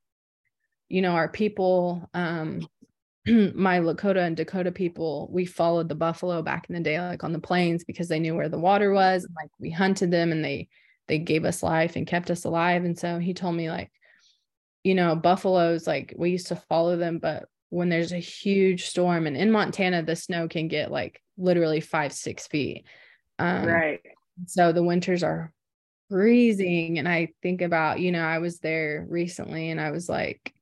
you 0.88 1.02
know, 1.02 1.12
our 1.12 1.28
people, 1.28 2.08
um, 2.14 2.60
my 3.26 3.80
Lakota 3.80 4.24
and 4.24 4.36
Dakota 4.36 4.70
people, 4.70 5.28
we 5.32 5.46
followed 5.46 5.88
the 5.88 5.96
buffalo 5.96 6.42
back 6.42 6.66
in 6.68 6.76
the 6.76 6.80
day, 6.80 7.00
like 7.00 7.24
on 7.24 7.32
the 7.32 7.40
plains, 7.40 7.82
because 7.82 8.06
they 8.06 8.20
knew 8.20 8.36
where 8.36 8.48
the 8.48 8.58
water 8.58 8.92
was. 8.92 9.24
And, 9.24 9.34
like 9.34 9.50
we 9.58 9.70
hunted 9.70 10.12
them 10.12 10.30
and 10.30 10.44
they 10.44 10.68
they 11.08 11.18
gave 11.18 11.44
us 11.44 11.62
life 11.62 11.96
and 11.96 12.06
kept 12.06 12.30
us 12.30 12.44
alive. 12.44 12.84
And 12.84 12.98
so 12.98 13.18
he 13.18 13.34
told 13.34 13.54
me, 13.54 13.70
like, 13.70 13.90
you 14.82 14.94
know, 14.94 15.14
buffaloes, 15.16 15.86
like 15.86 16.14
we 16.16 16.30
used 16.30 16.48
to 16.48 16.56
follow 16.56 16.96
them, 16.96 17.18
but 17.18 17.46
when 17.70 17.88
there's 17.88 18.12
a 18.12 18.18
huge 18.18 18.86
storm 18.86 19.26
and 19.26 19.36
in 19.36 19.50
Montana, 19.50 20.02
the 20.02 20.16
snow 20.16 20.48
can 20.48 20.68
get 20.68 20.90
like 20.90 21.20
literally 21.36 21.80
five, 21.80 22.12
six 22.12 22.46
feet. 22.46 22.86
Um, 23.38 23.64
right. 23.66 24.00
So 24.46 24.72
the 24.72 24.82
winters 24.82 25.22
are 25.22 25.52
freezing. 26.08 26.98
And 26.98 27.08
I 27.08 27.30
think 27.42 27.62
about, 27.62 27.98
you 27.98 28.12
know, 28.12 28.24
I 28.24 28.38
was 28.38 28.60
there 28.60 29.04
recently 29.08 29.70
and 29.70 29.80
I 29.80 29.90
was 29.90 30.08
like, 30.08 30.53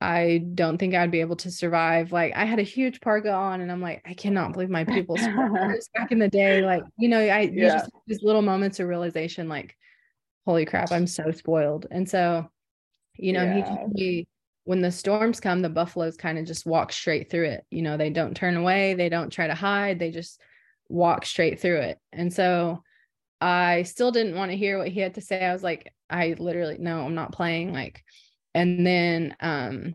I 0.00 0.44
don't 0.54 0.76
think 0.76 0.94
I'd 0.94 1.10
be 1.10 1.20
able 1.20 1.36
to 1.36 1.50
survive. 1.50 2.12
Like 2.12 2.34
I 2.36 2.44
had 2.44 2.58
a 2.58 2.62
huge 2.62 3.00
parka 3.00 3.32
on 3.32 3.60
and 3.60 3.72
I'm 3.72 3.80
like, 3.80 4.02
I 4.04 4.14
cannot 4.14 4.52
believe 4.52 4.68
my 4.68 4.84
people 4.94 5.16
back 5.16 6.12
in 6.12 6.18
the 6.18 6.28
day. 6.28 6.62
Like, 6.62 6.82
you 6.98 7.08
know, 7.08 7.20
I 7.20 7.50
yeah. 7.52 7.78
just 7.78 7.90
these 8.06 8.22
little 8.22 8.42
moments 8.42 8.78
of 8.78 8.88
realization, 8.88 9.48
like, 9.48 9.74
holy 10.44 10.66
crap, 10.66 10.92
I'm 10.92 11.06
so 11.06 11.30
spoiled. 11.30 11.86
And 11.90 12.08
so, 12.08 12.48
you 13.16 13.32
know, 13.32 13.42
yeah. 13.42 13.54
he 13.54 13.62
told 13.62 13.92
me 13.92 14.28
when 14.64 14.80
the 14.80 14.92
storms 14.92 15.40
come, 15.40 15.62
the 15.62 15.68
buffaloes 15.68 16.16
kind 16.16 16.38
of 16.38 16.44
just 16.44 16.66
walk 16.66 16.92
straight 16.92 17.30
through 17.30 17.46
it. 17.46 17.64
You 17.70 17.82
know, 17.82 17.96
they 17.96 18.10
don't 18.10 18.36
turn 18.36 18.56
away, 18.56 18.94
they 18.94 19.08
don't 19.08 19.30
try 19.30 19.46
to 19.46 19.54
hide, 19.54 19.98
they 19.98 20.10
just 20.10 20.40
walk 20.88 21.24
straight 21.24 21.60
through 21.60 21.78
it. 21.78 21.98
And 22.12 22.32
so 22.32 22.82
I 23.40 23.84
still 23.84 24.12
didn't 24.12 24.36
want 24.36 24.50
to 24.50 24.56
hear 24.56 24.76
what 24.78 24.88
he 24.88 25.00
had 25.00 25.14
to 25.14 25.20
say. 25.20 25.44
I 25.44 25.52
was 25.52 25.62
like, 25.62 25.92
I 26.10 26.34
literally, 26.38 26.76
no, 26.78 27.00
I'm 27.00 27.14
not 27.14 27.32
playing. 27.32 27.72
Like, 27.72 28.02
and 28.56 28.86
then 28.86 29.36
um 29.40 29.94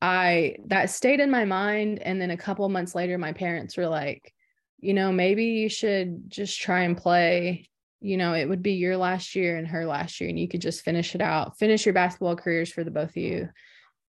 i 0.00 0.56
that 0.66 0.88
stayed 0.88 1.20
in 1.20 1.30
my 1.30 1.44
mind. 1.44 1.98
And 1.98 2.20
then 2.20 2.30
a 2.30 2.36
couple 2.36 2.68
months 2.68 2.94
later 2.94 3.18
my 3.18 3.32
parents 3.32 3.76
were 3.76 3.88
like 3.88 4.32
you 4.78 4.94
know 4.94 5.10
maybe 5.10 5.44
you 5.44 5.68
should 5.68 6.30
just 6.30 6.60
try 6.60 6.82
and 6.82 6.96
play. 6.96 7.68
You 8.00 8.16
know 8.18 8.34
it 8.34 8.48
would 8.48 8.62
be 8.62 8.74
your 8.74 8.96
last 8.96 9.34
year 9.34 9.56
and 9.56 9.66
her 9.66 9.84
last 9.84 10.20
year 10.20 10.30
and 10.30 10.38
you 10.38 10.48
could 10.48 10.60
just 10.60 10.82
finish 10.82 11.14
it 11.14 11.20
out. 11.20 11.58
Finish 11.58 11.84
your 11.84 11.94
basketball 11.94 12.36
careers 12.36 12.70
for 12.70 12.84
the 12.84 12.90
both 12.90 13.10
of 13.10 13.16
you. 13.16 13.48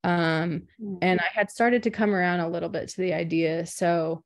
Um 0.03 0.63
mm-hmm. 0.81 0.95
and 1.01 1.19
i 1.19 1.29
had 1.31 1.51
started 1.51 1.83
to 1.83 1.91
come 1.91 2.13
around 2.15 2.39
a 2.39 2.49
little 2.49 2.69
bit 2.69 2.89
to 2.89 3.01
the 3.01 3.13
idea. 3.13 3.65
So 3.67 4.23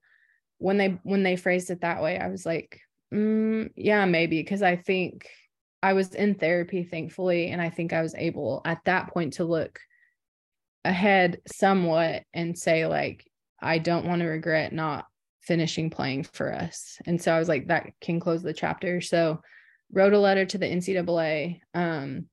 when 0.59 0.77
they 0.77 0.99
when 1.03 1.23
they 1.23 1.35
phrased 1.35 1.69
it 1.69 1.81
that 1.81 2.01
way 2.01 2.17
i 2.17 2.29
was 2.29 2.45
like 2.45 2.79
mm, 3.13 3.69
yeah 3.75 4.05
maybe. 4.05 4.41
Because 4.41 4.61
i 4.61 4.75
think 4.75 5.27
I 5.81 5.93
was 5.93 6.13
in 6.13 6.35
therapy, 6.35 6.83
thankfully, 6.83 7.49
and 7.49 7.61
I 7.61 7.69
think 7.69 7.93
I 7.93 8.01
was 8.01 8.15
able 8.15 8.61
at 8.65 8.83
that 8.85 9.13
point 9.13 9.33
to 9.33 9.45
look 9.45 9.79
ahead 10.83 11.39
somewhat 11.47 12.23
and 12.33 12.57
say, 12.57 12.87
like, 12.87 13.29
I 13.59 13.77
don't 13.77 14.05
want 14.05 14.21
to 14.21 14.27
regret 14.27 14.73
not 14.73 15.05
finishing 15.41 15.89
playing 15.89 16.23
for 16.23 16.53
us. 16.53 16.97
And 17.05 17.21
so 17.21 17.31
I 17.31 17.39
was 17.39 17.47
like, 17.47 17.67
that 17.67 17.87
can 18.01 18.19
close 18.19 18.41
the 18.41 18.53
chapter. 18.53 19.01
So 19.01 19.41
wrote 19.91 20.13
a 20.13 20.19
letter 20.19 20.45
to 20.45 20.57
the 20.57 20.65
NCAA, 20.65 21.61
um, 21.73 22.25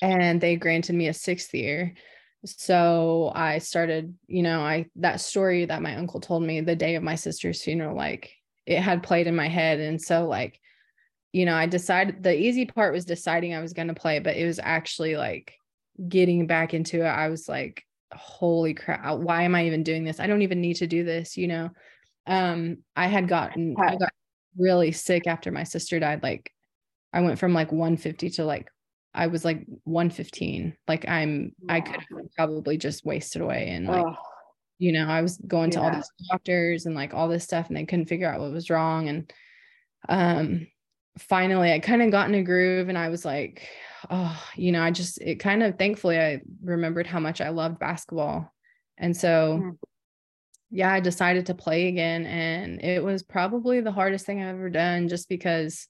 and 0.00 0.40
they 0.40 0.56
granted 0.56 0.94
me 0.94 1.08
a 1.08 1.14
sixth 1.14 1.54
year. 1.54 1.94
So 2.44 3.30
I 3.34 3.58
started, 3.58 4.14
you 4.26 4.42
know, 4.42 4.60
I 4.60 4.86
that 4.96 5.20
story 5.20 5.64
that 5.64 5.82
my 5.82 5.94
uncle 5.94 6.20
told 6.20 6.42
me 6.42 6.60
the 6.60 6.74
day 6.74 6.96
of 6.96 7.02
my 7.02 7.14
sister's 7.14 7.62
funeral, 7.62 7.96
like 7.96 8.32
it 8.66 8.80
had 8.80 9.02
played 9.02 9.26
in 9.26 9.36
my 9.36 9.48
head. 9.48 9.78
And 9.78 10.00
so 10.00 10.26
like 10.26 10.58
you 11.32 11.46
know, 11.46 11.54
I 11.54 11.66
decided 11.66 12.22
the 12.22 12.38
easy 12.38 12.66
part 12.66 12.92
was 12.92 13.06
deciding 13.06 13.54
I 13.54 13.62
was 13.62 13.72
going 13.72 13.88
to 13.88 13.94
play, 13.94 14.18
but 14.18 14.36
it 14.36 14.46
was 14.46 14.60
actually 14.62 15.16
like 15.16 15.54
getting 16.08 16.46
back 16.46 16.74
into 16.74 17.00
it. 17.00 17.08
I 17.08 17.28
was 17.28 17.48
like, 17.48 17.84
holy 18.12 18.74
crap, 18.74 19.00
uh, 19.04 19.16
why 19.16 19.42
am 19.42 19.54
I 19.54 19.66
even 19.66 19.82
doing 19.82 20.04
this? 20.04 20.20
I 20.20 20.26
don't 20.26 20.42
even 20.42 20.60
need 20.60 20.74
to 20.76 20.86
do 20.86 21.04
this, 21.04 21.36
you 21.36 21.48
know. 21.48 21.70
Um, 22.26 22.78
I 22.94 23.06
had 23.06 23.28
gotten 23.28 23.74
I 23.78 23.96
got 23.96 24.12
really 24.56 24.92
sick 24.92 25.26
after 25.26 25.50
my 25.50 25.64
sister 25.64 25.98
died. 25.98 26.22
Like 26.22 26.52
I 27.12 27.22
went 27.22 27.38
from 27.38 27.54
like 27.54 27.72
150 27.72 28.30
to 28.30 28.44
like 28.44 28.68
I 29.14 29.26
was 29.26 29.44
like 29.44 29.64
115. 29.84 30.76
Like 30.86 31.08
I'm 31.08 31.52
I 31.68 31.80
could 31.80 31.96
have 31.96 32.32
probably 32.36 32.76
just 32.76 33.04
wasted 33.04 33.42
away 33.42 33.70
and 33.70 33.86
like 33.86 34.04
oh. 34.04 34.16
you 34.78 34.92
know, 34.92 35.06
I 35.06 35.22
was 35.22 35.38
going 35.38 35.70
to 35.72 35.80
all 35.80 35.90
these 35.90 36.10
doctors 36.30 36.86
and 36.86 36.94
like 36.94 37.14
all 37.14 37.28
this 37.28 37.44
stuff 37.44 37.68
and 37.68 37.76
they 37.76 37.86
couldn't 37.86 38.06
figure 38.06 38.30
out 38.30 38.40
what 38.40 38.52
was 38.52 38.70
wrong 38.70 39.08
and 39.08 39.32
um 40.08 40.66
finally 41.18 41.72
I 41.72 41.78
kind 41.78 42.02
of 42.02 42.10
got 42.10 42.28
in 42.28 42.34
a 42.34 42.42
groove 42.42 42.88
and 42.88 42.98
I 42.98 43.08
was 43.08 43.24
like, 43.24 43.68
oh, 44.10 44.42
you 44.56 44.72
know, 44.72 44.82
I 44.82 44.90
just, 44.90 45.20
it 45.20 45.36
kind 45.36 45.62
of 45.62 45.78
thankfully 45.78 46.18
I 46.18 46.40
remembered 46.62 47.06
how 47.06 47.20
much 47.20 47.40
I 47.40 47.50
loved 47.50 47.78
basketball. 47.78 48.52
And 48.98 49.16
so, 49.16 49.58
mm-hmm. 49.58 49.70
yeah, 50.70 50.92
I 50.92 51.00
decided 51.00 51.46
to 51.46 51.54
play 51.54 51.88
again. 51.88 52.26
And 52.26 52.82
it 52.82 53.02
was 53.02 53.22
probably 53.22 53.80
the 53.80 53.92
hardest 53.92 54.26
thing 54.26 54.42
I've 54.42 54.54
ever 54.54 54.70
done 54.70 55.08
just 55.08 55.28
because 55.28 55.86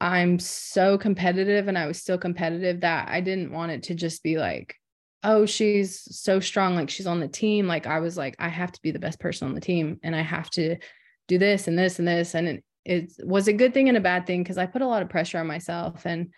I'm 0.00 0.38
so 0.38 0.96
competitive 0.96 1.68
and 1.68 1.76
I 1.76 1.86
was 1.86 1.98
still 1.98 2.18
competitive 2.18 2.80
that 2.80 3.08
I 3.08 3.20
didn't 3.20 3.52
want 3.52 3.72
it 3.72 3.82
to 3.84 3.94
just 3.94 4.22
be 4.22 4.38
like, 4.38 4.76
oh, 5.22 5.44
she's 5.44 6.08
so 6.16 6.40
strong. 6.40 6.74
Like 6.74 6.88
she's 6.88 7.06
on 7.06 7.20
the 7.20 7.28
team. 7.28 7.66
Like 7.66 7.86
I 7.86 8.00
was 8.00 8.16
like, 8.16 8.34
I 8.38 8.48
have 8.48 8.72
to 8.72 8.80
be 8.82 8.92
the 8.92 8.98
best 8.98 9.20
person 9.20 9.48
on 9.48 9.54
the 9.54 9.60
team 9.60 10.00
and 10.02 10.16
I 10.16 10.22
have 10.22 10.48
to 10.50 10.76
do 11.28 11.36
this 11.36 11.68
and 11.68 11.78
this 11.78 11.98
and 11.98 12.08
this. 12.08 12.34
And 12.34 12.48
it, 12.48 12.64
it 12.84 13.12
was 13.22 13.48
a 13.48 13.52
good 13.52 13.74
thing 13.74 13.88
and 13.88 13.96
a 13.96 14.00
bad 14.00 14.26
thing 14.26 14.42
because 14.42 14.58
I 14.58 14.66
put 14.66 14.82
a 14.82 14.86
lot 14.86 15.02
of 15.02 15.08
pressure 15.08 15.38
on 15.38 15.46
myself. 15.46 16.06
And 16.06 16.30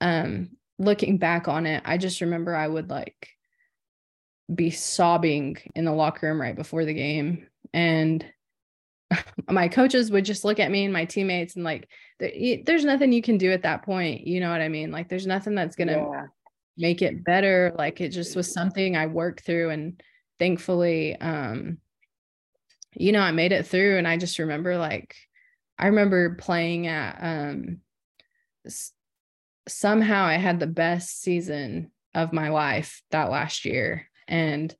um, 0.00 0.50
looking 0.78 1.18
back 1.18 1.48
on 1.48 1.66
it, 1.66 1.82
I 1.84 1.98
just 1.98 2.20
remember 2.20 2.54
I 2.54 2.66
would 2.66 2.90
like 2.90 3.28
be 4.52 4.70
sobbing 4.70 5.58
in 5.74 5.84
the 5.84 5.92
locker 5.92 6.28
room 6.28 6.40
right 6.40 6.56
before 6.56 6.84
the 6.84 6.94
game. 6.94 7.46
And 7.72 8.24
my 9.48 9.68
coaches 9.68 10.10
would 10.10 10.24
just 10.24 10.44
look 10.44 10.60
at 10.60 10.70
me 10.70 10.84
and 10.84 10.92
my 10.92 11.04
teammates 11.04 11.56
and 11.56 11.64
like, 11.64 11.88
there's 12.18 12.84
nothing 12.84 13.12
you 13.12 13.22
can 13.22 13.36
do 13.36 13.52
at 13.52 13.62
that 13.62 13.84
point. 13.84 14.26
You 14.26 14.40
know 14.40 14.50
what 14.50 14.60
I 14.60 14.68
mean? 14.68 14.90
Like, 14.92 15.08
there's 15.08 15.26
nothing 15.26 15.54
that's 15.54 15.76
going 15.76 15.88
to 15.88 15.94
yeah. 15.94 16.26
make 16.76 17.02
it 17.02 17.24
better. 17.24 17.74
Like, 17.76 18.00
it 18.00 18.10
just 18.10 18.36
was 18.36 18.52
something 18.52 18.96
I 18.96 19.06
worked 19.06 19.44
through. 19.44 19.70
And 19.70 20.02
thankfully, 20.38 21.16
um, 21.16 21.78
you 22.94 23.12
know, 23.12 23.20
I 23.20 23.32
made 23.32 23.52
it 23.52 23.66
through. 23.66 23.98
And 23.98 24.06
I 24.06 24.16
just 24.16 24.38
remember 24.38 24.76
like, 24.76 25.16
I 25.82 25.86
remember 25.86 26.36
playing 26.36 26.86
at 26.86 27.16
um 27.20 27.78
somehow 29.66 30.24
I 30.24 30.34
had 30.34 30.60
the 30.60 30.68
best 30.68 31.20
season 31.20 31.90
of 32.14 32.32
my 32.32 32.50
life 32.50 33.02
that 33.10 33.32
last 33.32 33.64
year. 33.64 34.08
And 34.28 34.72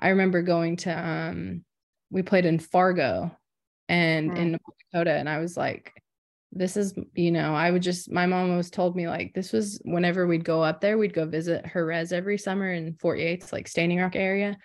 I 0.00 0.08
remember 0.08 0.42
going 0.42 0.78
to 0.78 0.90
um 0.90 1.64
we 2.10 2.22
played 2.22 2.44
in 2.44 2.58
Fargo 2.58 3.30
and 3.88 4.32
mm. 4.32 4.36
in 4.36 4.50
North 4.50 4.78
Dakota 4.92 5.12
and 5.12 5.28
I 5.28 5.38
was 5.38 5.56
like 5.56 5.92
this 6.50 6.76
is 6.76 6.92
you 7.14 7.30
know 7.30 7.54
I 7.54 7.70
would 7.70 7.82
just 7.82 8.10
my 8.10 8.26
mom 8.26 8.50
always 8.50 8.68
told 8.68 8.96
me 8.96 9.06
like 9.06 9.34
this 9.34 9.52
was 9.52 9.80
whenever 9.84 10.26
we'd 10.26 10.44
go 10.44 10.60
up 10.60 10.80
there 10.80 10.98
we'd 10.98 11.14
go 11.14 11.24
visit 11.24 11.64
her 11.66 11.86
res 11.86 12.12
every 12.12 12.36
summer 12.36 12.72
in 12.72 12.94
Fort 12.94 13.20
Yates 13.20 13.52
like 13.52 13.68
Standing 13.68 14.00
Rock 14.00 14.16
area 14.16 14.56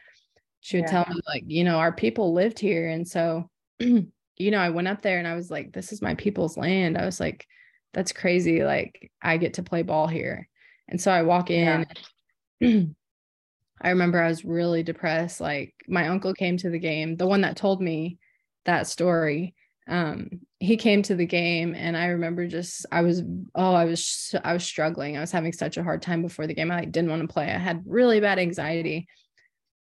she 0.60 0.78
would 0.78 0.86
yeah. 0.86 1.04
tell 1.04 1.14
me 1.14 1.22
like 1.28 1.44
you 1.46 1.64
know 1.64 1.78
our 1.78 1.92
people 1.92 2.34
lived 2.34 2.58
here 2.58 2.90
and 2.90 3.08
so 3.08 3.48
you 4.38 4.52
know, 4.52 4.60
I 4.60 4.70
went 4.70 4.88
up 4.88 5.02
there 5.02 5.18
and 5.20 5.28
I 5.28 5.36
was 5.36 5.50
like, 5.52 5.74
this 5.74 5.92
is 5.92 6.02
my 6.02 6.16
people's 6.16 6.58
land. 6.58 6.98
I 6.98 7.06
was 7.06 7.20
like, 7.20 7.46
that's 7.94 8.12
crazy. 8.12 8.64
Like, 8.64 9.12
I 9.22 9.38
get 9.38 9.56
to 9.56 9.64
play 9.64 9.82
ball 9.82 10.08
here. 10.08 10.48
And 10.88 11.02
so 11.02 11.12
I 11.12 11.24
walk 11.24 11.50
in. 11.50 11.86
Yeah. 12.60 12.82
I 13.82 13.90
remember 13.90 14.20
I 14.22 14.28
was 14.28 14.46
really 14.46 14.84
depressed. 14.84 15.40
Like, 15.42 15.74
my 15.88 16.08
uncle 16.08 16.34
came 16.34 16.58
to 16.58 16.70
the 16.70 16.80
game, 16.80 17.16
the 17.16 17.28
one 17.28 17.42
that 17.42 17.58
told 17.58 17.82
me 17.82 18.18
that 18.66 18.88
story. 18.88 19.56
um 19.88 20.30
he 20.60 20.76
came 20.76 21.02
to 21.04 21.16
the 21.16 21.26
game 21.26 21.76
and 21.76 21.96
i 21.96 22.08
remember 22.08 22.48
just 22.48 22.86
i 22.92 23.02
was 23.02 23.22
oh 23.56 23.74
i 23.74 23.86
was 23.86 24.36
i 24.44 24.52
was 24.52 24.64
struggling 24.64 25.16
i 25.16 25.22
was 25.22 25.32
having 25.32 25.54
such 25.54 25.78
a 25.78 25.84
hard 25.84 26.02
time 26.02 26.22
before 26.22 26.48
the 26.48 26.54
game 26.54 26.72
i 26.72 26.80
like, 26.80 26.92
didn't 26.92 27.10
want 27.10 27.22
to 27.22 27.34
play 27.34 27.46
i 27.46 27.58
had 27.58 27.84
really 27.86 28.20
bad 28.20 28.40
anxiety 28.40 29.08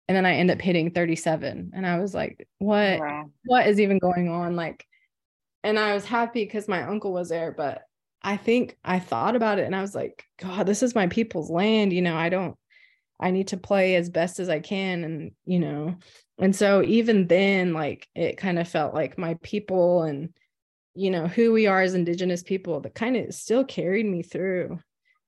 and 0.07 0.15
then 0.15 0.25
i 0.25 0.33
end 0.33 0.51
up 0.51 0.61
hitting 0.61 0.91
37 0.91 1.71
and 1.73 1.87
i 1.87 1.99
was 1.99 2.13
like 2.13 2.47
what 2.59 2.99
wow. 2.99 3.25
what 3.45 3.67
is 3.67 3.79
even 3.79 3.99
going 3.99 4.29
on? 4.29 4.55
Like 4.55 4.85
and 5.63 5.77
i 5.77 5.93
was 5.93 6.05
happy 6.05 6.43
because 6.43 6.67
my 6.67 6.83
uncle 6.83 7.11
was 7.11 7.29
there 7.29 7.51
but 7.51 7.83
i 8.21 8.37
think 8.37 8.77
i 8.83 8.99
thought 8.99 9.35
about 9.35 9.59
it 9.59 9.65
and 9.65 9.75
i 9.75 9.81
was 9.81 9.95
like 9.95 10.23
god 10.39 10.65
this 10.65 10.83
is 10.83 10.95
my 10.95 11.07
people's 11.07 11.49
land. 11.49 11.93
You 11.93 12.01
know 12.01 12.15
i 12.15 12.29
don't 12.29 12.57
i 13.19 13.31
need 13.31 13.49
to 13.49 13.57
play 13.57 13.95
as 13.95 14.09
best 14.09 14.39
as 14.39 14.49
i 14.49 14.59
can 14.59 15.03
and 15.03 15.31
you 15.45 15.59
know 15.59 15.95
and 16.37 16.55
so 16.55 16.83
even 16.83 17.27
then 17.27 17.73
like 17.73 18.07
it 18.15 18.37
kind 18.37 18.59
of 18.59 18.67
felt 18.67 18.93
like 18.93 19.17
my 19.17 19.35
people 19.41 20.03
and 20.03 20.29
you 20.93 21.11
know 21.11 21.27
who 21.27 21.51
we 21.51 21.67
are 21.67 21.81
as 21.81 21.93
indigenous 21.93 22.43
people 22.43 22.79
that 22.81 22.95
kind 22.95 23.15
of 23.17 23.33
still 23.33 23.63
carried 23.63 24.05
me 24.05 24.23
through 24.23 24.79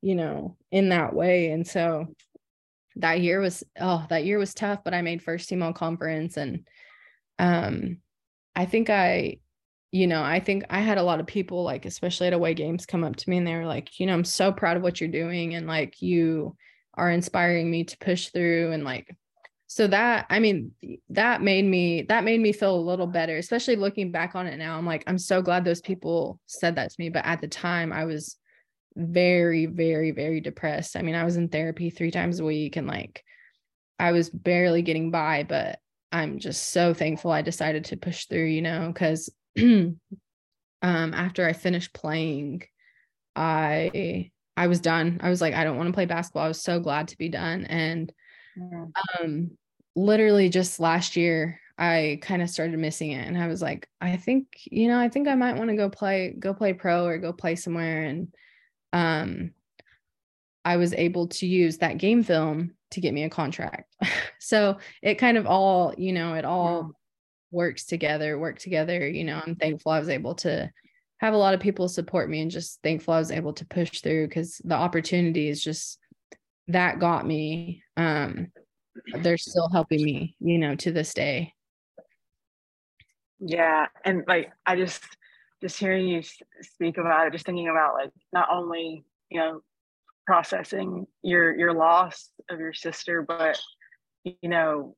you 0.01 0.15
know 0.15 0.57
in 0.71 0.89
that 0.89 1.13
way. 1.13 1.51
And 1.51 1.67
so 1.67 2.07
that 2.99 3.21
year 3.21 3.39
was 3.39 3.63
oh 3.79 4.05
that 4.09 4.25
year 4.25 4.37
was 4.37 4.53
tough 4.53 4.79
but 4.83 4.93
i 4.93 5.01
made 5.01 5.21
first 5.21 5.49
team 5.49 5.63
all 5.63 5.73
conference 5.73 6.37
and 6.37 6.67
um 7.39 7.97
i 8.55 8.65
think 8.65 8.89
i 8.89 9.37
you 9.91 10.05
know 10.05 10.21
i 10.21 10.39
think 10.39 10.63
i 10.69 10.79
had 10.79 10.97
a 10.97 11.03
lot 11.03 11.19
of 11.19 11.25
people 11.25 11.63
like 11.63 11.85
especially 11.85 12.27
at 12.27 12.33
away 12.33 12.53
games 12.53 12.85
come 12.85 13.03
up 13.03 13.15
to 13.15 13.29
me 13.29 13.37
and 13.37 13.47
they 13.47 13.55
were 13.55 13.65
like 13.65 13.99
you 13.99 14.05
know 14.05 14.13
i'm 14.13 14.23
so 14.23 14.51
proud 14.51 14.77
of 14.77 14.83
what 14.83 14.99
you're 15.01 15.09
doing 15.09 15.55
and 15.55 15.67
like 15.67 16.01
you 16.01 16.55
are 16.95 17.11
inspiring 17.11 17.71
me 17.71 17.85
to 17.85 17.97
push 17.99 18.27
through. 18.27 18.71
And 18.73 18.83
like 18.83 19.15
so 19.67 19.85
that 19.85 20.25
i 20.31 20.39
mean 20.39 20.71
that 21.09 21.43
made 21.43 21.63
me 21.63 22.01
that 22.09 22.23
made 22.23 22.41
me 22.41 22.51
feel 22.51 22.75
a 22.75 22.81
little 22.81 23.05
better 23.05 23.37
especially 23.37 23.75
looking 23.75 24.11
back 24.11 24.33
on 24.35 24.47
it 24.47 24.57
now 24.57 24.77
i'm 24.77 24.85
like 24.85 25.03
i'm 25.05 25.19
so 25.19 25.43
glad 25.43 25.63
those 25.63 25.79
people 25.79 26.39
said 26.47 26.75
that 26.75 26.89
to 26.89 26.95
me 26.97 27.09
but 27.09 27.23
at 27.23 27.39
the 27.39 27.47
time 27.47 27.93
i 27.93 28.03
was 28.03 28.35
very 28.99 29.65
very 29.65 30.11
very 30.11 30.41
depressed. 30.41 30.95
I 30.95 31.01
mean 31.01 31.15
i 31.15 31.23
was 31.23 31.37
in 31.37 31.49
therapy 31.49 31.89
three 31.89 32.11
times 32.11 32.39
a 32.39 32.45
week 32.45 32.75
and 32.75 32.87
like 32.87 33.23
i 33.97 34.11
was 34.11 34.29
barely 34.29 34.81
getting 34.81 35.11
by 35.11 35.43
but 35.43 35.79
i'm 36.11 36.39
just 36.39 36.67
so 36.69 36.93
thankful 36.93 37.31
i 37.31 37.41
decided 37.41 37.85
to 37.85 37.97
push 37.97 38.25
through 38.25 38.45
you 38.45 38.61
know 38.61 38.87
because 38.87 39.29
um 39.59 39.99
after 40.81 41.45
i 41.45 41.53
finished 41.53 41.93
playing 41.93 42.63
i 43.35 44.29
i 44.57 44.67
was 44.67 44.81
done. 44.81 45.19
I 45.23 45.29
was 45.29 45.41
like 45.41 45.53
i 45.53 45.63
don't 45.63 45.77
want 45.77 45.87
to 45.87 45.93
play 45.93 46.05
basketball. 46.05 46.43
I 46.43 46.49
was 46.49 46.61
so 46.61 46.79
glad 46.79 47.07
to 47.09 47.17
be 47.17 47.29
done. 47.29 47.65
And 47.65 48.11
um 49.21 49.51
literally 49.95 50.49
just 50.49 50.79
last 50.79 51.15
year 51.15 51.59
I 51.77 52.19
kind 52.21 52.41
of 52.41 52.49
started 52.49 52.77
missing 52.77 53.11
it 53.11 53.25
and 53.25 53.37
I 53.37 53.47
was 53.47 53.61
like 53.61 53.87
I 54.01 54.17
think 54.17 54.47
you 54.65 54.89
know 54.89 54.99
I 54.99 55.07
think 55.07 55.29
I 55.29 55.35
might 55.35 55.55
want 55.55 55.69
to 55.69 55.77
go 55.77 55.89
play 55.89 56.35
go 56.37 56.53
play 56.53 56.73
pro 56.73 57.05
or 57.05 57.17
go 57.17 57.31
play 57.31 57.55
somewhere. 57.55 58.03
And 58.03 58.27
um 58.93 59.51
I 60.65 60.77
was 60.77 60.93
able 60.93 61.27
to 61.27 61.47
use 61.47 61.77
that 61.77 61.97
game 61.97 62.23
film 62.23 62.75
to 62.91 63.01
get 63.01 63.13
me 63.13 63.23
a 63.23 63.29
contract. 63.29 63.95
so 64.39 64.77
it 65.01 65.15
kind 65.15 65.37
of 65.37 65.45
all, 65.47 65.95
you 65.97 66.11
know, 66.11 66.33
it 66.33 66.45
all 66.45 66.91
works 67.51 67.85
together, 67.85 68.37
work 68.37 68.59
together, 68.59 69.07
you 69.07 69.23
know, 69.23 69.41
I'm 69.45 69.55
thankful 69.55 69.91
I 69.91 69.99
was 69.99 70.09
able 70.09 70.35
to 70.35 70.69
have 71.17 71.33
a 71.33 71.37
lot 71.37 71.53
of 71.53 71.59
people 71.59 71.87
support 71.87 72.29
me 72.29 72.41
and 72.41 72.51
just 72.51 72.79
thankful 72.83 73.13
I 73.13 73.19
was 73.19 73.31
able 73.31 73.53
to 73.53 73.65
push 73.65 74.01
through 74.01 74.27
because 74.27 74.61
the 74.63 74.75
opportunity 74.75 75.49
is 75.49 75.63
just 75.63 75.97
that 76.67 76.99
got 76.99 77.25
me 77.25 77.83
um 77.97 78.51
they're 79.21 79.37
still 79.37 79.69
helping 79.69 80.03
me, 80.03 80.35
you 80.39 80.57
know, 80.57 80.75
to 80.75 80.91
this 80.91 81.13
day. 81.13 81.53
Yeah. 83.39 83.87
And 84.03 84.23
like, 84.27 84.51
I 84.65 84.75
just, 84.75 85.03
just 85.61 85.79
hearing 85.79 86.07
you 86.07 86.21
speak 86.61 86.97
about 86.97 87.27
it, 87.27 87.33
just 87.33 87.45
thinking 87.45 87.69
about 87.69 87.93
like 87.93 88.11
not 88.33 88.47
only, 88.51 89.03
you 89.29 89.39
know, 89.39 89.61
processing 90.25 91.05
your, 91.21 91.55
your 91.57 91.73
loss 91.73 92.29
of 92.49 92.59
your 92.59 92.73
sister, 92.73 93.21
but, 93.21 93.59
you 94.23 94.49
know, 94.49 94.95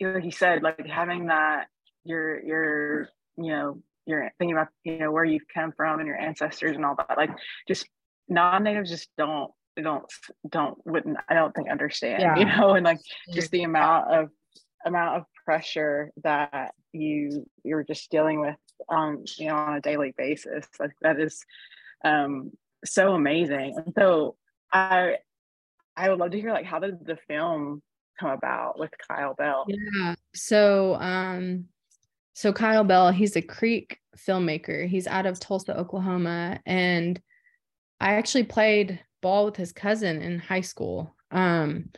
like 0.00 0.24
you 0.24 0.30
said, 0.30 0.62
like 0.62 0.86
having 0.86 1.26
that, 1.26 1.66
your, 2.04 2.42
your, 2.44 3.08
you 3.36 3.50
know, 3.50 3.82
you're 4.06 4.30
thinking 4.38 4.56
about, 4.56 4.68
you 4.84 4.98
know, 4.98 5.10
where 5.10 5.24
you've 5.24 5.48
come 5.52 5.72
from 5.76 5.98
and 5.98 6.06
your 6.06 6.18
ancestors 6.18 6.76
and 6.76 6.84
all 6.84 6.96
that, 6.96 7.16
like 7.16 7.30
just 7.66 7.86
non-natives 8.28 8.90
just 8.90 9.08
don't 9.18 9.50
don't 9.82 10.04
don't 10.48 10.78
wouldn't 10.86 11.16
I 11.28 11.34
don't 11.34 11.54
think 11.54 11.70
understand, 11.70 12.22
yeah. 12.22 12.36
you 12.36 12.44
know, 12.44 12.74
and 12.74 12.84
like 12.84 13.00
just 13.32 13.50
the 13.50 13.62
amount 13.62 14.12
of 14.12 14.28
amount 14.86 15.16
of 15.16 15.24
pressure 15.44 16.12
that 16.22 16.74
you 16.92 17.46
you're 17.64 17.84
just 17.84 18.10
dealing 18.10 18.40
with 18.40 18.56
on 18.88 19.24
you 19.36 19.48
know 19.48 19.56
on 19.56 19.76
a 19.76 19.80
daily 19.80 20.14
basis. 20.16 20.66
Like 20.78 20.92
that 21.02 21.20
is 21.20 21.44
um 22.04 22.52
so 22.84 23.14
amazing. 23.14 23.74
And 23.76 23.94
so 23.96 24.36
I 24.72 25.18
I 25.96 26.08
would 26.08 26.18
love 26.18 26.32
to 26.32 26.40
hear 26.40 26.52
like 26.52 26.66
how 26.66 26.78
did 26.78 27.04
the 27.04 27.18
film 27.28 27.82
come 28.18 28.30
about 28.30 28.78
with 28.78 28.90
Kyle 29.08 29.34
Bell? 29.34 29.66
Yeah. 29.68 30.14
So 30.34 30.94
um 30.96 31.66
so 32.34 32.52
Kyle 32.52 32.84
Bell, 32.84 33.12
he's 33.12 33.36
a 33.36 33.42
Creek 33.42 33.98
filmmaker. 34.16 34.88
He's 34.88 35.06
out 35.06 35.24
of 35.24 35.38
Tulsa, 35.38 35.76
Oklahoma. 35.78 36.60
And 36.66 37.20
I 38.00 38.14
actually 38.14 38.44
played 38.44 39.00
ball 39.22 39.46
with 39.46 39.56
his 39.56 39.72
cousin 39.72 40.20
in 40.20 40.40
high 40.40 40.60
school. 40.60 41.14
Um, 41.30 41.90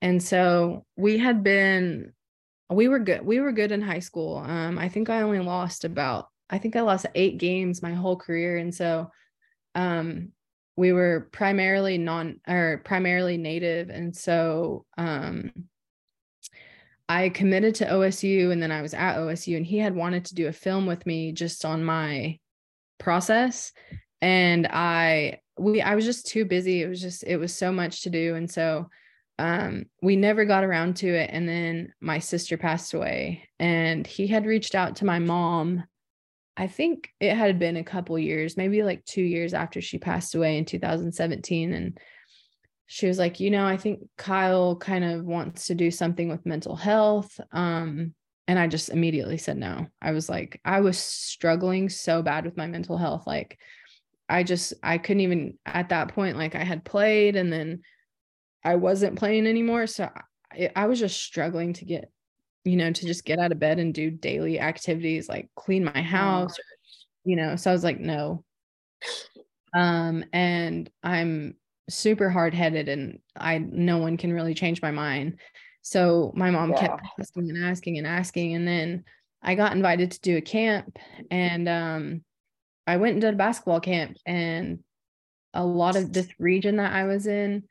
and 0.00 0.22
so 0.22 0.86
we 0.96 1.18
had 1.18 1.42
been, 1.42 2.12
we 2.70 2.86
were 2.86 3.00
good. 3.00 3.26
We 3.26 3.40
were 3.40 3.52
good 3.52 3.72
in 3.72 3.82
high 3.82 3.98
school. 3.98 4.38
Um, 4.38 4.78
I 4.78 4.88
think 4.88 5.10
I 5.10 5.22
only 5.22 5.40
lost 5.40 5.84
about, 5.84 6.28
I 6.50 6.58
think 6.58 6.76
I 6.76 6.80
lost 6.80 7.06
eight 7.14 7.38
games 7.38 7.82
my 7.82 7.94
whole 7.94 8.16
career. 8.16 8.58
And 8.58 8.74
so, 8.74 9.10
um, 9.74 10.32
we 10.76 10.92
were 10.92 11.28
primarily 11.32 11.98
non 11.98 12.40
or 12.48 12.82
primarily 12.84 13.36
native. 13.36 13.90
And 13.90 14.16
so, 14.16 14.84
um, 14.98 15.52
I 17.08 17.28
committed 17.28 17.74
to 17.76 17.86
OSU 17.86 18.52
and 18.52 18.62
then 18.62 18.70
I 18.70 18.82
was 18.82 18.94
at 18.94 19.16
OSU 19.16 19.56
and 19.56 19.66
he 19.66 19.78
had 19.78 19.96
wanted 19.96 20.26
to 20.26 20.36
do 20.36 20.46
a 20.46 20.52
film 20.52 20.86
with 20.86 21.04
me 21.06 21.32
just 21.32 21.64
on 21.64 21.84
my 21.84 22.38
process 23.00 23.72
and 24.20 24.68
I 24.68 25.40
we 25.58 25.82
I 25.82 25.96
was 25.96 26.04
just 26.04 26.26
too 26.26 26.44
busy. 26.44 26.82
It 26.82 26.88
was 26.88 27.00
just 27.00 27.24
it 27.24 27.36
was 27.36 27.52
so 27.52 27.72
much 27.72 28.02
to 28.02 28.10
do 28.10 28.36
and 28.36 28.48
so 28.48 28.88
um 29.40 29.86
we 30.02 30.14
never 30.14 30.44
got 30.44 30.62
around 30.62 30.98
to 30.98 31.08
it 31.08 31.30
and 31.32 31.48
then 31.48 31.92
my 32.00 32.20
sister 32.20 32.56
passed 32.56 32.94
away 32.94 33.48
and 33.58 34.06
he 34.06 34.28
had 34.28 34.46
reached 34.46 34.76
out 34.76 34.96
to 34.96 35.04
my 35.04 35.18
mom 35.18 35.82
I 36.56 36.66
think 36.66 37.10
it 37.20 37.34
had 37.34 37.58
been 37.58 37.76
a 37.76 37.84
couple 37.84 38.18
years, 38.18 38.56
maybe 38.56 38.82
like 38.82 39.04
2 39.04 39.22
years 39.22 39.54
after 39.54 39.80
she 39.80 39.98
passed 39.98 40.34
away 40.34 40.58
in 40.58 40.64
2017 40.64 41.72
and 41.72 41.98
she 42.86 43.06
was 43.06 43.18
like, 43.18 43.38
"You 43.38 43.50
know, 43.50 43.64
I 43.64 43.76
think 43.76 44.00
Kyle 44.16 44.74
kind 44.76 45.04
of 45.04 45.24
wants 45.24 45.68
to 45.68 45.74
do 45.74 45.90
something 45.90 46.28
with 46.28 46.44
mental 46.44 46.76
health." 46.76 47.40
Um 47.52 48.14
and 48.48 48.58
I 48.58 48.66
just 48.66 48.88
immediately 48.88 49.38
said 49.38 49.58
no. 49.58 49.86
I 50.02 50.10
was 50.10 50.28
like 50.28 50.60
I 50.64 50.80
was 50.80 50.98
struggling 50.98 51.88
so 51.88 52.20
bad 52.20 52.44
with 52.44 52.56
my 52.56 52.66
mental 52.66 52.96
health 52.96 53.24
like 53.26 53.58
I 54.28 54.42
just 54.42 54.74
I 54.82 54.98
couldn't 54.98 55.20
even 55.20 55.58
at 55.64 55.90
that 55.90 56.14
point 56.14 56.36
like 56.36 56.56
I 56.56 56.64
had 56.64 56.84
played 56.84 57.36
and 57.36 57.52
then 57.52 57.82
I 58.64 58.74
wasn't 58.74 59.18
playing 59.18 59.46
anymore 59.46 59.86
so 59.86 60.10
I, 60.52 60.70
I 60.74 60.86
was 60.86 60.98
just 60.98 61.22
struggling 61.22 61.74
to 61.74 61.84
get 61.84 62.10
you 62.64 62.76
know 62.76 62.92
to 62.92 63.06
just 63.06 63.24
get 63.24 63.38
out 63.38 63.52
of 63.52 63.58
bed 63.58 63.78
and 63.78 63.94
do 63.94 64.10
daily 64.10 64.60
activities 64.60 65.28
like 65.28 65.48
clean 65.56 65.84
my 65.84 66.02
house 66.02 66.54
you 67.24 67.36
know 67.36 67.56
so 67.56 67.70
I 67.70 67.72
was 67.72 67.84
like 67.84 68.00
no. 68.00 68.44
Um 69.74 70.24
and 70.32 70.90
I'm 71.02 71.54
super 71.88 72.30
hard-headed 72.30 72.88
and 72.88 73.20
I 73.36 73.58
no 73.58 73.98
one 73.98 74.16
can 74.16 74.32
really 74.32 74.54
change 74.54 74.82
my 74.82 74.90
mind. 74.90 75.38
So 75.82 76.32
my 76.34 76.50
mom 76.50 76.70
yeah. 76.70 76.80
kept 76.80 77.02
asking 77.18 77.50
and 77.50 77.64
asking 77.64 77.98
and 77.98 78.06
asking 78.06 78.54
and 78.54 78.66
then 78.66 79.04
I 79.42 79.54
got 79.54 79.72
invited 79.72 80.10
to 80.12 80.20
do 80.20 80.36
a 80.36 80.42
camp 80.42 80.98
and 81.30 81.68
um 81.68 82.24
I 82.86 82.96
went 82.96 83.12
and 83.12 83.20
did 83.20 83.34
a 83.34 83.36
basketball 83.36 83.80
camp 83.80 84.16
and 84.26 84.80
a 85.54 85.64
lot 85.64 85.96
of 85.96 86.12
this 86.12 86.28
region 86.38 86.76
that 86.76 86.92
I 86.92 87.04
was 87.04 87.26
in, 87.26 87.64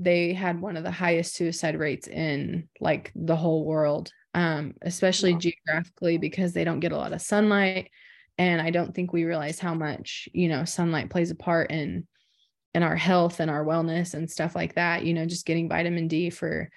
they 0.00 0.32
had 0.32 0.60
one 0.60 0.78
of 0.78 0.82
the 0.82 0.90
highest 0.90 1.34
suicide 1.34 1.78
rates 1.78 2.08
in 2.08 2.68
like 2.80 3.12
the 3.14 3.36
whole 3.36 3.64
world, 3.66 4.10
um, 4.34 4.74
especially 4.82 5.34
wow. 5.34 5.38
geographically 5.38 6.16
because 6.16 6.52
they 6.52 6.64
don't 6.64 6.80
get 6.80 6.92
a 6.92 6.96
lot 6.96 7.12
of 7.12 7.20
sunlight. 7.20 7.90
And 8.38 8.62
I 8.62 8.70
don't 8.70 8.94
think 8.94 9.12
we 9.12 9.24
realize 9.24 9.60
how 9.60 9.74
much, 9.74 10.28
you 10.32 10.48
know, 10.48 10.64
sunlight 10.64 11.10
plays 11.10 11.30
a 11.30 11.34
part 11.34 11.70
in 11.70 12.06
in 12.72 12.82
our 12.82 12.96
health 12.96 13.40
and 13.40 13.50
our 13.50 13.64
wellness 13.64 14.14
and 14.14 14.30
stuff 14.30 14.54
like 14.54 14.76
that, 14.76 15.04
you 15.04 15.12
know, 15.12 15.26
just 15.26 15.44
getting 15.44 15.68
vitamin 15.68 16.08
D 16.08 16.30
for 16.30 16.70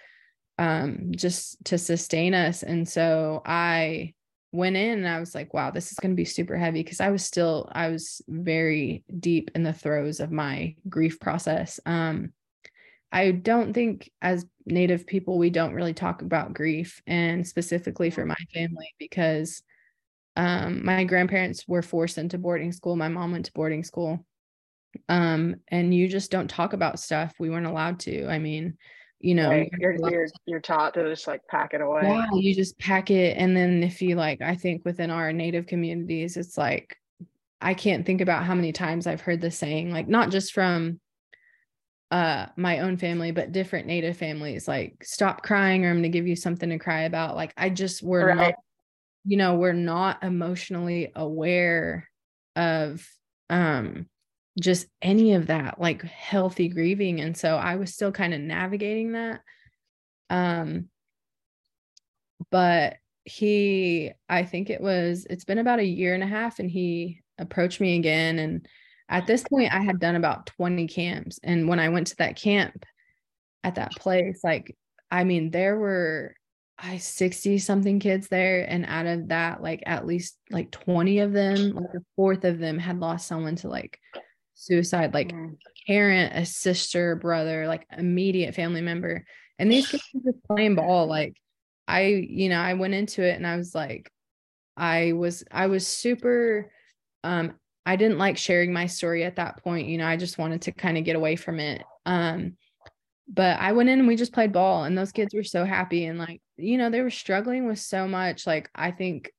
um 0.60 1.12
just 1.12 1.64
to 1.66 1.78
sustain 1.78 2.34
us. 2.34 2.62
And 2.62 2.88
so 2.88 3.42
I 3.46 4.14
went 4.52 4.76
in 4.76 5.00
and 5.00 5.08
I 5.08 5.20
was 5.20 5.34
like, 5.34 5.54
wow, 5.54 5.72
this 5.72 5.92
is 5.92 5.98
going 5.98 6.12
to 6.12 6.16
be 6.16 6.26
super 6.26 6.58
heavy 6.58 6.84
because 6.84 7.02
I 7.02 7.10
was 7.10 7.26
still, 7.26 7.70
I 7.72 7.90
was 7.90 8.22
very 8.28 9.04
deep 9.20 9.50
in 9.56 9.64
the 9.64 9.74
throes 9.74 10.20
of 10.20 10.32
my 10.32 10.76
grief 10.88 11.20
process. 11.20 11.80
Um, 11.86 12.34
I 13.14 13.32
don't 13.32 13.74
think 13.74 14.12
as 14.22 14.46
Native 14.66 15.06
people, 15.06 15.38
we 15.38 15.52
don't 15.52 15.76
really 15.76 15.94
talk 15.94 16.24
about 16.24 16.54
grief 16.54 17.02
and 17.06 17.48
specifically 17.48 18.10
for 18.10 18.26
my 18.26 18.36
family 18.54 18.96
because 18.98 19.62
um, 20.36 20.84
my 20.84 21.04
grandparents 21.04 21.68
were 21.68 21.84
forced 21.84 22.18
into 22.18 22.40
boarding 22.40 22.72
school. 22.72 22.96
My 22.96 23.10
mom 23.10 23.32
went 23.32 23.46
to 23.46 23.54
boarding 23.54 23.84
school. 23.84 24.26
Um, 25.10 25.58
and 25.68 25.94
you 25.94 26.08
just 26.08 26.32
don't 26.32 26.50
talk 26.50 26.74
about 26.74 27.00
stuff. 27.00 27.34
We 27.40 27.52
weren't 27.52 27.68
allowed 27.68 28.00
to. 28.02 28.28
I 28.28 28.40
mean, 28.40 28.78
you 29.20 29.36
know, 29.36 29.50
right. 29.50 29.72
you're, 29.80 29.96
you're, 30.10 30.28
you're 30.46 30.60
taught 30.60 30.96
to 30.96 31.08
just 31.08 31.28
like 31.28 31.42
pack 31.48 31.74
it 31.74 31.82
away. 31.82 32.02
Yeah, 32.04 32.26
you 32.34 32.56
just 32.56 32.80
pack 32.80 33.12
it. 33.12 33.38
And 33.38 33.56
then 33.56 33.84
if 33.84 34.02
you 34.02 34.16
like, 34.16 34.42
I 34.42 34.56
think 34.56 34.86
within 34.86 35.12
our 35.12 35.32
native 35.32 35.68
communities, 35.68 36.36
it's 36.36 36.58
like, 36.58 36.98
I 37.62 37.76
can't 37.76 38.06
think 38.06 38.22
about 38.22 38.44
how 38.44 38.56
many 38.56 38.72
times 38.72 39.08
I've 39.08 39.22
heard 39.22 39.40
the 39.40 39.52
saying, 39.52 39.92
like 39.92 40.08
not 40.08 40.32
just 40.32 40.52
from 40.52 41.00
uh 42.14 42.46
my 42.56 42.78
own 42.78 42.96
family 42.96 43.32
but 43.32 43.52
different 43.52 43.88
native 43.88 44.16
families 44.16 44.68
like 44.68 45.04
stop 45.04 45.42
crying 45.42 45.84
or 45.84 45.90
i'm 45.90 45.96
going 45.96 46.04
to 46.04 46.10
give 46.10 46.28
you 46.28 46.36
something 46.36 46.70
to 46.70 46.78
cry 46.78 47.02
about 47.02 47.36
like 47.36 47.52
i 47.58 47.70
just 47.70 48.04
we're 48.04 48.28
right. 48.28 48.38
not 48.38 48.54
you 49.26 49.36
know 49.36 49.56
we're 49.56 49.74
not 49.74 50.24
emotionally 50.24 51.12
aware 51.16 52.08
of 52.56 53.04
um 53.50 54.06
just 54.60 54.86
any 55.02 55.34
of 55.34 55.48
that 55.48 55.82
like 55.82 56.04
healthy 56.04 56.68
grieving 56.68 57.20
and 57.20 57.36
so 57.36 57.56
i 57.56 57.78
was 57.78 57.92
still 57.92 58.12
kind 58.12 58.36
of 58.36 58.40
navigating 58.40 59.14
that 59.14 59.42
um 60.30 60.88
but 62.52 62.98
he 63.26 64.12
i 64.30 64.44
think 64.44 64.70
it 64.70 64.82
was 64.82 65.26
it's 65.32 65.46
been 65.46 65.58
about 65.58 65.80
a 65.80 65.84
year 65.84 66.14
and 66.14 66.22
a 66.22 66.28
half 66.28 66.60
and 66.60 66.70
he 66.70 67.24
approached 67.40 67.82
me 67.82 67.98
again 67.98 68.38
and 68.38 68.68
at 69.10 69.28
this 69.28 69.44
point 69.44 69.74
i 69.74 69.82
had 69.82 70.00
done 70.00 70.16
about 70.16 70.46
20 70.48 70.88
camps 70.88 71.40
and 71.44 71.68
when 71.68 71.80
i 71.80 71.90
went 71.90 72.08
to 72.08 72.16
that 72.18 72.36
camp 72.36 72.86
at 73.64 73.76
that 73.76 73.92
place 73.92 74.42
like 74.44 74.76
i 75.12 75.24
mean 75.24 75.52
there 75.52 75.78
were 75.78 76.36
i 76.78 76.98
60 76.98 77.60
something 77.60 78.00
kids 78.00 78.28
there 78.28 78.66
and 78.70 78.86
out 78.86 79.06
of 79.06 79.30
that 79.30 79.62
like 79.62 79.84
at 79.86 80.06
least 80.06 80.38
like 80.50 80.72
20 80.72 81.20
of 81.20 81.34
them 81.34 81.72
like 81.72 81.94
a 81.96 82.04
fourth 82.16 82.44
of 82.44 82.60
them 82.60 82.80
had 82.80 83.00
lost 83.00 83.28
someone 83.28 83.56
to 83.56 83.70
like 83.70 84.00
suicide 84.56 85.14
like 85.14 85.30
mm. 85.30 85.54
a 85.54 85.92
parent 85.92 86.36
a 86.36 86.46
sister 86.46 87.16
brother 87.16 87.68
like 87.68 87.86
immediate 87.98 88.56
family 88.56 88.82
member 88.82 89.26
and 89.60 89.72
these 89.72 89.88
kids 89.88 90.04
were 90.14 90.32
just 90.32 90.44
playing 90.46 90.76
ball 90.76 91.08
like 91.08 91.36
i 91.88 92.06
you 92.06 92.50
know 92.50 92.60
i 92.60 92.74
went 92.74 92.94
into 92.94 93.24
it 93.24 93.36
and 93.36 93.46
i 93.46 93.56
was 93.56 93.76
like 93.76 94.12
i 94.78 95.12
was 95.14 95.44
i 95.52 95.68
was 95.68 95.86
super 95.86 96.72
um 97.24 97.54
I 97.86 97.96
didn't 97.96 98.18
like 98.18 98.38
sharing 98.38 98.72
my 98.72 98.88
story 98.88 99.24
at 99.24 99.36
that 99.36 99.64
point. 99.64 99.88
You 99.88 99.98
know, 99.98 100.08
I 100.08 100.18
just 100.18 100.38
wanted 100.38 100.64
to 100.64 100.72
kind 100.72 100.98
of 100.98 101.04
get 101.04 101.16
away 101.16 101.36
from 101.36 101.60
it. 101.60 101.84
Um, 102.06 102.58
but 103.28 103.60
I 103.60 103.72
went 103.72 103.90
in 103.90 104.00
and 104.00 104.08
we 104.08 104.16
just 104.16 104.34
played 104.34 104.54
ball, 104.54 104.84
and 104.84 104.98
those 104.98 105.12
kids 105.12 105.34
were 105.34 105.44
so 105.44 105.66
happy. 105.66 106.06
And 106.06 106.20
like, 106.20 106.42
you 106.58 106.78
know, 106.78 106.90
they 106.90 107.02
were 107.02 107.10
struggling 107.10 107.68
with 107.68 107.80
so 107.80 108.08
much. 108.08 108.46
Like, 108.48 108.70
I 108.76 108.92
think 108.92 109.32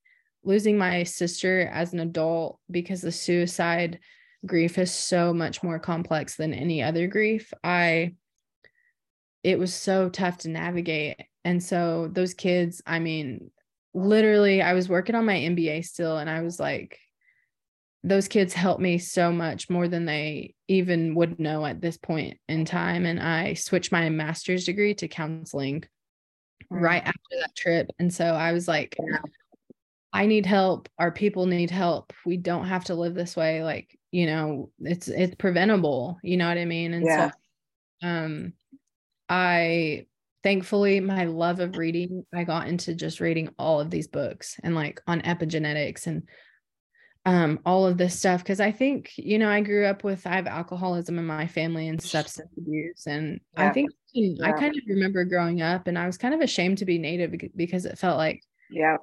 losing 0.42 0.76
my 0.76 1.04
sister 1.04 1.70
as 1.72 1.92
an 1.92 2.00
adult 2.00 2.58
because 2.70 3.00
the 3.00 3.12
suicide 3.12 3.98
grief 4.44 4.78
is 4.78 4.92
so 4.92 5.32
much 5.32 5.62
more 5.62 5.78
complex 5.78 6.36
than 6.36 6.52
any 6.52 6.82
other 6.82 7.06
grief. 7.06 7.52
I, 7.62 8.14
it 9.42 9.58
was 9.58 9.72
so 9.74 10.08
tough 10.08 10.38
to 10.38 10.50
navigate. 10.50 11.16
And 11.44 11.62
so 11.62 12.08
those 12.12 12.34
kids, 12.34 12.82
I 12.86 12.98
mean, 12.98 13.50
literally, 13.94 14.62
I 14.62 14.74
was 14.74 14.88
working 14.88 15.14
on 15.14 15.26
my 15.26 15.36
MBA 15.36 15.84
still, 15.84 16.18
and 16.18 16.28
I 16.28 16.42
was 16.42 16.58
like, 16.58 16.98
those 18.04 18.28
kids 18.28 18.52
helped 18.52 18.82
me 18.82 18.98
so 18.98 19.32
much 19.32 19.70
more 19.70 19.88
than 19.88 20.04
they 20.04 20.54
even 20.68 21.14
would 21.14 21.40
know 21.40 21.64
at 21.64 21.80
this 21.80 21.96
point 21.96 22.36
in 22.48 22.66
time. 22.66 23.06
And 23.06 23.18
I 23.18 23.54
switched 23.54 23.92
my 23.92 24.10
master's 24.10 24.66
degree 24.66 24.92
to 24.96 25.08
counseling 25.08 25.84
right 26.68 27.02
after 27.02 27.40
that 27.40 27.56
trip. 27.56 27.90
And 27.98 28.12
so 28.12 28.26
I 28.26 28.52
was 28.52 28.68
like, 28.68 28.94
I 30.12 30.26
need 30.26 30.44
help. 30.44 30.90
Our 30.98 31.12
people 31.12 31.46
need 31.46 31.70
help. 31.70 32.12
We 32.26 32.36
don't 32.36 32.66
have 32.66 32.84
to 32.84 32.94
live 32.94 33.14
this 33.14 33.36
way. 33.36 33.64
Like, 33.64 33.98
you 34.12 34.26
know, 34.26 34.70
it's 34.80 35.08
it's 35.08 35.34
preventable. 35.36 36.18
You 36.22 36.36
know 36.36 36.46
what 36.46 36.58
I 36.58 36.66
mean? 36.66 36.92
And 36.92 37.06
yeah. 37.06 37.30
so 38.02 38.08
um 38.08 38.52
I 39.30 40.04
thankfully 40.42 41.00
my 41.00 41.24
love 41.24 41.58
of 41.58 41.78
reading, 41.78 42.26
I 42.34 42.44
got 42.44 42.68
into 42.68 42.94
just 42.94 43.18
reading 43.18 43.48
all 43.58 43.80
of 43.80 43.88
these 43.88 44.08
books 44.08 44.60
and 44.62 44.74
like 44.74 45.00
on 45.06 45.22
epigenetics 45.22 46.06
and 46.06 46.28
um, 47.26 47.58
all 47.64 47.86
of 47.86 47.96
this 47.96 48.18
stuff 48.18 48.42
because 48.42 48.60
I 48.60 48.70
think 48.70 49.12
you 49.16 49.38
know 49.38 49.48
I 49.48 49.62
grew 49.62 49.86
up 49.86 50.04
with 50.04 50.26
I 50.26 50.36
have 50.36 50.46
alcoholism 50.46 51.18
in 51.18 51.26
my 51.26 51.46
family 51.46 51.88
and 51.88 52.00
substance 52.00 52.50
abuse, 52.56 53.06
and 53.06 53.40
yeah. 53.54 53.68
I 53.68 53.72
think 53.72 53.90
yeah. 54.12 54.46
I 54.46 54.52
kind 54.52 54.76
of 54.76 54.82
remember 54.86 55.24
growing 55.24 55.62
up 55.62 55.86
and 55.86 55.98
I 55.98 56.06
was 56.06 56.18
kind 56.18 56.34
of 56.34 56.40
ashamed 56.40 56.78
to 56.78 56.84
be 56.84 56.98
Native 56.98 57.32
because 57.56 57.86
it 57.86 57.98
felt 57.98 58.18
like 58.18 58.42
yeah 58.70 58.98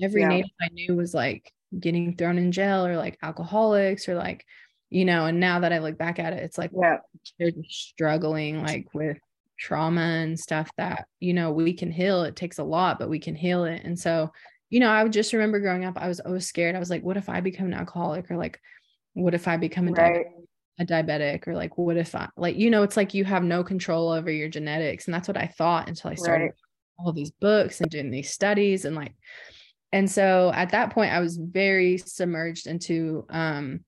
every 0.00 0.20
yeah. 0.22 0.28
Native 0.28 0.50
I 0.60 0.68
knew 0.72 0.94
was 0.96 1.14
like 1.14 1.50
getting 1.78 2.16
thrown 2.16 2.38
in 2.38 2.52
jail 2.52 2.84
or 2.84 2.96
like 2.96 3.18
alcoholics 3.22 4.06
or 4.08 4.14
like 4.14 4.44
you 4.90 5.06
know 5.06 5.24
and 5.24 5.40
now 5.40 5.60
that 5.60 5.72
I 5.72 5.78
look 5.78 5.96
back 5.96 6.18
at 6.18 6.34
it 6.34 6.42
it's 6.42 6.58
like 6.58 6.70
yeah 6.78 6.98
they're 7.38 7.52
struggling 7.68 8.62
like 8.62 8.88
with 8.92 9.16
trauma 9.58 10.00
and 10.00 10.38
stuff 10.38 10.70
that 10.76 11.06
you 11.20 11.32
know 11.32 11.52
we 11.52 11.72
can 11.72 11.90
heal 11.90 12.24
it 12.24 12.36
takes 12.36 12.58
a 12.58 12.64
lot 12.64 12.98
but 12.98 13.08
we 13.08 13.18
can 13.18 13.34
heal 13.34 13.64
it 13.64 13.82
and 13.84 13.98
so 13.98 14.30
you 14.72 14.80
know, 14.80 14.88
I 14.88 15.02
would 15.02 15.12
just 15.12 15.34
remember 15.34 15.60
growing 15.60 15.84
up, 15.84 15.98
I 15.98 16.08
was 16.08 16.18
always 16.18 16.46
scared. 16.46 16.74
I 16.74 16.78
was 16.78 16.88
like, 16.88 17.02
what 17.02 17.18
if 17.18 17.28
I 17.28 17.42
become 17.42 17.66
an 17.66 17.74
alcoholic 17.74 18.30
or 18.30 18.38
like, 18.38 18.58
what 19.12 19.34
if 19.34 19.46
I 19.46 19.58
become 19.58 19.86
a, 19.86 19.92
right. 19.92 20.24
diabetic, 20.24 20.80
a 20.80 20.86
diabetic 20.86 21.46
or 21.46 21.54
like, 21.54 21.76
what 21.76 21.98
if 21.98 22.14
I 22.14 22.30
like, 22.38 22.56
you 22.56 22.70
know, 22.70 22.82
it's 22.82 22.96
like 22.96 23.12
you 23.12 23.22
have 23.26 23.44
no 23.44 23.62
control 23.62 24.08
over 24.10 24.30
your 24.30 24.48
genetics. 24.48 25.06
And 25.06 25.12
that's 25.12 25.28
what 25.28 25.36
I 25.36 25.46
thought 25.46 25.88
until 25.88 26.10
I 26.10 26.14
started 26.14 26.44
right. 26.44 26.52
all 26.98 27.12
these 27.12 27.32
books 27.32 27.82
and 27.82 27.90
doing 27.90 28.10
these 28.10 28.32
studies 28.32 28.86
and 28.86 28.96
like, 28.96 29.14
and 29.92 30.10
so 30.10 30.50
at 30.54 30.70
that 30.70 30.94
point 30.94 31.12
I 31.12 31.20
was 31.20 31.36
very 31.36 31.98
submerged 31.98 32.66
into, 32.66 33.26
um, 33.28 33.80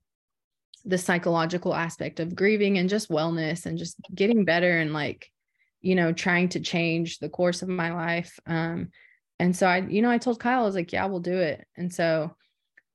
the 0.85 0.99
psychological 0.99 1.75
aspect 1.75 2.21
of 2.21 2.35
grieving 2.35 2.77
and 2.77 2.91
just 2.91 3.09
wellness 3.09 3.65
and 3.65 3.79
just 3.79 3.97
getting 4.15 4.45
better 4.45 4.79
and 4.81 4.93
like, 4.93 5.31
you 5.81 5.95
know, 5.95 6.13
trying 6.13 6.51
to 6.51 6.61
change 6.61 7.21
the 7.21 7.31
course 7.31 7.63
of 7.63 7.71
my 7.71 7.95
life. 7.95 8.39
Um, 8.47 8.91
and 9.45 9.55
so 9.55 9.67
I, 9.67 9.81
you 9.81 10.01
know, 10.01 10.11
I 10.11 10.17
told 10.17 10.41
Kyle, 10.41 10.63
I 10.63 10.65
was 10.65 10.75
like, 10.75 10.91
yeah, 10.91 11.05
we'll 11.05 11.21
do 11.21 11.37
it. 11.37 11.67
And 11.77 11.93
so, 11.93 12.35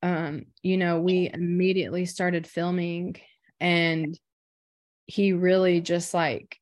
um, 0.02 0.48
you 0.64 0.78
know, 0.78 1.00
we 1.00 1.30
immediately 1.32 2.08
started 2.08 2.48
filming 2.48 3.18
and 3.60 4.20
he 5.06 5.34
really 5.34 5.80
just 5.80 6.12
like 6.12 6.58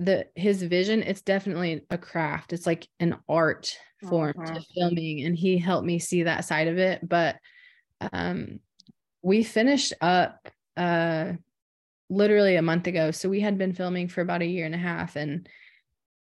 the 0.00 0.26
his 0.34 0.60
vision, 0.64 1.04
it's 1.04 1.22
definitely 1.22 1.86
a 1.88 1.96
craft. 1.96 2.52
It's 2.52 2.66
like 2.66 2.88
an 2.98 3.16
art 3.28 3.76
form 4.08 4.34
uh-huh. 4.36 4.54
to 4.54 4.60
filming. 4.74 5.24
And 5.24 5.36
he 5.36 5.56
helped 5.56 5.86
me 5.86 6.00
see 6.00 6.24
that 6.24 6.44
side 6.44 6.66
of 6.66 6.78
it. 6.78 7.08
But 7.08 7.36
um 8.12 8.58
we 9.22 9.44
finished 9.44 9.92
up 10.00 10.48
uh 10.76 11.34
literally 12.10 12.56
a 12.56 12.62
month 12.62 12.88
ago. 12.88 13.12
So 13.12 13.28
we 13.28 13.38
had 13.38 13.56
been 13.56 13.72
filming 13.72 14.08
for 14.08 14.20
about 14.20 14.42
a 14.42 14.46
year 14.46 14.66
and 14.66 14.74
a 14.74 14.78
half. 14.78 15.14
And 15.14 15.48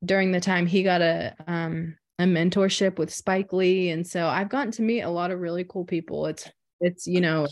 during 0.03 0.31
the 0.31 0.41
time 0.41 0.65
he 0.65 0.81
got 0.81 1.03
a 1.03 1.35
um 1.45 1.95
a 2.19 2.23
mentorship 2.23 2.97
with 2.97 3.13
Spike 3.13 3.53
Lee. 3.53 3.89
And 3.89 4.05
so 4.05 4.27
I've 4.27 4.49
gotten 4.49 4.71
to 4.73 4.81
meet 4.81 5.01
a 5.01 5.09
lot 5.09 5.31
of 5.31 5.39
really 5.39 5.63
cool 5.63 5.85
people. 5.85 6.27
It's, 6.27 6.49
it's, 6.79 7.07
you 7.07 7.21
know, 7.21 7.47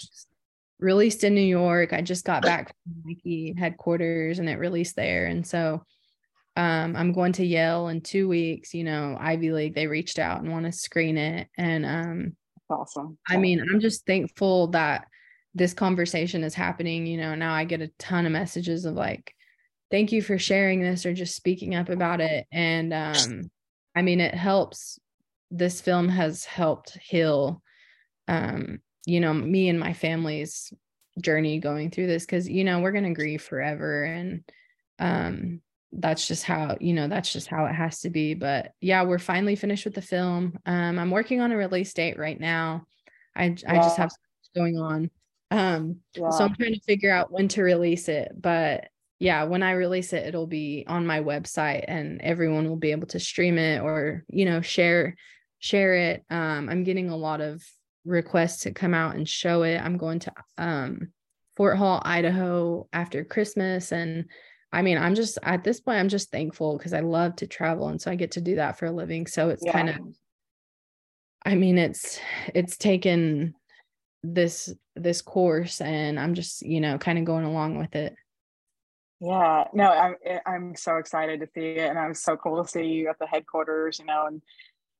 released 0.79 1.23
in 1.23 1.35
New 1.35 1.41
York. 1.41 1.93
I 1.93 2.01
just 2.01 2.25
got 2.25 2.43
back 2.43 2.67
from 2.83 3.03
Nike 3.05 3.55
headquarters 3.57 4.39
and 4.39 4.49
it 4.49 4.57
released 4.57 4.95
there. 4.95 5.25
And 5.25 5.45
so 5.45 5.83
um, 6.55 6.95
I'm 6.95 7.13
going 7.13 7.33
to 7.33 7.45
Yale 7.45 7.87
in 7.87 8.01
two 8.01 8.27
weeks, 8.27 8.73
you 8.73 8.83
know, 8.83 9.17
Ivy 9.19 9.51
League, 9.51 9.75
they 9.75 9.87
reached 9.87 10.19
out 10.19 10.41
and 10.41 10.51
want 10.51 10.65
to 10.65 10.71
screen 10.71 11.17
it. 11.17 11.47
And 11.57 11.85
um, 11.85 12.35
awesome. 12.69 13.17
I 13.27 13.37
mean, 13.37 13.61
I'm 13.61 13.79
just 13.79 14.05
thankful 14.05 14.67
that 14.67 15.07
this 15.53 15.73
conversation 15.73 16.43
is 16.43 16.53
happening. 16.53 17.05
You 17.05 17.17
know, 17.17 17.35
now 17.35 17.53
I 17.53 17.63
get 17.63 17.81
a 17.81 17.91
ton 17.99 18.25
of 18.25 18.31
messages 18.31 18.85
of 18.85 18.95
like, 18.95 19.33
thank 19.91 20.11
you 20.11 20.21
for 20.21 20.37
sharing 20.37 20.81
this 20.81 21.05
or 21.05 21.13
just 21.13 21.35
speaking 21.35 21.75
up 21.75 21.89
about 21.89 22.21
it. 22.21 22.47
And 22.51 22.93
um, 22.93 23.51
I 23.95 24.01
mean, 24.01 24.19
it 24.19 24.33
helps. 24.33 24.99
This 25.49 25.81
film 25.81 26.07
has 26.09 26.45
helped 26.45 26.97
heal, 27.01 27.61
um, 28.27 28.79
you 29.05 29.19
know, 29.19 29.33
me 29.33 29.69
and 29.69 29.79
my 29.79 29.93
family's 29.93 30.73
journey 31.19 31.59
going 31.59 31.91
through 31.91 32.07
this 32.07 32.25
because, 32.25 32.47
you 32.47 32.63
know, 32.63 32.79
we're 32.79 32.93
going 32.93 33.03
to 33.03 33.13
grieve 33.13 33.41
forever. 33.41 34.03
And 34.03 34.43
um, 34.99 35.61
that's 35.91 36.27
just 36.27 36.43
how, 36.43 36.77
you 36.79 36.93
know, 36.93 37.07
that's 37.09 37.33
just 37.33 37.47
how 37.47 37.65
it 37.65 37.73
has 37.73 37.99
to 38.01 38.09
be. 38.09 38.33
But 38.33 38.71
yeah, 38.79 39.03
we're 39.03 39.19
finally 39.19 39.57
finished 39.57 39.83
with 39.83 39.95
the 39.95 40.01
film. 40.01 40.57
Um, 40.65 40.97
I'm 40.97 41.11
working 41.11 41.41
on 41.41 41.51
a 41.51 41.57
release 41.57 41.93
date 41.93 42.17
right 42.17 42.39
now. 42.39 42.85
I, 43.35 43.55
I 43.67 43.75
just 43.77 43.97
have 43.97 44.11
going 44.55 44.77
on. 44.77 45.09
Um, 45.49 45.97
so 46.15 46.45
I'm 46.45 46.55
trying 46.55 46.73
to 46.73 46.81
figure 46.81 47.11
out 47.11 47.31
when 47.31 47.49
to 47.49 47.61
release 47.61 48.07
it, 48.07 48.31
but 48.39 48.87
yeah, 49.21 49.43
when 49.43 49.61
I 49.61 49.73
release 49.73 50.13
it, 50.13 50.25
it'll 50.25 50.47
be 50.47 50.83
on 50.87 51.05
my 51.05 51.21
website 51.21 51.85
and 51.87 52.19
everyone 52.21 52.67
will 52.67 52.75
be 52.75 52.89
able 52.89 53.05
to 53.09 53.19
stream 53.19 53.59
it 53.59 53.79
or, 53.79 54.25
you 54.27 54.45
know, 54.45 54.61
share 54.61 55.15
share 55.59 55.93
it. 55.93 56.25
Um, 56.31 56.67
I'm 56.67 56.83
getting 56.83 57.11
a 57.11 57.15
lot 57.15 57.39
of 57.39 57.63
requests 58.03 58.63
to 58.63 58.71
come 58.71 58.95
out 58.95 59.13
and 59.13 59.29
show 59.29 59.61
it. 59.61 59.77
I'm 59.77 59.97
going 59.97 60.17
to 60.21 60.33
um, 60.57 61.13
Fort 61.55 61.77
Hall, 61.77 62.01
Idaho 62.03 62.87
after 62.91 63.23
Christmas. 63.23 63.91
And 63.91 64.25
I 64.73 64.81
mean, 64.81 64.97
I'm 64.97 65.13
just 65.13 65.37
at 65.43 65.63
this 65.63 65.79
point, 65.81 65.99
I'm 65.99 66.09
just 66.09 66.31
thankful 66.31 66.79
because 66.79 66.93
I 66.93 67.01
love 67.01 67.35
to 67.35 67.47
travel. 67.47 67.89
And 67.89 68.01
so 68.01 68.09
I 68.09 68.15
get 68.15 68.31
to 68.31 68.41
do 68.41 68.55
that 68.55 68.79
for 68.79 68.87
a 68.87 68.91
living. 68.91 69.27
So 69.27 69.49
it's 69.49 69.63
yeah. 69.63 69.71
kind 69.71 69.89
of, 69.91 69.97
I 71.45 71.53
mean, 71.53 71.77
it's, 71.77 72.19
it's 72.55 72.75
taken 72.75 73.53
this 74.23 74.73
this 74.95 75.21
course 75.21 75.79
and 75.79 76.19
I'm 76.19 76.33
just, 76.33 76.63
you 76.63 76.81
know, 76.81 76.97
kind 76.97 77.19
of 77.19 77.25
going 77.25 77.45
along 77.45 77.77
with 77.77 77.95
it. 77.95 78.15
Yeah, 79.23 79.65
no, 79.73 79.91
I'm 79.91 80.15
eh, 80.25 80.39
I'm 80.47 80.75
so 80.75 80.95
excited 80.97 81.39
to 81.41 81.47
see 81.53 81.75
it, 81.77 81.89
and 81.89 81.99
I'm 81.99 82.15
so 82.15 82.35
cool 82.35 82.63
to 82.63 82.67
see 82.67 82.85
you 82.85 83.07
at 83.07 83.19
the 83.19 83.27
headquarters, 83.27 83.99
you 83.99 84.05
know, 84.05 84.25
and 84.25 84.41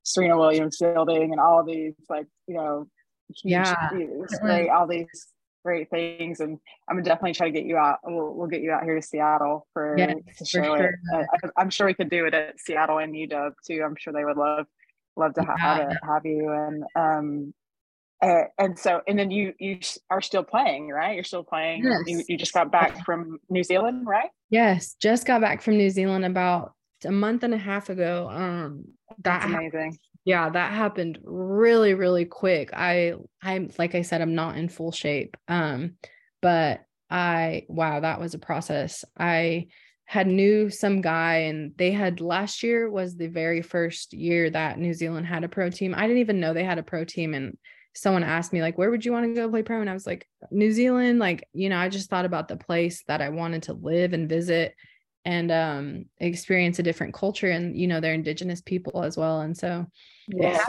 Serena 0.03 0.37
Williams 0.37 0.77
building 0.77 1.31
and 1.31 1.39
all 1.41 1.63
these 1.65 1.95
like, 2.07 2.27
you 2.47 2.53
know, 2.55 2.87
huge, 3.29 3.51
Yeah. 3.65 3.89
great, 4.41 4.69
all 4.69 4.85
these 4.87 5.27
great 5.65 5.89
things, 5.89 6.39
and 6.39 6.59
I'm 6.87 6.97
gonna 6.97 7.03
definitely 7.03 7.33
try 7.33 7.47
to 7.47 7.51
get 7.51 7.65
you 7.65 7.77
out. 7.77 7.97
We'll, 8.03 8.35
we'll 8.35 8.47
get 8.47 8.61
you 8.61 8.71
out 8.71 8.83
here 8.83 8.95
to 8.95 9.01
Seattle 9.01 9.67
for 9.73 9.97
Yes, 9.97 10.13
to 10.37 10.45
for 10.45 10.45
show 10.45 10.75
sure. 10.75 10.85
it. 10.85 10.95
Uh, 11.11 11.23
I, 11.43 11.49
I'm 11.61 11.71
sure 11.71 11.87
we 11.87 11.95
could 11.95 12.11
do 12.11 12.25
it 12.25 12.35
at 12.35 12.59
Seattle 12.59 12.99
and 12.99 13.15
UW 13.15 13.53
too. 13.65 13.81
I'm 13.83 13.95
sure 13.95 14.13
they 14.13 14.25
would 14.25 14.37
love 14.37 14.67
love 15.17 15.33
to 15.33 15.43
ha- 15.43 15.57
have 15.57 15.79
it, 15.79 15.97
have 16.03 16.25
you, 16.25 16.51
and 16.51 16.83
um, 16.95 17.53
uh, 18.21 18.43
and 18.57 18.77
so 18.77 19.01
and 19.07 19.17
then 19.17 19.31
you 19.31 19.53
you 19.59 19.79
are 20.09 20.21
still 20.21 20.43
playing, 20.43 20.89
right? 20.89 21.15
You're 21.15 21.23
still 21.23 21.43
playing. 21.43 21.83
You, 21.83 22.01
Yes. 22.07 22.25
you 22.29 22.37
just 22.37 22.53
got 22.53 22.71
back 22.71 23.03
from 23.05 23.39
New 23.49 23.63
Zealand, 23.63 24.05
right? 24.07 24.29
Yes, 24.49 24.95
just 25.01 25.25
got 25.25 25.41
back 25.41 25.61
from 25.61 25.77
New 25.77 25.89
Zealand 25.89 26.25
about 26.25 26.73
a 27.05 27.11
month 27.11 27.43
and 27.43 27.53
a 27.53 27.57
half 27.57 27.89
ago. 27.89 28.29
Um 28.29 28.85
that 29.23 29.41
That's 29.41 29.45
amazing. 29.45 29.97
yeah 30.23 30.49
that 30.49 30.71
happened 30.73 31.19
really 31.23 31.93
really 31.95 32.23
quick 32.25 32.69
i 32.73 33.13
i'm 33.43 33.69
like 33.77 33.93
i 33.93 34.03
said 34.03 34.21
i'm 34.21 34.35
not 34.35 34.55
in 34.55 34.69
full 34.69 34.91
shape 34.93 35.35
um 35.49 35.95
but 36.41 36.81
i 37.09 37.65
wow 37.67 37.99
that 37.99 38.21
was 38.21 38.33
a 38.33 38.39
process 38.39 39.03
i 39.19 39.67
had 40.05 40.27
knew 40.27 40.69
some 40.69 41.01
guy 41.01 41.35
and 41.49 41.73
they 41.77 41.91
had 41.91 42.21
last 42.21 42.63
year 42.63 42.89
was 42.89 43.15
the 43.17 43.27
very 43.27 43.61
first 43.61 44.13
year 44.13 44.49
that 44.49 44.79
new 44.79 44.93
zealand 44.93 45.27
had 45.27 45.43
a 45.43 45.49
pro 45.49 45.69
team 45.69 45.93
i 45.95 46.01
didn't 46.07 46.19
even 46.21 46.39
know 46.39 46.53
they 46.53 46.63
had 46.63 46.79
a 46.79 46.83
pro 46.83 47.03
team 47.03 47.33
and 47.33 47.57
someone 47.93 48.23
asked 48.23 48.53
me 48.53 48.61
like 48.61 48.77
where 48.77 48.89
would 48.89 49.03
you 49.05 49.11
want 49.11 49.25
to 49.25 49.33
go 49.33 49.49
play 49.49 49.63
pro 49.63 49.81
and 49.81 49.89
i 49.89 49.93
was 49.93 50.07
like 50.07 50.27
new 50.49 50.71
zealand. 50.71 51.19
Like 51.19 51.47
you 51.53 51.69
know 51.69 51.77
i 51.77 51.89
just 51.89 52.09
thought 52.09 52.25
about 52.25 52.47
the 52.47 52.57
place 52.57 53.03
that 53.07 53.21
i 53.21 53.29
wanted 53.29 53.63
to 53.63 53.73
live 53.73 54.13
and 54.13 54.29
visit 54.29 54.75
and 55.25 55.51
um 55.51 56.05
experience 56.19 56.79
a 56.79 56.83
different 56.83 57.13
culture 57.13 57.49
and 57.51 57.77
you 57.77 57.87
know 57.87 57.99
they're 57.99 58.13
indigenous 58.13 58.61
people 58.61 59.03
as 59.03 59.17
well. 59.17 59.41
And 59.41 59.55
so 59.57 59.85
Yeah. 60.27 60.63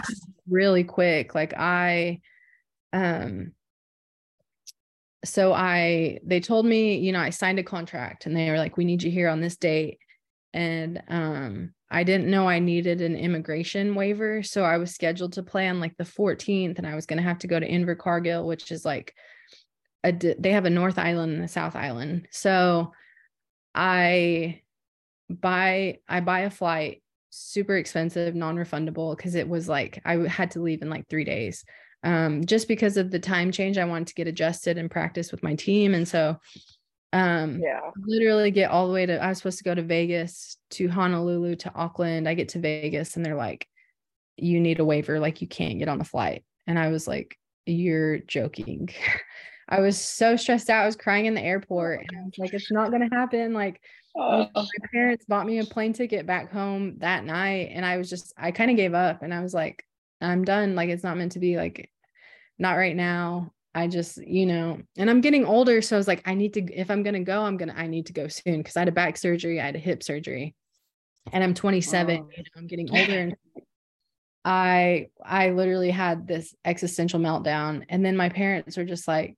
really 0.49 0.85
quick. 0.85 1.35
Like 1.35 1.55
i 1.57 2.21
um 2.93 3.53
so 5.25 5.53
i 5.53 6.19
they 6.25 6.41
told 6.41 6.67
me 6.67 6.99
you 6.99 7.13
know 7.13 7.21
i 7.21 7.31
signed 7.31 7.59
a 7.59 7.63
contract 7.63 8.27
and 8.27 8.37
they 8.37 8.51
were 8.51 8.59
like 8.59 8.77
we 8.77 8.85
need 8.85 9.03
you 9.03 9.11
here 9.11 9.29
on 9.29 9.41
this 9.41 9.57
date. 9.57 9.99
And 10.53 11.03
um 11.09 11.75
i 11.93 12.03
didn't 12.03 12.31
know 12.31 12.49
i 12.49 12.59
needed 12.59 13.01
an 13.01 13.15
immigration 13.15 13.95
waiver 13.95 14.43
so 14.43 14.65
i 14.65 14.77
was 14.77 14.93
scheduled 14.93 15.33
to 15.35 15.43
play 15.43 15.69
on 15.69 15.79
like 15.79 15.97
the 15.97 16.05
14th 16.05 16.79
and 16.79 16.87
i 16.87 16.95
was 16.95 17.07
going 17.07 17.19
to 17.19 17.23
have 17.23 17.39
to 17.39 17.47
go 17.47 17.61
to 17.61 17.69
invercargill 17.69 18.45
which 18.45 18.73
is 18.73 18.85
like 18.85 19.15
a 20.05 20.13
they 20.13 20.53
have 20.53 20.65
a 20.65 20.71
north 20.71 20.99
island 20.99 21.35
and 21.35 21.45
a 21.45 21.49
south 21.49 21.77
island. 21.77 22.29
So 22.31 22.93
i 23.75 24.61
buy 25.31 25.99
i 26.09 26.21
buy 26.21 26.41
a 26.41 26.51
flight 26.51 27.03
super 27.31 27.77
expensive 27.77 28.35
non-refundable 28.35 29.17
because 29.17 29.35
it 29.35 29.49
was 29.49 29.67
like 29.67 29.99
i 30.05 30.17
had 30.29 30.51
to 30.51 30.61
leave 30.61 30.83
in 30.83 30.91
like 30.91 31.09
three 31.09 31.25
days. 31.25 31.65
Um 32.05 32.45
just 32.45 32.69
because 32.69 32.97
of 32.97 33.11
the 33.11 33.19
time 33.21 33.53
change 33.53 33.79
i 33.79 33.85
wanted 33.85 34.09
to 34.09 34.15
get 34.15 34.29
adjusted 34.29 34.77
and 34.77 34.91
practice 34.91 35.31
with 35.31 35.43
my 35.43 35.55
team 35.55 35.95
and 35.95 36.07
so 36.07 36.39
um 37.13 37.61
Yeah. 37.61 37.91
literally 37.97 38.51
get 38.51 38.71
all 38.71 38.87
the 38.87 38.93
way 38.93 39.07
to 39.07 39.23
I 39.23 39.29
was 39.29 39.39
supposed 39.39 39.59
to 39.59 39.65
go 39.65 39.75
to 39.75 39.83
Vegas 39.83 40.57
to 40.71 40.89
Honolulu 40.89 41.57
to 41.57 41.75
Auckland. 41.75 42.29
I 42.29 42.35
get 42.35 42.51
to 42.51 42.59
Vegas 42.59 43.17
and 43.17 43.25
they're 43.25 43.35
like, 43.35 43.69
you 44.37 44.61
need 44.61 44.81
a 44.81 44.85
waiver, 44.85 45.21
like 45.21 45.41
you 45.43 45.49
can't 45.49 45.79
get 45.79 45.89
on 45.89 46.01
a 46.01 46.05
flight. 46.05 46.45
And 46.67 46.79
I 46.79 46.89
was 46.89 47.07
like, 47.07 47.39
you're 47.67 48.19
joking. 48.19 48.89
I 49.69 49.81
was 49.81 49.99
so 49.99 50.37
stressed 50.37 50.69
out. 50.69 50.83
I 50.83 50.87
was 50.87 50.97
crying 50.97 51.27
in 51.27 51.35
the 51.35 51.41
airport 51.41 52.01
and 52.09 52.19
I 52.19 52.25
was 52.25 52.39
like, 52.39 52.53
it's 52.53 52.71
not 52.71 52.91
gonna 52.91 53.09
happen. 53.13 53.53
Like 53.53 53.81
Oh, 54.15 54.47
my 54.55 54.67
parents 54.93 55.25
bought 55.25 55.47
me 55.47 55.59
a 55.59 55.65
plane 55.65 55.95
ticket 55.95 56.27
back 56.27 56.53
home 56.53 56.99
that 56.99 57.25
night 57.25 57.71
and 57.73 57.85
I 57.85 57.97
was 57.97 58.11
just 58.11 58.35
I 58.37 58.51
kind 58.51 58.71
of 58.71 58.77
gave 58.77 58.93
up 58.93 59.23
and 59.23 59.33
I 59.33 59.41
was 59.41 59.55
like, 59.55 59.87
I'm 60.21 60.45
done. 60.45 60.75
Like 60.75 60.91
it's 60.91 61.05
not 61.05 61.17
meant 61.17 61.33
to 61.33 61.39
be 61.39 61.57
like 61.57 61.91
not 62.59 62.75
right 62.75 62.95
now. 62.95 63.53
I 63.75 63.87
just, 63.87 64.19
you 64.19 64.45
know, 64.47 64.81
and 64.99 65.09
I'm 65.09 65.21
getting 65.23 65.47
older. 65.47 65.81
So 65.81 65.97
I 65.97 65.99
was 65.99 66.09
like, 66.09 66.23
I 66.27 66.35
need 66.35 66.55
to, 66.55 66.63
if 66.73 66.91
I'm 66.91 67.03
going 67.03 67.15
to 67.15 67.21
go, 67.21 67.43
I'm 67.43 67.57
going 67.57 67.71
to, 67.71 67.79
I 67.79 67.87
need 67.87 68.07
to 68.07 68.13
go 68.13 68.29
soon 68.29 68.59
because 68.59 68.77
I 68.77 68.81
had 68.81 68.89
a 68.89 68.93
back 68.93 69.17
surgery, 69.17 69.61
I 69.61 69.65
had 69.67 69.77
a 69.77 69.81
hip 69.81 70.03
surgery, 70.03 70.55
and 71.33 71.43
I'm 71.43 71.55
27. 71.55 72.11
Oh. 72.11 72.29
You 72.37 72.43
know, 72.43 72.45
I'm 72.57 72.67
getting 72.67 72.91
older. 72.91 73.19
And 73.19 73.37
I, 74.45 75.09
I 75.25 75.51
literally 75.51 75.91
had 75.91 76.27
this 76.27 76.55
existential 76.65 77.21
meltdown. 77.21 77.85
And 77.89 78.05
then 78.05 78.17
my 78.17 78.29
parents 78.29 78.77
were 78.77 78.85
just 78.85 79.09
like, 79.09 79.37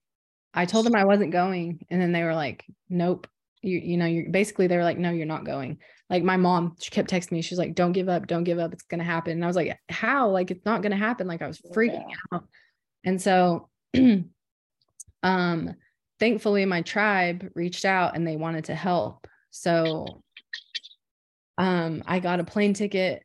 I 0.52 0.64
told 0.66 0.86
them 0.86 0.96
I 0.96 1.04
wasn't 1.04 1.30
going. 1.32 1.84
And 1.90 2.00
then 2.00 2.12
they 2.12 2.22
were 2.22 2.34
like, 2.34 2.64
nope. 2.88 3.26
You, 3.62 3.78
you 3.78 3.96
know, 3.96 4.06
you're 4.06 4.30
basically, 4.30 4.66
they 4.66 4.76
were 4.76 4.84
like, 4.84 4.98
no, 4.98 5.10
you're 5.10 5.26
not 5.26 5.44
going. 5.46 5.78
Like 6.10 6.22
my 6.22 6.36
mom, 6.36 6.76
she 6.80 6.90
kept 6.90 7.10
texting 7.10 7.32
me. 7.32 7.42
She's 7.42 7.58
like, 7.58 7.74
don't 7.74 7.92
give 7.92 8.08
up, 8.08 8.26
don't 8.26 8.44
give 8.44 8.58
up. 8.58 8.72
It's 8.72 8.82
going 8.82 8.98
to 8.98 9.04
happen. 9.04 9.32
And 9.32 9.44
I 9.44 9.46
was 9.46 9.56
like, 9.56 9.78
how? 9.88 10.28
Like, 10.30 10.50
it's 10.50 10.64
not 10.66 10.82
going 10.82 10.92
to 10.92 10.98
happen. 10.98 11.26
Like 11.26 11.40
I 11.40 11.46
was 11.46 11.60
freaking 11.74 12.04
Yeah. 12.08 12.16
out. 12.38 12.44
And 13.04 13.20
so, 13.20 13.68
um, 15.22 15.74
thankfully 16.18 16.64
my 16.64 16.82
tribe 16.82 17.50
reached 17.54 17.84
out 17.84 18.16
and 18.16 18.26
they 18.26 18.36
wanted 18.36 18.64
to 18.66 18.74
help. 18.74 19.26
So, 19.50 20.22
um, 21.58 22.02
I 22.06 22.18
got 22.18 22.40
a 22.40 22.44
plane 22.44 22.74
ticket 22.74 23.22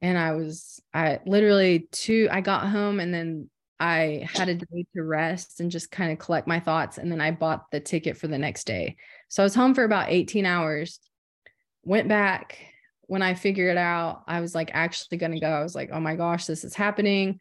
and 0.00 0.16
I 0.16 0.32
was, 0.32 0.80
I 0.92 1.20
literally 1.26 1.88
two, 1.90 2.28
I 2.30 2.40
got 2.40 2.68
home 2.68 3.00
and 3.00 3.12
then 3.12 3.50
I 3.80 4.28
had 4.32 4.48
a 4.48 4.54
day 4.54 4.86
to 4.94 5.02
rest 5.02 5.60
and 5.60 5.70
just 5.70 5.90
kind 5.90 6.12
of 6.12 6.18
collect 6.18 6.46
my 6.46 6.60
thoughts. 6.60 6.98
And 6.98 7.10
then 7.10 7.20
I 7.20 7.32
bought 7.32 7.70
the 7.70 7.80
ticket 7.80 8.16
for 8.16 8.28
the 8.28 8.38
next 8.38 8.66
day. 8.66 8.96
So 9.28 9.42
I 9.42 9.44
was 9.44 9.54
home 9.54 9.74
for 9.74 9.84
about 9.84 10.10
18 10.10 10.46
hours, 10.46 11.00
went 11.82 12.08
back. 12.08 12.58
When 13.06 13.20
I 13.20 13.34
figured 13.34 13.72
it 13.72 13.76
out, 13.76 14.22
I 14.26 14.40
was 14.40 14.54
like 14.54 14.70
actually 14.72 15.18
going 15.18 15.32
to 15.32 15.40
go. 15.40 15.48
I 15.48 15.62
was 15.62 15.74
like, 15.74 15.90
oh 15.92 16.00
my 16.00 16.16
gosh, 16.16 16.46
this 16.46 16.64
is 16.64 16.74
happening. 16.74 17.40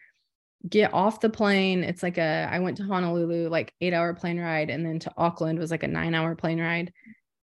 Get 0.68 0.94
off 0.94 1.20
the 1.20 1.30
plane. 1.30 1.84
It's 1.84 2.04
like 2.04 2.18
a, 2.18 2.48
I 2.50 2.60
went 2.60 2.78
to 2.78 2.84
Honolulu, 2.84 3.50
like 3.50 3.74
eight 3.82 3.94
hour 3.94 4.14
plane 4.14 4.40
ride. 4.40 4.70
And 4.70 4.86
then 4.86 5.00
to 5.00 5.14
Auckland 5.18 5.60
was 5.60 5.72
like 5.72 5.84
a 5.84 5.88
nine 5.88 6.16
hour 6.16 6.36
plane 6.36 6.62
ride. 6.62 6.94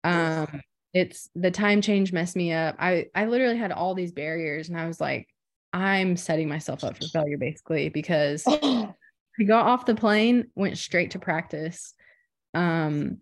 Um, 0.05 0.63
it's 0.95 1.29
the 1.35 1.51
time 1.51 1.81
change 1.81 2.13
messed 2.13 2.37
me 2.37 2.53
up. 2.53 2.77
I, 2.79 3.07
I 3.15 3.27
literally 3.27 3.57
had 3.57 3.73
all 3.73 3.95
these 3.95 4.13
barriers 4.13 4.69
and 4.69 4.79
I 4.79 4.87
was 4.87 5.01
like, 5.01 5.29
I'm 5.73 6.17
setting 6.17 6.49
myself 6.49 6.85
up 6.85 6.97
for 6.99 7.09
failure 7.09 7.39
basically 7.39 7.89
because 7.89 8.45
I 8.47 9.45
got 9.47 9.67
off 9.67 9.87
the 9.87 9.95
plane, 9.95 10.49
went 10.55 10.79
straight 10.79 11.13
to 11.13 11.19
practice. 11.19 11.95
Um, 12.55 13.19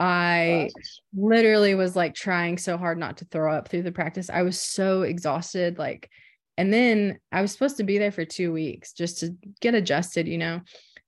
I 0.00 0.70
literally 1.14 1.76
was 1.76 1.94
like 1.94 2.14
trying 2.14 2.58
so 2.58 2.76
hard 2.76 2.98
not 2.98 3.18
to 3.18 3.24
throw 3.26 3.54
up 3.54 3.68
through 3.68 3.82
the 3.82 3.92
practice. 3.92 4.28
I 4.30 4.42
was 4.42 4.60
so 4.60 5.02
exhausted. 5.02 5.78
Like, 5.78 6.10
and 6.56 6.72
then 6.72 7.18
I 7.30 7.42
was 7.42 7.52
supposed 7.52 7.78
to 7.78 7.84
be 7.84 7.98
there 7.98 8.12
for 8.12 8.24
two 8.24 8.52
weeks 8.52 8.92
just 8.92 9.20
to 9.20 9.34
get 9.60 9.74
adjusted, 9.74 10.28
you 10.28 10.38
know. 10.38 10.60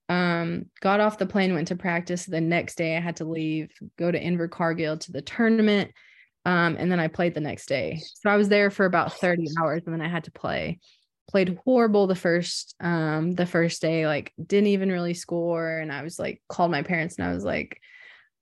Um, 0.09 0.67
got 0.81 1.01
off 1.01 1.19
the 1.19 1.27
plane, 1.27 1.55
went 1.55 1.69
to 1.69 1.77
practice. 1.77 2.27
The 2.27 2.41
next 2.41 2.77
day 2.77 2.97
I 2.97 3.01
had 3.01 3.17
to 3.17 3.25
leave, 3.25 3.71
go 3.99 4.11
to 4.11 4.21
Invercargill 4.23 5.01
to 5.01 5.13
the 5.13 5.23
tournament. 5.23 5.93
Um, 6.47 6.77
and 6.79 6.93
then 6.93 7.01
I 7.01 7.09
played 7.09 7.35
the 7.35 7.41
next 7.41 7.67
day. 7.67 8.03
So 8.15 8.31
I 8.31 8.37
was 8.37 8.49
there 8.49 8.71
for 8.71 8.85
about 8.85 9.15
30 9.15 9.47
hours 9.61 9.83
and 9.87 9.95
then 9.95 10.03
I 10.03 10.09
had 10.09 10.25
to 10.25 10.33
play. 10.33 10.79
Played 11.31 11.59
horrible 11.65 12.07
the 12.07 12.15
first 12.15 12.75
um 12.81 13.33
the 13.33 13.47
first 13.47 13.81
day, 13.81 14.07
like 14.07 14.33
didn't 14.45 14.69
even 14.69 14.93
really 14.93 15.15
score. 15.15 15.79
And 15.79 15.91
I 15.91 16.03
was 16.03 16.19
like, 16.19 16.43
called 16.51 16.71
my 16.71 16.83
parents 16.83 17.17
and 17.17 17.27
I 17.27 17.33
was 17.33 17.45
like, 17.45 17.81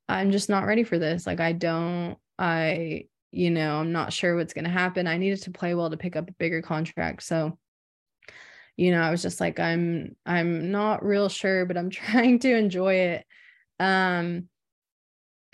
I'm 0.08 0.32
just 0.32 0.48
not 0.48 0.66
ready 0.66 0.82
for 0.82 0.98
this. 0.98 1.26
Like 1.26 1.38
I 1.38 1.52
don't, 1.52 2.16
I, 2.38 3.04
you 3.32 3.50
know, 3.50 3.76
I'm 3.76 3.92
not 3.92 4.12
sure 4.12 4.36
what's 4.36 4.52
gonna 4.52 4.68
happen. 4.68 5.06
I 5.06 5.16
needed 5.16 5.42
to 5.42 5.50
play 5.50 5.74
well 5.74 5.90
to 5.90 5.96
pick 5.96 6.14
up 6.16 6.28
a 6.28 6.34
bigger 6.34 6.62
contract. 6.62 7.22
So 7.24 7.58
you 8.76 8.90
know, 8.90 9.02
I 9.02 9.10
was 9.10 9.22
just 9.22 9.40
like, 9.40 9.58
I'm 9.58 10.16
I'm 10.24 10.70
not 10.70 11.04
real 11.04 11.28
sure, 11.28 11.66
but 11.66 11.76
I'm 11.76 11.90
trying 11.90 12.38
to 12.40 12.54
enjoy 12.54 12.94
it. 12.94 13.26
Um 13.80 14.48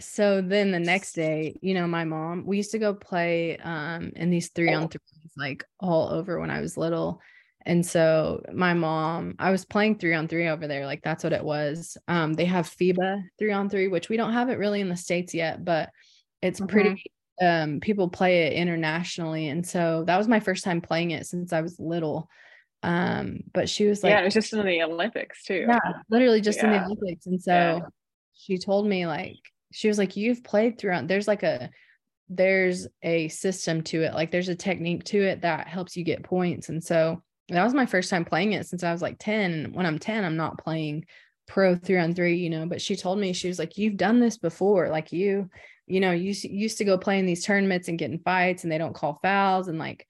so 0.00 0.40
then 0.40 0.70
the 0.70 0.78
next 0.78 1.14
day, 1.14 1.58
you 1.60 1.74
know, 1.74 1.88
my 1.88 2.04
mom, 2.04 2.44
we 2.46 2.56
used 2.56 2.70
to 2.72 2.78
go 2.78 2.94
play 2.94 3.56
um 3.58 4.12
in 4.16 4.30
these 4.30 4.50
three 4.50 4.72
on 4.72 4.88
threes 4.88 5.02
like 5.36 5.64
all 5.80 6.10
over 6.10 6.40
when 6.40 6.50
I 6.50 6.60
was 6.60 6.76
little. 6.76 7.20
And 7.64 7.84
so 7.84 8.42
my 8.52 8.72
mom, 8.74 9.34
I 9.38 9.50
was 9.50 9.64
playing 9.64 9.98
three 9.98 10.14
on 10.14 10.26
three 10.26 10.48
over 10.48 10.66
there. 10.66 10.86
Like 10.86 11.02
that's 11.02 11.22
what 11.22 11.32
it 11.32 11.44
was. 11.44 11.96
Um, 12.08 12.32
they 12.32 12.46
have 12.46 12.66
FIBA 12.66 13.22
three 13.38 13.52
on 13.52 13.68
three, 13.68 13.88
which 13.88 14.08
we 14.08 14.16
don't 14.16 14.32
have 14.32 14.48
it 14.48 14.58
really 14.58 14.80
in 14.80 14.88
the 14.88 14.96
States 14.96 15.34
yet, 15.34 15.64
but 15.64 15.90
it's 16.40 16.60
pretty 16.60 17.04
um 17.40 17.80
people 17.80 18.08
play 18.08 18.46
it 18.46 18.52
internationally. 18.54 19.48
And 19.48 19.66
so 19.66 20.04
that 20.06 20.16
was 20.18 20.28
my 20.28 20.40
first 20.40 20.64
time 20.64 20.80
playing 20.80 21.12
it 21.12 21.26
since 21.26 21.52
I 21.52 21.60
was 21.60 21.78
little. 21.78 22.28
Um, 22.82 23.40
but 23.52 23.68
she 23.68 23.86
was 23.86 24.02
like, 24.02 24.12
yeah, 24.12 24.20
it 24.20 24.24
was 24.24 24.34
just 24.34 24.52
in 24.52 24.64
the 24.64 24.82
Olympics 24.82 25.44
too. 25.44 25.64
yeah, 25.68 25.78
literally 26.10 26.40
just 26.40 26.62
in 26.62 26.70
the 26.70 26.82
Olympics. 26.84 27.26
And 27.26 27.40
so 27.42 27.50
Yeah. 27.52 27.80
she 28.34 28.58
told 28.58 28.86
me 28.86 29.06
like 29.06 29.36
she 29.72 29.88
was 29.88 29.98
like, 29.98 30.16
You've 30.16 30.44
played 30.44 30.78
throughout 30.78 31.08
there's 31.08 31.28
like 31.28 31.42
a 31.42 31.70
there's 32.28 32.86
a 33.02 33.28
system 33.28 33.82
to 33.82 34.02
it, 34.02 34.14
like 34.14 34.30
there's 34.30 34.48
a 34.48 34.54
technique 34.54 35.04
to 35.04 35.22
it 35.22 35.40
that 35.42 35.66
helps 35.66 35.96
you 35.96 36.04
get 36.04 36.22
points. 36.22 36.68
And 36.68 36.82
so 36.84 37.22
that 37.48 37.64
was 37.64 37.72
my 37.74 37.86
first 37.86 38.10
time 38.10 38.24
playing 38.24 38.52
it 38.52 38.66
since 38.66 38.84
I 38.84 38.92
was 38.92 39.00
like 39.00 39.16
10. 39.18 39.52
And 39.52 39.74
when 39.74 39.86
I'm 39.86 39.98
10, 39.98 40.24
I'm 40.24 40.36
not 40.36 40.58
playing 40.62 41.06
pro 41.46 41.74
three 41.74 41.98
on 41.98 42.14
three, 42.14 42.36
you 42.36 42.50
know, 42.50 42.66
but 42.66 42.82
she 42.82 42.94
told 42.96 43.18
me, 43.18 43.32
she 43.32 43.48
was 43.48 43.58
like, 43.58 43.78
you've 43.78 43.96
done 43.96 44.20
this 44.20 44.36
before. 44.36 44.90
Like 44.90 45.12
you, 45.12 45.48
you 45.88 46.00
know, 46.00 46.12
you 46.12 46.34
used 46.42 46.78
to 46.78 46.84
go 46.84 46.98
play 46.98 47.18
in 47.18 47.26
these 47.26 47.44
tournaments 47.44 47.88
and 47.88 47.98
get 47.98 48.10
in 48.10 48.18
fights 48.18 48.62
and 48.62 48.72
they 48.72 48.78
don't 48.78 48.94
call 48.94 49.18
fouls. 49.22 49.68
And 49.68 49.78
like, 49.78 50.06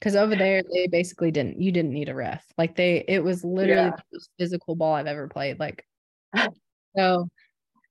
cause 0.00 0.16
over 0.16 0.34
there, 0.36 0.62
they 0.72 0.86
basically 0.86 1.30
didn't, 1.30 1.60
you 1.60 1.72
didn't 1.72 1.92
need 1.92 2.08
a 2.08 2.14
ref. 2.14 2.44
Like 2.58 2.76
they, 2.76 3.04
it 3.06 3.22
was 3.22 3.44
literally 3.44 3.82
yeah. 3.82 3.96
the 3.96 4.02
most 4.12 4.30
physical 4.38 4.74
ball 4.74 4.94
I've 4.94 5.06
ever 5.06 5.28
played. 5.28 5.58
Like, 5.58 5.84
so 6.96 7.28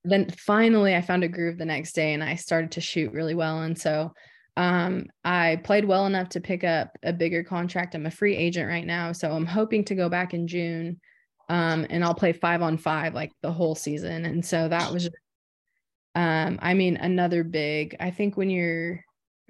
then 0.04 0.30
finally 0.30 0.94
I 0.94 1.02
found 1.02 1.24
a 1.24 1.28
groove 1.28 1.58
the 1.58 1.64
next 1.64 1.92
day 1.92 2.14
and 2.14 2.24
I 2.24 2.34
started 2.34 2.72
to 2.72 2.80
shoot 2.80 3.12
really 3.12 3.34
well. 3.34 3.62
And 3.62 3.78
so 3.78 4.12
um, 4.56 5.06
I 5.24 5.60
played 5.64 5.84
well 5.84 6.06
enough 6.06 6.30
to 6.30 6.40
pick 6.40 6.64
up 6.64 6.90
a 7.02 7.12
bigger 7.12 7.44
contract. 7.44 7.94
I'm 7.94 8.06
a 8.06 8.10
free 8.10 8.36
agent 8.36 8.68
right 8.68 8.86
now. 8.86 9.12
So 9.12 9.30
I'm 9.30 9.46
hoping 9.46 9.84
to 9.84 9.94
go 9.94 10.08
back 10.08 10.34
in 10.34 10.46
June 10.46 11.00
um, 11.48 11.86
and 11.90 12.04
I'll 12.04 12.14
play 12.14 12.32
five 12.32 12.62
on 12.62 12.76
five 12.76 13.14
like 13.14 13.32
the 13.42 13.52
whole 13.52 13.74
season. 13.74 14.24
And 14.24 14.44
so 14.44 14.68
that 14.68 14.92
was, 14.92 15.08
um, 16.14 16.58
I 16.60 16.74
mean, 16.74 16.96
another 16.96 17.44
big, 17.44 17.96
I 18.00 18.10
think 18.10 18.36
when 18.36 18.50
you're 18.50 19.04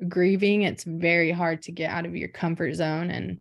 grieving, 0.08 0.62
it's 0.62 0.84
very 0.84 1.30
hard 1.30 1.62
to 1.62 1.72
get 1.72 1.90
out 1.90 2.06
of 2.06 2.16
your 2.16 2.28
comfort 2.28 2.74
zone. 2.74 3.10
And, 3.10 3.40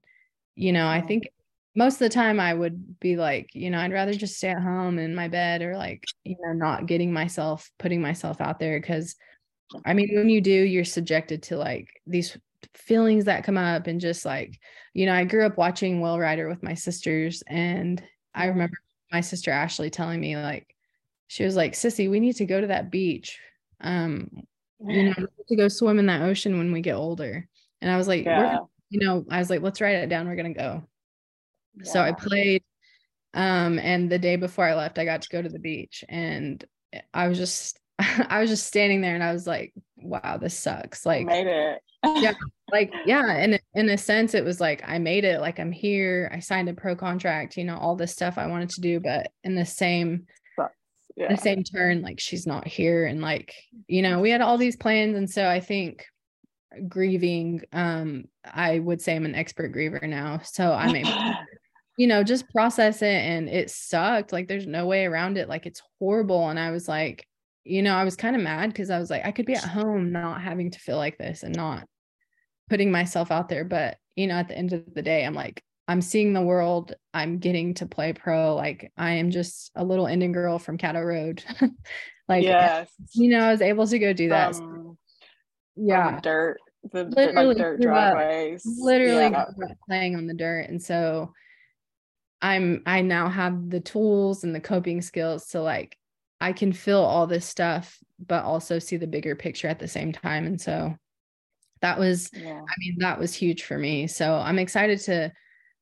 you 0.55 0.72
know, 0.72 0.88
I 0.88 1.01
think 1.01 1.30
most 1.76 1.95
of 1.95 1.99
the 1.99 2.09
time 2.09 2.39
I 2.39 2.53
would 2.53 2.99
be 2.99 3.15
like, 3.15 3.49
you 3.53 3.70
know, 3.70 3.80
I'd 3.80 3.91
rather 3.91 4.13
just 4.13 4.38
stay 4.38 4.49
at 4.49 4.61
home 4.61 4.99
in 4.99 5.15
my 5.15 5.28
bed 5.28 5.61
or 5.61 5.78
like, 5.78 6.03
you 6.24 6.36
know, 6.41 6.53
not 6.53 6.86
getting 6.86 7.13
myself, 7.13 7.70
putting 7.78 8.01
myself 8.01 8.41
out 8.41 8.59
there. 8.59 8.82
Cause 8.82 9.15
I 9.86 9.93
mean, 9.93 10.09
when 10.13 10.30
you 10.30 10.41
do, 10.41 10.51
you're 10.51 10.86
subjected 10.86 11.43
to 11.43 11.57
like 11.57 11.88
these 12.07 12.38
feelings 12.74 13.26
that 13.26 13.43
come 13.43 13.57
up 13.57 13.88
and 13.88 14.01
just 14.01 14.26
like, 14.26 14.59
you 14.93 15.05
know, 15.05 15.13
I 15.13 15.26
grew 15.26 15.45
up 15.45 15.57
watching 15.57 16.01
Whale 16.01 16.20
Rider 16.20 16.49
with 16.49 16.63
my 16.63 16.74
sisters. 16.74 17.43
And 17.47 18.01
I 18.34 18.45
remember 18.45 18.78
my 19.11 19.22
sister 19.22 19.51
Ashley 19.51 19.89
telling 19.89 20.20
me, 20.20 20.36
like, 20.38 20.76
she 21.30 21.45
was 21.45 21.55
like, 21.55 21.73
Sissy, 21.73 22.09
we 22.09 22.19
need 22.19 22.36
to 22.38 22.45
go 22.45 22.59
to 22.59 22.67
that 22.67 22.89
beach. 22.89 23.39
Um, 23.82 24.30
you 24.86 25.03
know, 25.03 25.13
to 25.47 25.55
go 25.55 25.67
swim 25.67 25.99
in 25.99 26.07
that 26.07 26.23
ocean 26.23 26.57
when 26.57 26.71
we 26.71 26.82
get 26.82 26.95
older. 26.95 27.47
And 27.82 27.91
I 27.91 27.97
was 27.97 28.07
like, 28.07 28.25
yeah. 28.25 28.57
you 28.89 28.99
know, 28.99 29.25
I 29.30 29.38
was 29.38 29.49
like, 29.49 29.61
let's 29.61 29.80
write 29.80 29.95
it 29.95 30.09
down. 30.09 30.27
We're 30.27 30.36
going 30.36 30.53
to 30.53 30.59
go. 30.59 30.84
So 31.84 32.01
I 32.01 32.11
played 32.11 32.63
um 33.36 33.77
and 33.77 34.09
the 34.09 34.17
day 34.17 34.36
before 34.38 34.65
I 34.65 34.73
left 34.73 34.97
I 34.97 35.05
got 35.05 35.21
to 35.21 35.30
go 35.30 35.39
to 35.39 35.49
the 35.49 35.59
beach 35.59 36.03
and 36.09 36.65
I 37.13 37.27
was 37.27 37.38
just 37.38 37.80
I 37.99 38.41
was 38.41 38.49
just 38.49 38.65
standing 38.65 39.01
there 39.01 39.13
and 39.13 39.23
I 39.23 39.32
was 39.32 39.45
like 39.45 39.71
wow 39.97 40.38
this 40.38 40.57
sucks 40.57 41.05
like 41.05 41.27
made 41.27 41.45
it 41.45 41.80
yeah 42.15 42.34
like 42.71 42.91
yeah 43.05 43.32
and 43.34 43.59
in 43.75 43.89
a 43.89 43.99
sense 43.99 44.34
it 44.34 44.43
was 44.43 44.59
like 44.59 44.82
I 44.84 44.97
made 44.97 45.25
it 45.25 45.41
like 45.41 45.59
I'm 45.59 45.71
here 45.71 46.32
I 46.34 46.39
signed 46.39 46.69
a 46.69 46.73
pro 46.73 46.95
contract 46.95 47.55
you 47.55 47.65
know 47.65 47.77
all 47.77 47.95
this 47.95 48.13
stuff 48.13 48.39
I 48.39 48.47
wanted 48.47 48.69
to 48.71 48.82
do 48.82 48.99
but 48.99 49.32
in 49.43 49.53
the 49.53 49.65
same 49.65 50.25
yeah. 51.16 51.30
the 51.30 51.38
same 51.38 51.64
turn 51.64 52.01
like 52.01 52.20
she's 52.20 52.47
not 52.47 52.68
here 52.68 53.05
and 53.05 53.22
like 53.22 53.53
you 53.88 54.01
know 54.01 54.20
we 54.20 54.30
had 54.30 54.41
all 54.41 54.57
these 54.57 54.76
plans 54.76 55.18
and 55.18 55.30
so 55.30 55.47
I 55.47 55.60
think 55.60 56.05
grieving 56.88 57.62
um 57.74 58.26
I 58.45 58.80
would 58.80 59.01
say 59.01 59.16
I'm 59.16 59.26
an 59.26 59.36
expert 59.36 59.74
griever 59.74 60.07
now 60.07 60.41
so 60.43 60.72
I'm 60.72 60.95
able 60.95 61.12
you 61.99 62.07
know, 62.07 62.24
just 62.24 62.49
process 62.49 63.01
it. 63.01 63.07
And 63.07 63.49
it 63.49 63.70
sucked. 63.70 64.32
Like, 64.32 64.47
there's 64.47 64.66
no 64.66 64.86
way 64.86 65.05
around 65.05 65.38
it. 65.38 65.49
Like, 65.49 65.66
it's 65.66 65.82
horrible. 65.99 66.47
And 66.47 66.57
I 66.57 66.72
was 66.72 66.88
like, 66.88 67.28
you 67.66 67.82
know, 67.82 67.93
I 67.93 68.05
was 68.05 68.16
kind 68.16 68.38
of 68.38 68.41
mad 68.41 68.72
because 68.72 68.89
I 68.89 68.99
was 68.99 69.10
like, 69.10 69.26
I 69.26 69.32
could 69.32 69.45
be 69.45 69.55
at 69.55 69.66
home 69.66 70.14
not 70.14 70.41
having 70.41 70.72
to 70.72 70.80
feel 70.80 70.95
like 70.95 71.18
this 71.18 71.43
and 71.43 71.53
not 71.53 71.86
putting 72.70 72.89
myself 72.89 73.32
out 73.32 73.49
there. 73.49 73.66
But, 73.66 73.97
you 74.16 74.28
know, 74.28 74.36
at 74.36 74.47
the 74.47 74.57
end 74.57 74.72
of 74.72 74.93
the 74.93 75.01
day, 75.01 75.26
I'm 75.26 75.34
like, 75.34 75.62
I'm 75.90 76.02
seeing 76.02 76.32
the 76.34 76.42
world. 76.42 76.94
I'm 77.14 77.40
getting 77.40 77.74
to 77.76 77.86
play 77.86 78.14
pro. 78.14 78.56
Like, 78.56 78.92
I 78.96 79.12
am 79.12 79.32
just 79.32 79.72
a 79.76 79.84
little 79.84 80.06
Indian 80.06 80.32
girl 80.32 80.60
from 80.60 80.78
Caddo 80.78 81.04
Road. 81.04 81.44
like, 82.30 82.44
yes. 82.44 82.90
you 83.14 83.30
know, 83.30 83.40
I 83.40 83.52
was 83.52 83.62
able 83.62 83.88
to 83.88 84.00
go 84.00 84.14
do 84.14 84.30
that. 84.30 84.56
Um, 84.56 84.98
yeah. 85.76 86.20
dirt 86.22 86.60
the 86.92 87.04
literally, 87.06 87.56
dirt 87.56 87.82
driveways. 87.82 88.64
Literally 88.66 89.32
yeah. 89.32 89.46
playing 89.88 90.16
on 90.16 90.28
the 90.28 90.34
dirt. 90.34 90.70
And 90.70 90.82
so 90.82 91.34
I'm 92.42 92.84
I 92.86 93.02
now 93.02 93.30
have 93.30 93.70
the 93.70 93.80
tools 93.80 94.44
and 94.44 94.56
the 94.56 94.62
coping 94.62 95.02
skills 95.02 95.48
to 95.50 95.62
like 95.62 95.98
I 96.40 96.54
can 96.54 96.72
feel 96.72 97.02
all 97.02 97.28
this 97.28 97.46
stuff 97.46 97.98
but 98.26 98.44
also 98.46 98.80
see 98.80 98.98
the 98.98 99.08
bigger 99.08 99.36
picture 99.36 99.68
at 99.68 99.80
the 99.80 99.88
same 99.88 100.14
time 100.14 100.46
and 100.46 100.60
so 100.60 100.96
that 101.82 102.00
was 102.00 102.30
yeah. 102.34 102.62
I 102.62 102.74
mean 102.80 102.98
that 103.00 103.20
was 103.20 103.34
huge 103.34 103.64
for 103.64 103.78
me 103.78 104.08
so 104.08 104.36
I'm 104.36 104.60
excited 104.60 105.00
to 105.02 105.34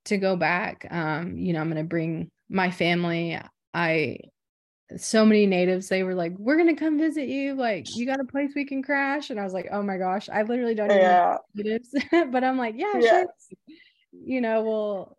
to 0.08 0.18
go 0.18 0.36
back 0.36 0.88
um 0.92 1.38
you 1.38 1.54
know 1.54 1.62
I'm 1.62 1.70
going 1.70 1.84
to 1.84 1.88
bring 1.88 2.30
my 2.50 2.72
family 2.72 3.40
I 3.74 4.18
so 4.98 5.26
many 5.26 5.46
natives 5.46 5.90
they 5.90 6.04
were 6.04 6.16
like 6.16 6.34
we're 6.38 6.56
going 6.56 6.74
to 6.74 6.80
come 6.80 6.98
visit 6.98 7.28
you 7.28 7.56
like 7.56 7.96
you 7.96 8.06
got 8.06 8.22
a 8.22 8.26
place 8.26 8.52
we 8.56 8.66
can 8.66 8.82
crash 8.82 9.30
and 9.30 9.40
I 9.40 9.44
was 9.44 9.54
like 9.54 9.68
oh 9.72 9.84
my 9.84 9.98
gosh 9.98 10.30
I 10.30 10.44
literally 10.44 10.76
don't 10.76 10.90
yeah. 10.90 11.38
even 11.56 11.72
natives 11.72 11.94
but 12.32 12.44
I'm 12.44 12.58
like 12.58 12.76
yeah. 12.78 13.00
Sure. 13.00 13.26
you 14.12 14.42
know 14.42 14.62
well 14.62 15.18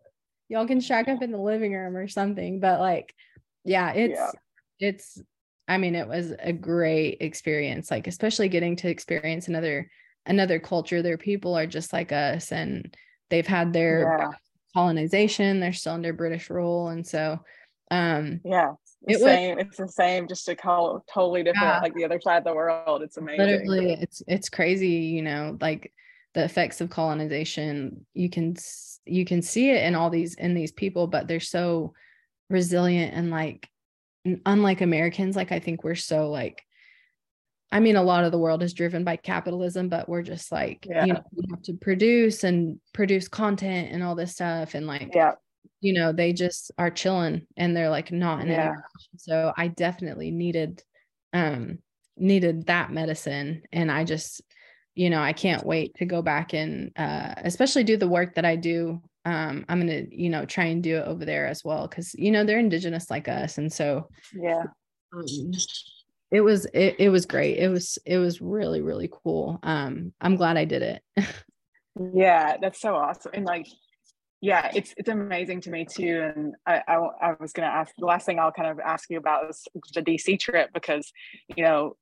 y'all 0.49 0.67
can 0.67 0.81
shack 0.81 1.07
up 1.07 1.21
in 1.21 1.31
the 1.31 1.37
living 1.37 1.73
room 1.73 1.95
or 1.95 2.07
something. 2.07 2.59
But 2.59 2.79
like, 2.79 3.15
yeah, 3.63 3.93
it's 3.93 4.19
yeah. 4.19 4.31
it's 4.79 5.21
I 5.67 5.77
mean, 5.77 5.95
it 5.95 6.07
was 6.07 6.33
a 6.39 6.51
great 6.51 7.17
experience, 7.21 7.89
like 7.91 8.07
especially 8.07 8.49
getting 8.49 8.75
to 8.77 8.89
experience 8.89 9.47
another 9.47 9.89
another 10.25 10.59
culture. 10.59 11.01
Their 11.01 11.17
people 11.17 11.55
are 11.55 11.67
just 11.67 11.93
like 11.93 12.11
us 12.11 12.51
and 12.51 12.93
they've 13.29 13.47
had 13.47 13.71
their 13.71 14.17
yeah. 14.19 14.31
Colonization, 14.79 15.59
they're 15.59 15.73
still 15.73 15.93
under 15.93 16.13
British 16.13 16.49
rule. 16.49 16.89
And 16.89 17.05
so 17.05 17.39
um 17.91 18.41
yeah. 18.43 18.73
The 19.03 19.13
it 19.13 19.19
same, 19.21 19.55
was, 19.55 19.65
it's 19.65 19.77
the 19.77 19.87
same, 19.87 20.27
just 20.27 20.45
to 20.47 20.55
call 20.55 21.05
totally 21.11 21.41
different, 21.41 21.67
yeah. 21.67 21.79
like 21.79 21.93
the 21.93 22.03
other 22.03 22.19
side 22.19 22.39
of 22.39 22.43
the 22.43 22.53
world. 22.53 23.01
It's 23.01 23.15
amazing. 23.15 23.45
Literally, 23.45 23.93
it's 23.93 24.21
it's 24.27 24.49
crazy, 24.49 24.87
you 24.87 25.21
know, 25.21 25.57
like 25.61 25.93
the 26.33 26.43
effects 26.43 26.81
of 26.81 26.89
colonization. 26.89 28.05
You 28.13 28.29
can 28.29 28.57
you 29.09 29.25
can 29.25 29.41
see 29.41 29.71
it 29.71 29.83
in 29.83 29.95
all 29.95 30.09
these 30.09 30.35
in 30.35 30.53
these 30.53 30.71
people 30.71 31.07
but 31.07 31.27
they're 31.27 31.39
so 31.39 31.93
resilient 32.49 33.13
and 33.13 33.29
like 33.29 33.67
unlike 34.45 34.81
americans 34.81 35.35
like 35.35 35.51
i 35.51 35.59
think 35.59 35.83
we're 35.83 35.95
so 35.95 36.29
like 36.29 36.63
i 37.71 37.79
mean 37.79 37.95
a 37.95 38.03
lot 38.03 38.23
of 38.23 38.31
the 38.31 38.37
world 38.37 38.63
is 38.63 38.73
driven 38.73 39.03
by 39.03 39.15
capitalism 39.15 39.89
but 39.89 40.07
we're 40.07 40.21
just 40.21 40.51
like 40.51 40.85
yeah. 40.89 41.05
you 41.05 41.13
know 41.13 41.23
we 41.33 41.43
have 41.49 41.61
to 41.61 41.73
produce 41.73 42.43
and 42.43 42.79
produce 42.93 43.27
content 43.27 43.89
and 43.91 44.03
all 44.03 44.15
this 44.15 44.33
stuff 44.33 44.73
and 44.73 44.87
like 44.87 45.09
yeah 45.13 45.31
you 45.81 45.93
know 45.93 46.11
they 46.11 46.33
just 46.33 46.71
are 46.77 46.89
chilling 46.89 47.45
and 47.57 47.75
they're 47.75 47.89
like 47.89 48.11
not 48.11 48.41
in 48.41 48.47
yeah. 48.47 48.73
so 49.17 49.53
i 49.57 49.67
definitely 49.67 50.31
needed 50.31 50.83
um 51.33 51.79
needed 52.17 52.65
that 52.65 52.91
medicine 52.91 53.61
and 53.71 53.91
i 53.91 54.03
just 54.03 54.41
you 54.99 55.09
know, 55.09 55.21
I 55.21 55.31
can't 55.31 55.65
wait 55.65 55.95
to 55.95 56.05
go 56.05 56.21
back 56.21 56.53
and 56.53 56.91
uh, 56.97 57.33
especially 57.37 57.85
do 57.85 57.95
the 57.95 58.09
work 58.09 58.35
that 58.35 58.43
I 58.43 58.57
do. 58.57 59.01
Um, 59.23 59.63
I'm 59.69 59.79
gonna, 59.79 60.03
you 60.11 60.29
know, 60.29 60.43
try 60.43 60.65
and 60.65 60.83
do 60.83 60.97
it 60.97 61.05
over 61.05 61.23
there 61.23 61.47
as 61.47 61.63
well 61.63 61.87
because 61.87 62.13
you 62.15 62.31
know 62.31 62.43
they're 62.43 62.59
indigenous 62.59 63.09
like 63.09 63.29
us, 63.29 63.57
and 63.57 63.71
so 63.71 64.09
yeah, 64.33 64.63
um, 65.13 65.51
it 66.31 66.41
was 66.41 66.65
it, 66.73 66.95
it 66.99 67.09
was 67.09 67.25
great. 67.25 67.57
It 67.57 67.69
was 67.69 67.97
it 68.05 68.17
was 68.17 68.41
really 68.41 68.81
really 68.81 69.09
cool. 69.11 69.59
Um, 69.63 70.13
I'm 70.21 70.35
glad 70.35 70.57
I 70.57 70.65
did 70.65 70.81
it. 70.81 71.03
yeah, 72.13 72.57
that's 72.61 72.81
so 72.81 72.95
awesome, 72.95 73.31
and 73.33 73.45
like 73.45 73.67
yeah 74.41 74.71
it's 74.73 74.93
it's 74.95 75.09
amazing 75.09 75.59
to 75.59 75.69
me 75.69 75.85
too 75.85 76.31
and 76.33 76.55
I, 76.65 76.81
I, 76.87 76.95
I 77.21 77.35
was 77.39 77.51
to 77.67 77.73
ask 77.73 77.93
the 77.97 78.05
last 78.05 78.25
thing 78.25 78.39
i'll 78.39 78.53
kind 78.53 78.69
of 78.69 78.79
ask 78.79 79.09
you 79.09 79.17
about 79.17 79.49
is 79.49 79.67
the 79.93 80.01
dc 80.01 80.39
trip 80.39 80.69
because 80.73 81.11
you 81.57 81.63
know 81.63 81.97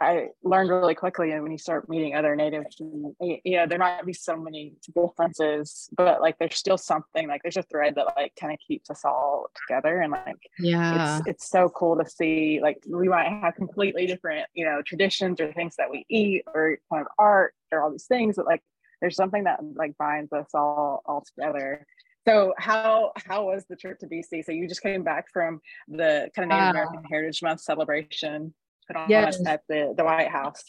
I 0.00 0.28
learned 0.42 0.70
really 0.70 0.94
quickly, 0.94 1.32
and 1.32 1.42
when 1.42 1.52
you 1.52 1.58
start 1.58 1.88
meeting 1.88 2.14
other 2.14 2.36
natives, 2.36 2.76
you 2.78 3.40
know, 3.44 3.66
there 3.66 3.78
might 3.78 4.04
be 4.04 4.12
so 4.12 4.36
many 4.36 4.74
differences, 4.94 5.88
but 5.96 6.20
like 6.20 6.38
there's 6.38 6.56
still 6.56 6.76
something 6.76 7.28
like 7.28 7.42
there's 7.42 7.56
a 7.56 7.62
thread 7.62 7.94
that 7.94 8.06
like 8.16 8.34
kind 8.38 8.52
of 8.52 8.58
keeps 8.66 8.90
us 8.90 9.04
all 9.04 9.46
together, 9.66 10.00
and 10.00 10.12
like 10.12 10.36
yeah, 10.58 11.18
it's 11.18 11.28
it's 11.28 11.48
so 11.48 11.70
cool 11.70 11.96
to 11.96 12.08
see. 12.08 12.60
Like 12.62 12.82
we 12.86 13.08
might 13.08 13.26
have 13.26 13.54
completely 13.54 14.06
different, 14.06 14.46
you 14.52 14.66
know, 14.66 14.82
traditions 14.82 15.40
or 15.40 15.50
things 15.52 15.76
that 15.76 15.90
we 15.90 16.04
eat 16.10 16.42
or 16.54 16.78
kind 16.92 17.00
of 17.00 17.08
art 17.18 17.54
or 17.72 17.82
all 17.82 17.90
these 17.90 18.06
things, 18.06 18.36
but 18.36 18.46
like 18.46 18.62
there's 19.00 19.16
something 19.16 19.44
that 19.44 19.60
like 19.74 19.96
binds 19.96 20.32
us 20.32 20.48
all 20.52 21.02
all 21.06 21.24
together. 21.34 21.86
So 22.26 22.54
how 22.58 23.12
how 23.16 23.46
was 23.46 23.64
the 23.68 23.76
trip 23.76 23.98
to 24.00 24.06
DC? 24.06 24.44
So 24.44 24.52
you 24.52 24.68
just 24.68 24.82
came 24.82 25.04
back 25.04 25.26
from 25.32 25.60
the 25.88 26.30
kind 26.36 26.50
of 26.50 26.58
Native 26.58 26.66
uh. 26.66 26.70
American 26.70 27.04
Heritage 27.04 27.42
Month 27.42 27.60
celebration 27.60 28.52
put 28.86 28.96
on 28.96 29.08
yes. 29.08 29.38
at 29.46 29.62
the, 29.68 29.94
the 29.96 30.04
White 30.04 30.28
House? 30.28 30.62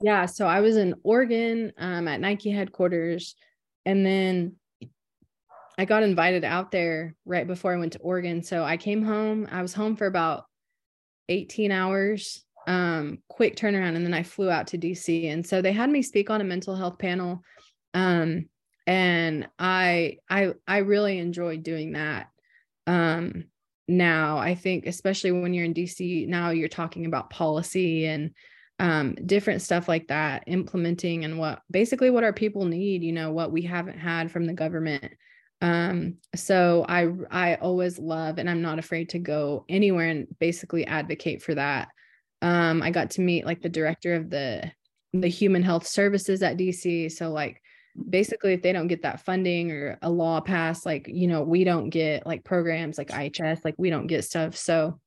Yeah, 0.00 0.26
so 0.26 0.46
I 0.46 0.60
was 0.60 0.76
in 0.76 0.94
Oregon 1.02 1.72
um, 1.76 2.06
at 2.06 2.20
Nike 2.20 2.50
headquarters, 2.50 3.34
and 3.84 4.06
then 4.06 4.56
I 5.76 5.84
got 5.84 6.02
invited 6.02 6.44
out 6.44 6.70
there 6.70 7.14
right 7.24 7.46
before 7.46 7.72
I 7.72 7.78
went 7.78 7.94
to 7.94 8.00
Oregon. 8.00 8.42
So 8.42 8.64
I 8.64 8.76
came 8.76 9.02
home. 9.02 9.48
I 9.50 9.62
was 9.62 9.72
home 9.72 9.96
for 9.96 10.06
about 10.06 10.44
18 11.28 11.70
hours, 11.72 12.44
um, 12.66 13.18
quick 13.28 13.56
turnaround, 13.56 13.96
and 13.96 14.04
then 14.04 14.14
I 14.14 14.22
flew 14.22 14.50
out 14.50 14.68
to 14.68 14.78
DC. 14.78 15.32
And 15.32 15.46
so 15.46 15.62
they 15.62 15.72
had 15.72 15.90
me 15.90 16.02
speak 16.02 16.30
on 16.30 16.40
a 16.40 16.44
mental 16.44 16.76
health 16.76 16.98
panel, 16.98 17.42
um, 17.94 18.48
and 18.86 19.48
I 19.58 20.18
I 20.30 20.54
I 20.66 20.78
really 20.78 21.18
enjoyed 21.18 21.62
doing 21.62 21.92
that. 21.92 22.28
Um, 22.86 23.44
now 23.88 24.38
i 24.38 24.54
think 24.54 24.86
especially 24.86 25.32
when 25.32 25.54
you're 25.54 25.64
in 25.64 25.74
dc 25.74 26.28
now 26.28 26.50
you're 26.50 26.68
talking 26.68 27.06
about 27.06 27.30
policy 27.30 28.06
and 28.06 28.30
um, 28.80 29.14
different 29.26 29.62
stuff 29.62 29.88
like 29.88 30.06
that 30.08 30.44
implementing 30.46 31.24
and 31.24 31.38
what 31.38 31.62
basically 31.70 32.10
what 32.10 32.22
our 32.22 32.32
people 32.32 32.64
need 32.64 33.02
you 33.02 33.12
know 33.12 33.32
what 33.32 33.50
we 33.50 33.62
haven't 33.62 33.98
had 33.98 34.30
from 34.30 34.46
the 34.46 34.52
government. 34.52 35.12
Um 35.60 36.18
so 36.36 36.86
i 36.88 37.08
i 37.32 37.54
always 37.56 37.98
love 37.98 38.38
and 38.38 38.48
i'm 38.48 38.62
not 38.62 38.78
afraid 38.78 39.08
to 39.08 39.18
go 39.18 39.64
anywhere 39.68 40.06
and 40.06 40.28
basically 40.38 40.86
advocate 40.86 41.42
for 41.42 41.56
that. 41.56 41.88
Um 42.42 42.80
i 42.80 42.92
got 42.92 43.10
to 43.12 43.20
meet 43.20 43.44
like 43.44 43.62
the 43.62 43.68
director 43.68 44.14
of 44.14 44.30
the 44.30 44.70
the 45.12 45.26
human 45.26 45.64
health 45.64 45.86
services 45.86 46.42
at 46.44 46.56
dc 46.56 47.10
so 47.10 47.30
like 47.30 47.60
basically 48.08 48.52
if 48.52 48.62
they 48.62 48.72
don't 48.72 48.86
get 48.86 49.02
that 49.02 49.24
funding 49.24 49.72
or 49.72 49.98
a 50.02 50.10
law 50.10 50.40
passed 50.40 50.86
like 50.86 51.08
you 51.08 51.26
know 51.26 51.42
we 51.42 51.64
don't 51.64 51.90
get 51.90 52.26
like 52.26 52.44
programs 52.44 52.98
like 52.98 53.08
ihs 53.08 53.64
like 53.64 53.74
we 53.78 53.90
don't 53.90 54.06
get 54.06 54.24
stuff 54.24 54.56
so 54.56 54.98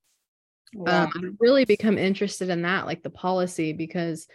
um, 0.88 1.12
I've 1.16 1.36
really 1.40 1.66
become 1.66 1.98
interested 1.98 2.50
in 2.50 2.62
that 2.62 2.86
like 2.86 3.04
the 3.04 3.10
policy 3.10 3.74
because 3.74 4.28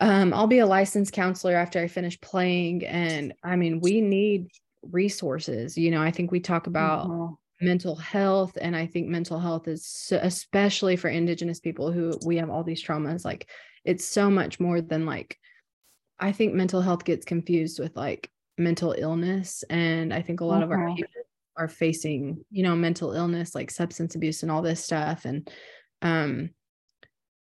um 0.00 0.34
i'll 0.34 0.46
be 0.46 0.58
a 0.58 0.66
licensed 0.66 1.12
counselor 1.12 1.54
after 1.54 1.78
i 1.78 1.86
finish 1.86 2.20
playing 2.20 2.84
and 2.84 3.32
i 3.44 3.54
mean 3.54 3.80
we 3.80 4.00
need 4.00 4.48
resources 4.90 5.78
you 5.78 5.90
know 5.90 6.02
i 6.02 6.10
think 6.10 6.32
we 6.32 6.40
talk 6.40 6.66
about 6.66 7.06
mm-hmm. 7.06 7.66
mental 7.66 7.94
health 7.94 8.58
and 8.60 8.74
i 8.74 8.86
think 8.86 9.06
mental 9.06 9.38
health 9.38 9.68
is 9.68 9.86
so, 9.86 10.18
especially 10.22 10.96
for 10.96 11.08
indigenous 11.08 11.60
people 11.60 11.92
who 11.92 12.18
we 12.26 12.36
have 12.36 12.50
all 12.50 12.64
these 12.64 12.82
traumas 12.82 13.24
like 13.24 13.48
it's 13.84 14.04
so 14.04 14.28
much 14.28 14.58
more 14.58 14.80
than 14.80 15.06
like 15.06 15.38
i 16.18 16.32
think 16.32 16.54
mental 16.54 16.80
health 16.80 17.04
gets 17.04 17.24
confused 17.24 17.78
with 17.78 17.96
like 17.96 18.30
mental 18.58 18.94
illness 18.96 19.64
and 19.70 20.12
i 20.12 20.22
think 20.22 20.40
a 20.40 20.44
lot 20.44 20.62
mm-hmm. 20.62 20.72
of 20.72 20.78
our 20.78 20.94
people 20.94 21.08
are 21.56 21.68
facing 21.68 22.44
you 22.50 22.62
know 22.62 22.74
mental 22.74 23.12
illness 23.12 23.54
like 23.54 23.70
substance 23.70 24.14
abuse 24.14 24.42
and 24.42 24.50
all 24.50 24.62
this 24.62 24.82
stuff 24.82 25.24
and 25.24 25.50
um 26.02 26.50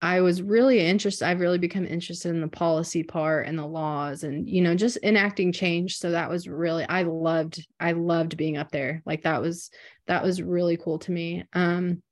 I 0.03 0.21
was 0.21 0.43
really 0.43 0.81
interested. 0.81 1.27
I've 1.27 1.41
really 1.41 1.59
become 1.59 1.87
interested 1.87 2.29
in 2.29 2.43
the 2.43 2.49
policy 2.49 3.03
part 3.03 3.47
and 3.47 3.59
the 3.59 3.67
laws 3.67 4.25
and, 4.25 4.49
you 4.49 4.61
know, 4.61 4.75
just 4.75 4.99
enacting 5.03 5.53
change. 5.53 5.97
So 5.97 6.11
that 6.11 6.29
was 6.29 6.47
really, 6.47 6.85
I 6.85 7.03
loved, 7.03 7.67
I 7.81 7.93
loved 7.93 8.37
being 8.37 8.59
up 8.59 8.71
there. 8.71 9.03
Like 9.07 9.23
that 9.23 9.41
was, 9.41 9.71
that 10.07 10.23
was 10.23 10.43
really 10.43 10.77
cool 10.77 10.99
to 11.01 11.12
me. 11.12 11.45
Um, 11.55 12.03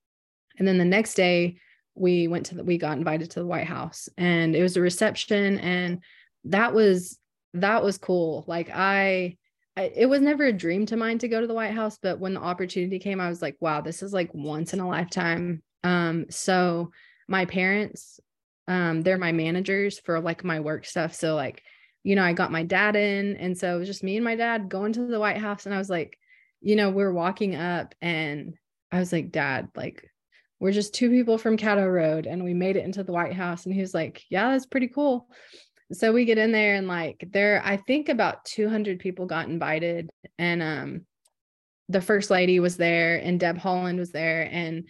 and 0.59 0.67
then 0.67 0.79
the 0.79 0.85
next 0.85 1.15
day 1.15 1.59
we 1.95 2.27
went 2.27 2.47
to 2.47 2.55
the, 2.57 2.65
we 2.65 2.79
got 2.79 2.97
invited 2.97 3.31
to 3.33 3.41
the 3.41 3.47
White 3.47 3.67
House 3.67 4.09
and 4.17 4.57
it 4.57 4.63
was 4.63 4.77
a 4.77 4.81
reception 4.81 5.59
and 5.59 6.03
that 6.45 6.75
was, 6.75 7.19
that 7.55 7.83
was 7.83 7.99
cool. 7.99 8.45
Like 8.47 8.71
I, 8.71 9.37
I, 9.77 9.93
it 9.95 10.07
was 10.07 10.21
never 10.21 10.45
a 10.45 10.53
dream 10.53 10.87
to 10.87 10.97
mine 10.97 11.19
to 11.19 11.29
go 11.29 11.41
to 11.41 11.47
the 11.47 11.55
White 11.55 11.73
House, 11.73 11.99
but 12.01 12.21
when 12.21 12.35
the 12.35 12.41
opportunity 12.41 12.99
came, 12.99 13.21
I 13.21 13.29
was 13.29 13.43
like, 13.43 13.57
wow, 13.61 13.81
this 13.81 14.03
is 14.03 14.13
like 14.13 14.33
once 14.33 14.73
in 14.73 14.81
a 14.81 14.89
lifetime. 14.89 15.63
Um, 15.83 16.27
so 16.31 16.91
my 17.29 17.45
parents 17.45 18.21
um 18.69 19.03
they're 19.03 19.19
my 19.19 19.33
managers 19.33 19.99
for 19.99 20.21
like 20.21 20.45
my 20.45 20.61
work 20.61 20.85
stuff 20.85 21.15
so 21.15 21.35
like 21.35 21.63
you 22.03 22.17
know 22.17 22.23
i 22.23 22.33
got 22.33 22.53
my 22.53 22.63
dad 22.63 22.97
in 22.97 23.37
and 23.37 23.57
so 23.57 23.77
it 23.77 23.79
was 23.79 23.89
just 23.89 24.03
me 24.03 24.17
and 24.17 24.25
my 24.25 24.37
dad 24.37 24.69
going 24.69 24.93
to 24.93 25.07
the 25.07 25.21
white 25.21 25.39
house 25.39 25.67
and 25.67 25.75
i 25.75 25.79
was 25.79 25.91
like 25.91 26.19
you 26.61 26.77
know 26.77 26.91
we're 26.91 27.13
walking 27.13 27.55
up 27.55 27.95
and 28.01 28.55
i 28.91 28.99
was 28.99 29.13
like 29.13 29.31
dad 29.31 29.69
like 29.75 30.09
we're 30.61 30.73
just 30.73 30.95
two 30.95 31.11
people 31.11 31.37
from 31.37 31.57
caddo 31.57 31.91
road 31.93 32.27
and 32.27 32.43
we 32.43 32.55
made 32.55 32.77
it 32.77 32.85
into 32.85 33.03
the 33.05 33.13
white 33.13 33.35
house 33.35 33.67
and 33.67 33.75
he 33.75 33.81
was 33.81 33.95
like 33.95 34.23
yeah 34.31 34.51
that's 34.51 34.67
pretty 34.67 34.89
cool 34.89 35.29
so 35.97 36.13
we 36.13 36.25
get 36.25 36.39
in 36.39 36.53
there 36.53 36.75
and 36.75 36.89
like 36.89 37.29
there 37.33 37.63
i 37.65 37.77
think 37.77 38.09
about 38.09 38.45
200 38.45 38.99
people 38.99 39.27
got 39.27 39.49
invited 39.49 40.11
and 40.39 40.63
um 40.63 41.07
the 41.89 42.01
first 42.01 42.31
lady 42.31 42.61
was 42.61 42.77
there 42.77 43.17
and 43.17 43.41
deb 43.41 43.59
haaland 43.59 43.99
was 43.99 44.11
there 44.11 44.49
and 44.51 44.89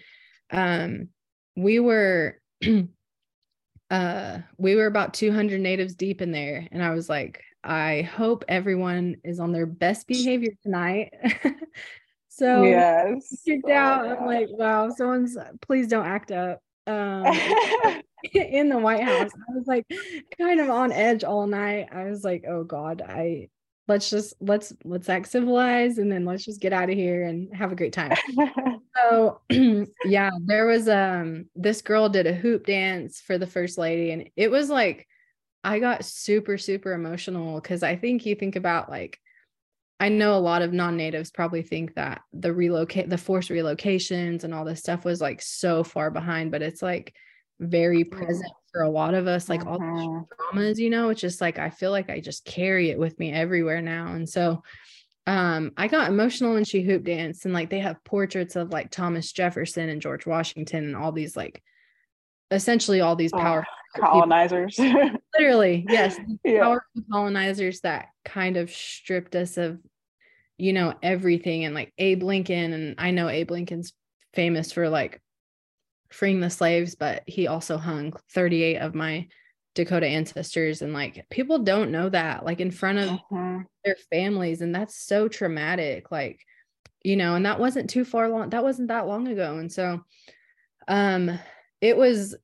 um 0.50 1.08
we 1.56 1.80
were 1.80 2.40
uh 3.90 4.38
we 4.56 4.74
were 4.74 4.86
about 4.86 5.14
200 5.14 5.60
natives 5.60 5.94
deep 5.94 6.22
in 6.22 6.32
there 6.32 6.66
and 6.70 6.82
i 6.82 6.90
was 6.90 7.08
like 7.08 7.42
i 7.62 8.02
hope 8.02 8.44
everyone 8.48 9.16
is 9.24 9.40
on 9.40 9.52
their 9.52 9.66
best 9.66 10.06
behavior 10.06 10.52
tonight. 10.62 11.12
So 12.36 12.64
yes. 12.64 13.42
kicked 13.46 13.68
oh, 13.68 13.72
out. 13.72 14.08
I'm 14.08 14.26
like 14.26 14.48
wow 14.50 14.90
someone's 14.90 15.36
please 15.62 15.86
don't 15.86 16.04
act 16.04 16.32
up 16.32 16.63
um 16.86 17.26
in 18.34 18.68
the 18.68 18.78
white 18.78 19.02
house 19.02 19.30
i 19.34 19.52
was 19.54 19.66
like 19.66 19.86
kind 20.38 20.60
of 20.60 20.70
on 20.70 20.92
edge 20.92 21.24
all 21.24 21.46
night. 21.46 21.88
I 21.92 22.04
was 22.04 22.24
like 22.24 22.44
oh 22.48 22.64
god 22.64 23.02
i 23.06 23.48
let's 23.86 24.08
just 24.08 24.34
let's 24.40 24.72
let's 24.84 25.08
act 25.08 25.28
civilized 25.28 25.98
and 25.98 26.10
then 26.10 26.24
let's 26.24 26.44
just 26.44 26.60
get 26.60 26.72
out 26.72 26.88
of 26.90 26.96
here 26.96 27.24
and 27.24 27.54
have 27.54 27.72
a 27.72 27.76
great 27.76 27.92
time. 27.92 28.16
So 28.96 29.40
yeah 30.04 30.30
there 30.44 30.66
was 30.66 30.88
um 30.88 31.46
this 31.56 31.82
girl 31.82 32.08
did 32.08 32.28
a 32.28 32.32
hoop 32.32 32.64
dance 32.64 33.20
for 33.20 33.38
the 33.38 33.46
first 33.46 33.76
lady 33.76 34.12
and 34.12 34.30
it 34.36 34.52
was 34.52 34.70
like 34.70 35.08
i 35.64 35.80
got 35.80 36.04
super 36.04 36.56
super 36.58 36.92
emotional 36.92 37.60
because 37.60 37.82
i 37.82 37.96
think 37.96 38.24
you 38.24 38.36
think 38.36 38.54
about 38.54 38.88
like 38.88 39.18
i 40.00 40.08
know 40.08 40.34
a 40.34 40.38
lot 40.38 40.62
of 40.62 40.72
non-natives 40.72 41.30
probably 41.30 41.62
think 41.62 41.94
that 41.94 42.20
the 42.32 42.52
relocate 42.52 43.08
the 43.08 43.18
forced 43.18 43.50
relocations 43.50 44.44
and 44.44 44.54
all 44.54 44.64
this 44.64 44.80
stuff 44.80 45.04
was 45.04 45.20
like 45.20 45.40
so 45.40 45.84
far 45.84 46.10
behind 46.10 46.50
but 46.50 46.62
it's 46.62 46.82
like 46.82 47.14
very 47.60 48.04
present 48.04 48.52
for 48.72 48.82
a 48.82 48.90
lot 48.90 49.14
of 49.14 49.26
us 49.26 49.48
like 49.48 49.60
uh-huh. 49.60 49.70
all 49.70 49.78
the 49.78 49.84
mm-hmm. 49.84 50.58
traumas 50.58 50.78
you 50.78 50.90
know 50.90 51.08
it's 51.08 51.20
just 51.20 51.40
like 51.40 51.58
i 51.58 51.70
feel 51.70 51.90
like 51.90 52.10
i 52.10 52.20
just 52.20 52.44
carry 52.44 52.90
it 52.90 52.98
with 52.98 53.18
me 53.18 53.32
everywhere 53.32 53.80
now 53.80 54.12
and 54.14 54.28
so 54.28 54.62
um 55.26 55.72
i 55.76 55.86
got 55.86 56.08
emotional 56.08 56.54
when 56.54 56.64
she 56.64 56.82
hoop 56.82 57.04
danced 57.04 57.44
and 57.44 57.54
like 57.54 57.70
they 57.70 57.78
have 57.78 58.02
portraits 58.04 58.56
of 58.56 58.70
like 58.70 58.90
thomas 58.90 59.32
jefferson 59.32 59.88
and 59.88 60.02
george 60.02 60.26
washington 60.26 60.84
and 60.84 60.96
all 60.96 61.12
these 61.12 61.36
like 61.36 61.62
essentially 62.50 63.00
all 63.00 63.16
these 63.16 63.32
powerful 63.32 63.70
oh, 63.70 63.83
colonizers 63.96 64.78
literally 65.38 65.86
yes 65.88 66.16
yeah. 66.44 66.60
powerful 66.60 67.02
colonizers 67.10 67.80
that 67.80 68.08
kind 68.24 68.56
of 68.56 68.70
stripped 68.70 69.34
us 69.36 69.56
of 69.56 69.78
you 70.58 70.72
know 70.72 70.94
everything 71.02 71.64
and 71.64 71.74
like 71.74 71.92
abe 71.98 72.22
lincoln 72.22 72.72
and 72.72 72.94
i 72.98 73.10
know 73.10 73.28
abe 73.28 73.50
lincoln's 73.50 73.92
famous 74.34 74.72
for 74.72 74.88
like 74.88 75.20
freeing 76.14 76.40
the 76.40 76.50
slaves, 76.50 76.94
but 76.94 77.22
he 77.26 77.48
also 77.48 77.76
hung 77.76 78.12
38 78.32 78.76
of 78.78 78.94
my 78.94 79.26
Dakota 79.74 80.06
ancestors. 80.06 80.80
And 80.80 80.92
like 80.92 81.26
people 81.30 81.58
don't 81.58 81.90
know 81.90 82.08
that, 82.08 82.44
like 82.44 82.60
in 82.60 82.70
front 82.70 82.98
of 82.98 83.08
uh-huh. 83.10 83.58
their 83.84 83.96
families. 84.10 84.60
And 84.60 84.74
that's 84.74 84.96
so 84.96 85.28
traumatic. 85.28 86.10
Like, 86.10 86.40
you 87.02 87.16
know, 87.16 87.34
and 87.34 87.44
that 87.46 87.58
wasn't 87.58 87.90
too 87.90 88.04
far 88.04 88.28
long, 88.28 88.50
that 88.50 88.62
wasn't 88.62 88.88
that 88.88 89.06
long 89.06 89.28
ago. 89.28 89.58
And 89.58 89.70
so 89.70 90.04
um 90.86 91.38
it 91.80 91.96
was 91.96 92.36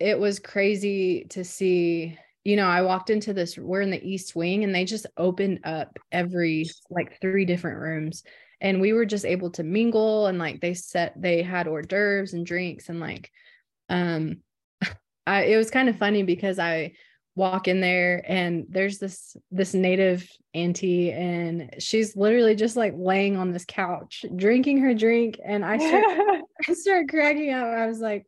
it 0.00 0.18
was 0.18 0.38
crazy 0.38 1.26
to 1.30 1.44
see 1.44 2.18
you 2.44 2.56
know, 2.56 2.66
I 2.66 2.80
walked 2.80 3.10
into 3.10 3.34
this, 3.34 3.58
we're 3.58 3.82
in 3.82 3.90
the 3.90 4.02
East 4.02 4.34
Wing, 4.34 4.64
and 4.64 4.74
they 4.74 4.86
just 4.86 5.04
opened 5.18 5.60
up 5.64 5.98
every 6.10 6.64
like 6.88 7.20
three 7.20 7.44
different 7.44 7.78
rooms 7.78 8.22
and 8.60 8.80
we 8.80 8.92
were 8.92 9.06
just 9.06 9.24
able 9.24 9.50
to 9.52 9.62
mingle 9.62 10.26
and 10.26 10.38
like 10.38 10.60
they 10.60 10.74
set 10.74 11.20
they 11.20 11.42
had 11.42 11.68
hors 11.68 11.86
d'oeuvres 11.86 12.32
and 12.32 12.46
drinks 12.46 12.88
and 12.88 13.00
like 13.00 13.30
um 13.88 14.38
I 15.26 15.44
it 15.44 15.56
was 15.56 15.70
kind 15.70 15.88
of 15.88 15.98
funny 15.98 16.22
because 16.22 16.58
I 16.58 16.92
walk 17.36 17.68
in 17.68 17.80
there 17.80 18.24
and 18.26 18.66
there's 18.68 18.98
this 18.98 19.36
this 19.52 19.74
native 19.74 20.28
auntie 20.54 21.12
and 21.12 21.74
she's 21.78 22.16
literally 22.16 22.56
just 22.56 22.76
like 22.76 22.94
laying 22.96 23.36
on 23.36 23.52
this 23.52 23.64
couch 23.64 24.24
drinking 24.34 24.78
her 24.78 24.92
drink 24.92 25.38
and 25.44 25.64
I 25.64 25.78
start 25.78 26.04
I 26.68 26.72
start 26.72 27.08
cracking 27.08 27.52
up. 27.52 27.66
I 27.66 27.86
was 27.86 28.00
like, 28.00 28.26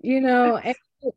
you 0.00 0.20
know, 0.20 0.60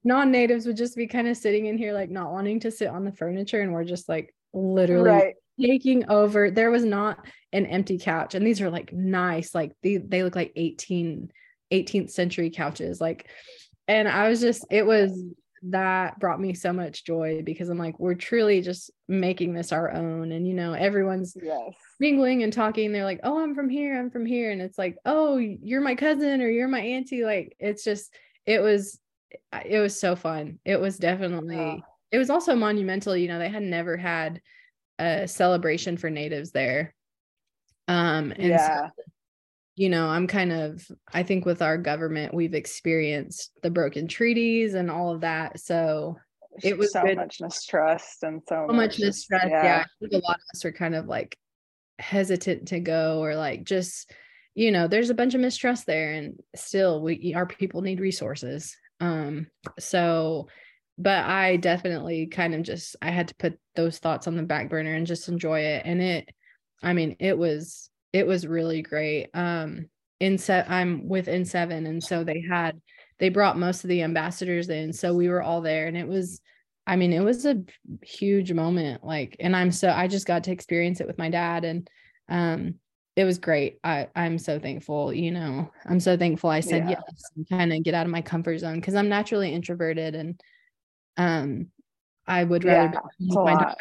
non-natives 0.03 0.65
would 0.65 0.77
just 0.77 0.95
be 0.95 1.07
kind 1.07 1.27
of 1.27 1.37
sitting 1.37 1.65
in 1.67 1.77
here 1.77 1.93
like 1.93 2.09
not 2.09 2.31
wanting 2.31 2.59
to 2.61 2.71
sit 2.71 2.87
on 2.87 3.05
the 3.05 3.11
furniture 3.11 3.61
and 3.61 3.71
we're 3.73 3.83
just 3.83 4.09
like 4.09 4.33
literally 4.53 5.09
right. 5.09 5.35
taking 5.59 6.09
over. 6.09 6.49
There 6.49 6.71
was 6.71 6.85
not 6.85 7.19
an 7.55 7.65
empty 7.65 7.97
couch 7.97 8.35
and 8.35 8.45
these 8.45 8.61
are 8.61 8.69
like 8.69 8.91
nice 8.91 9.55
like 9.55 9.71
they, 9.81 9.95
they 9.95 10.23
look 10.23 10.35
like 10.35 10.51
18 10.57 11.31
18th 11.71 12.11
century 12.11 12.49
couches 12.49 12.99
like 12.99 13.27
and 13.87 14.07
i 14.09 14.27
was 14.27 14.41
just 14.41 14.65
it 14.69 14.85
was 14.85 15.23
that 15.63 16.19
brought 16.19 16.39
me 16.39 16.53
so 16.53 16.73
much 16.73 17.05
joy 17.05 17.41
because 17.43 17.69
i'm 17.69 17.77
like 17.77 17.97
we're 17.97 18.13
truly 18.13 18.61
just 18.61 18.91
making 19.07 19.53
this 19.53 19.71
our 19.71 19.91
own 19.93 20.33
and 20.33 20.45
you 20.45 20.53
know 20.53 20.73
everyone's 20.73 21.35
yes. 21.41 21.73
mingling 21.99 22.43
and 22.43 22.51
talking 22.51 22.91
they're 22.91 23.05
like 23.05 23.21
oh 23.23 23.41
i'm 23.41 23.55
from 23.55 23.69
here 23.69 23.97
i'm 23.97 24.11
from 24.11 24.25
here 24.25 24.51
and 24.51 24.61
it's 24.61 24.77
like 24.77 24.97
oh 25.05 25.37
you're 25.37 25.81
my 25.81 25.95
cousin 25.95 26.41
or 26.41 26.49
you're 26.49 26.67
my 26.67 26.81
auntie 26.81 27.23
like 27.23 27.55
it's 27.57 27.85
just 27.85 28.13
it 28.45 28.61
was 28.61 28.99
it 29.65 29.79
was 29.79 29.99
so 29.99 30.15
fun 30.15 30.59
it 30.65 30.79
was 30.79 30.97
definitely 30.97 31.55
yeah. 31.55 31.77
it 32.11 32.17
was 32.17 32.29
also 32.29 32.55
monumental 32.55 33.15
you 33.15 33.27
know 33.27 33.39
they 33.39 33.49
had 33.49 33.63
never 33.63 33.97
had 33.97 34.41
a 34.99 35.27
celebration 35.27 35.97
for 35.97 36.09
natives 36.09 36.51
there 36.51 36.93
um, 37.87 38.31
and 38.31 38.49
yeah. 38.49 38.87
So, 38.87 39.03
you 39.75 39.89
know, 39.89 40.07
I'm 40.07 40.27
kind 40.27 40.51
of, 40.51 40.89
I 41.13 41.23
think 41.23 41.45
with 41.45 41.61
our 41.61 41.77
government, 41.77 42.33
we've 42.33 42.53
experienced 42.53 43.51
the 43.61 43.69
broken 43.69 44.07
treaties 44.07 44.73
and 44.73 44.89
all 44.89 45.13
of 45.13 45.21
that. 45.21 45.59
So 45.59 46.17
it 46.63 46.77
was 46.77 46.93
so 46.93 47.03
good. 47.03 47.17
much 47.17 47.41
mistrust 47.41 48.23
and 48.23 48.41
so, 48.47 48.65
so 48.69 48.73
much, 48.73 48.99
mistrust. 48.99 49.47
Yeah. 49.49 49.63
yeah. 49.63 49.83
I 49.83 49.85
think 49.99 50.13
a 50.13 50.25
lot 50.25 50.37
of 50.37 50.55
us 50.55 50.63
are 50.63 50.71
kind 50.71 50.95
of 50.95 51.07
like 51.07 51.37
hesitant 51.99 52.69
to 52.69 52.79
go 52.79 53.19
or 53.19 53.35
like 53.35 53.65
just, 53.65 54.11
you 54.53 54.71
know, 54.71 54.87
there's 54.87 55.09
a 55.09 55.15
bunch 55.15 55.33
of 55.33 55.41
mistrust 55.41 55.85
there, 55.85 56.13
and 56.13 56.39
still, 56.55 57.01
we 57.01 57.33
our 57.35 57.45
people 57.45 57.81
need 57.81 57.99
resources. 57.99 58.77
Um, 58.99 59.47
so, 59.79 60.47
but 60.97 61.25
I 61.25 61.57
definitely 61.57 62.27
kind 62.27 62.55
of 62.55 62.63
just 62.63 62.95
I 63.01 63.11
had 63.11 63.29
to 63.29 63.35
put 63.35 63.59
those 63.75 63.99
thoughts 63.99 64.27
on 64.27 64.35
the 64.35 64.43
back 64.43 64.69
burner 64.69 64.93
and 64.93 65.07
just 65.07 65.27
enjoy 65.27 65.61
it. 65.61 65.83
And 65.85 66.01
it, 66.01 66.29
I 66.81 66.93
mean, 66.93 67.17
it 67.19 67.37
was 67.37 67.89
it 68.13 68.25
was 68.25 68.47
really 68.47 68.81
great. 68.81 69.29
Um, 69.33 69.89
in 70.19 70.37
set, 70.37 70.69
I'm 70.69 71.07
with 71.09 71.27
N7, 71.27 71.85
and 71.85 72.01
so 72.01 72.23
they 72.23 72.41
had 72.49 72.79
they 73.19 73.29
brought 73.29 73.57
most 73.57 73.83
of 73.83 73.89
the 73.89 74.03
ambassadors 74.03 74.69
in, 74.69 74.93
so 74.93 75.13
we 75.13 75.29
were 75.29 75.41
all 75.41 75.61
there, 75.61 75.87
and 75.87 75.97
it 75.97 76.07
was. 76.07 76.41
I 76.87 76.97
mean, 76.97 77.13
it 77.13 77.21
was 77.21 77.47
a 77.47 77.63
huge 78.03 78.53
moment. 78.53 79.03
Like, 79.03 79.37
and 79.39 79.55
I'm 79.55 79.71
so 79.71 79.89
I 79.89 80.07
just 80.07 80.27
got 80.27 80.43
to 80.43 80.51
experience 80.51 81.01
it 81.01 81.07
with 81.07 81.17
my 81.17 81.29
dad, 81.29 81.65
and 81.65 81.89
um, 82.29 82.75
it 83.15 83.23
was 83.23 83.37
great. 83.37 83.79
I 83.83 84.07
I'm 84.15 84.37
so 84.37 84.59
thankful. 84.59 85.13
You 85.13 85.31
know, 85.31 85.71
I'm 85.85 85.99
so 85.99 86.17
thankful 86.17 86.49
I 86.49 86.59
said 86.59 86.89
yeah. 86.89 87.01
yes 87.07 87.23
and 87.35 87.47
kind 87.47 87.71
of 87.71 87.83
get 87.83 87.93
out 87.93 88.05
of 88.05 88.11
my 88.11 88.21
comfort 88.21 88.57
zone 88.59 88.75
because 88.75 88.95
I'm 88.95 89.09
naturally 89.09 89.53
introverted 89.53 90.15
and 90.15 90.41
um 91.17 91.67
I 92.27 92.43
would 92.43 92.63
rather 92.63 92.93
yeah, 92.93 92.99
be 93.19 93.27
with 93.27 93.45
my 93.45 93.53
dogs. 93.53 93.75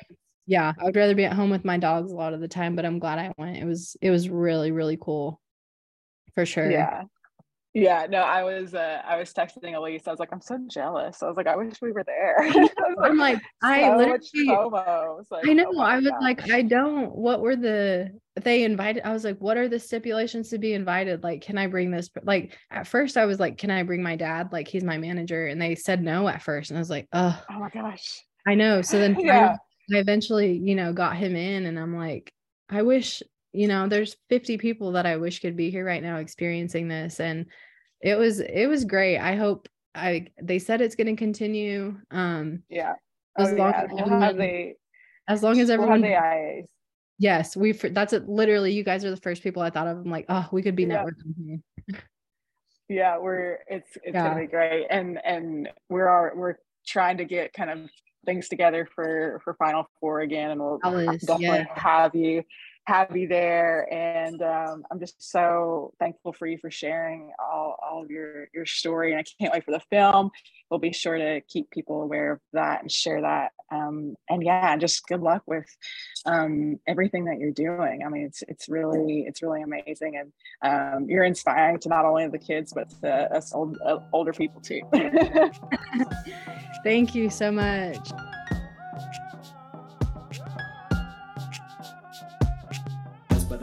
Yeah, 0.47 0.73
I 0.79 0.85
would 0.85 0.97
rather 0.97 1.15
be 1.15 1.25
at 1.25 1.33
home 1.33 1.51
with 1.51 1.65
my 1.65 1.79
dogs 1.79 2.13
a 2.13 2.17
lot 2.17 2.35
of 2.35 2.41
the 2.41 2.49
time, 2.49 2.77
but 2.77 2.85
I'm 2.85 2.99
glad 2.99 3.19
I 3.19 3.33
went. 3.37 3.57
It 3.57 3.65
was 3.65 3.97
it 4.01 4.11
was 4.11 4.29
really 4.29 4.71
really 4.71 4.99
cool. 5.01 5.41
For 6.35 6.47
sure. 6.47 6.71
Yeah. 6.71 7.05
Yeah, 7.77 8.07
no, 8.09 8.19
I 8.19 8.45
was 8.45 8.73
uh, 8.73 9.03
I 9.05 9.17
was 9.17 9.33
texting 9.33 9.75
Elise. 9.75 10.07
I 10.07 10.13
was 10.13 10.21
like, 10.21 10.29
I'm 10.31 10.41
so 10.41 10.61
jealous. 10.69 11.25
I 11.25 11.27
was 11.27 11.37
like, 11.37 11.49
I 11.49 11.57
wish 11.57 11.75
we 11.83 11.91
were 11.91 12.05
there. 12.05 12.37
I 12.43 13.09
am 13.09 13.19
like, 13.19 13.43
I 13.65 13.81
so 13.81 13.97
literally, 13.97 14.21
like, 15.29 15.49
I 15.49 15.53
know. 15.55 15.73
Oh 15.75 15.81
I 15.81 15.97
was 15.97 16.13
like, 16.21 16.49
I 16.53 16.63
don't. 16.63 17.13
What 17.17 17.41
were 17.41 17.57
the 17.57 18.13
they 18.37 18.65
invited? 18.65 19.07
I 19.07 19.13
was 19.13 19.25
like, 19.25 19.39
what 19.39 19.57
are 19.57 19.69
the 19.69 19.79
stipulations 19.79 20.49
to 20.51 20.59
be 20.59 20.75
invited? 20.75 21.23
Like, 21.23 21.43
can 21.43 21.57
I 21.59 21.67
bring 21.67 21.91
this? 21.91 22.11
Like, 22.23 22.59
at 22.71 22.87
first, 22.87 23.17
I 23.17 23.27
was 23.27 23.39
like, 23.39 23.59
can 23.59 23.71
I 23.71 23.83
bring 23.83 24.03
my 24.03 24.17
dad? 24.17 24.53
Like, 24.53 24.69
he's 24.69 24.85
my 24.85 24.99
manager, 24.99 25.47
and 25.47 25.61
they 25.61 25.75
said 25.75 26.03
no 26.03 26.27
at 26.29 26.43
first, 26.43 26.71
and 26.71 26.79
I 26.79 26.81
was 26.81 26.91
like, 26.91 27.09
oh, 27.13 27.43
oh 27.51 27.59
my 27.59 27.71
gosh, 27.71 28.23
I 28.47 28.55
know. 28.55 28.83
So 28.83 28.99
then, 28.99 29.17
yeah. 29.19 29.57
I, 29.93 29.97
I 29.97 30.01
eventually, 30.01 30.57
you 30.57 30.75
know, 30.75 30.93
got 30.93 31.17
him 31.17 31.37
in, 31.37 31.67
and 31.67 31.79
I'm 31.79 31.97
like, 31.97 32.33
I 32.69 32.83
wish 32.83 33.23
you 33.53 33.69
know 33.69 33.87
there's 33.87 34.17
50 34.31 34.59
people 34.59 34.91
that 34.93 35.07
i 35.07 35.17
wish 35.17 35.39
could 35.39 35.55
be 35.55 35.71
here 35.71 35.85
right 35.85 36.03
now 36.03 36.17
experiencing 36.17 36.89
this 36.89 37.21
and 37.21 37.47
it 38.01 38.19
was 38.19 38.41
it 38.41 38.67
was 38.67 38.85
great 38.85 39.17
i 39.17 39.37
hope 39.37 39.69
i 39.95 40.27
they 40.43 40.59
said 40.59 40.81
it's 40.81 40.97
going 40.97 41.07
to 41.07 41.15
continue 41.15 41.97
um 42.11 42.65
yeah 42.69 42.95
as 43.39 43.53
oh, 43.53 43.57
long 43.57 43.71
yeah. 43.71 43.83
as 43.83 43.91
everyone, 43.99 44.37
they, 44.39 44.75
as 45.29 45.43
long 45.43 45.61
as 45.61 45.71
everyone 45.71 46.03
we'll 46.03 46.11
the 46.11 46.17
IAs. 46.17 46.67
Yes 47.19 47.57
we 47.57 47.73
that's 47.73 48.13
it 48.13 48.29
literally 48.29 48.73
you 48.73 48.83
guys 48.83 49.05
are 49.05 49.11
the 49.11 49.17
first 49.17 49.43
people 49.43 49.63
i 49.63 49.71
thought 49.71 49.87
of 49.87 49.99
i'm 49.99 50.11
like 50.11 50.27
oh 50.29 50.49
we 50.53 50.63
could 50.63 50.77
be 50.77 50.85
yeah. 50.85 51.05
networking 51.05 51.61
here 51.89 52.01
yeah 52.89 53.19
we're 53.19 53.59
it's 53.69 53.97
it's 54.03 54.15
yeah. 54.15 54.29
gonna 54.29 54.41
be 54.41 54.47
great 54.47 54.87
and 54.91 55.19
and 55.25 55.69
we're 55.89 56.09
all 56.09 56.31
we're 56.35 56.57
trying 56.87 57.17
to 57.17 57.25
get 57.25 57.53
kind 57.53 57.71
of 57.71 57.89
things 58.27 58.49
together 58.49 58.89
for 58.95 59.41
for 59.45 59.55
final 59.55 59.87
four 60.01 60.21
again 60.21 60.51
and 60.51 60.61
we'll 60.61 60.81
Alice, 60.83 61.23
definitely 61.23 61.59
yeah. 61.59 61.67
have 61.75 62.15
you 62.15 62.43
have 62.87 63.17
you 63.17 63.29
there. 63.29 63.89
And 63.93 64.43
um, 64.43 64.85
I'm 64.91 65.01
just 65.01 65.31
so 65.31 65.93
thankful 65.99 66.33
for 66.33 66.47
you 66.47 66.59
for 66.59 66.71
sharing 66.71 67.33
all, 67.39 67.77
all 67.83 68.03
of 68.03 68.11
your, 68.11 68.49
your 68.55 68.67
story. 68.67 69.13
And 69.13 69.21
I 69.21 69.25
can't 69.41 69.53
wait 69.53 69.65
for 69.65 69.71
the 69.71 69.83
film. 69.91 70.31
We'll 70.71 70.81
be 70.81 70.93
sure 70.93 71.17
to 71.17 71.41
keep 71.43 71.71
people 71.71 72.03
aware 72.03 72.33
of 72.33 72.41
that 72.53 72.83
and 72.83 72.91
share 72.91 73.21
that. 73.23 73.53
Um, 73.71 74.17
and 74.29 74.43
yeah, 74.43 74.77
just 74.77 75.07
good 75.07 75.21
luck 75.21 75.43
with 75.47 75.67
um, 76.27 76.79
everything 76.87 77.25
that 77.27 77.39
you're 77.39 77.51
doing. 77.51 78.03
I 78.05 78.09
mean, 78.09 78.25
it's 78.25 78.43
it's 78.47 78.69
really 78.69 79.25
it's 79.27 79.43
really 79.43 79.63
amazing, 79.63 80.17
and 80.17 80.33
um, 80.63 81.09
you're 81.09 81.25
inspiring 81.25 81.79
to 81.81 81.89
not 81.89 82.05
only 82.05 82.29
the 82.29 82.39
kids 82.39 82.73
but 82.73 82.91
to 83.03 83.35
us 83.35 83.55
old, 83.55 83.79
uh, 83.85 83.99
older 84.13 84.33
people 84.33 84.61
too. 84.61 84.83
Thank 86.85 87.15
you 87.15 87.31
so 87.31 87.51
much. 87.51 88.11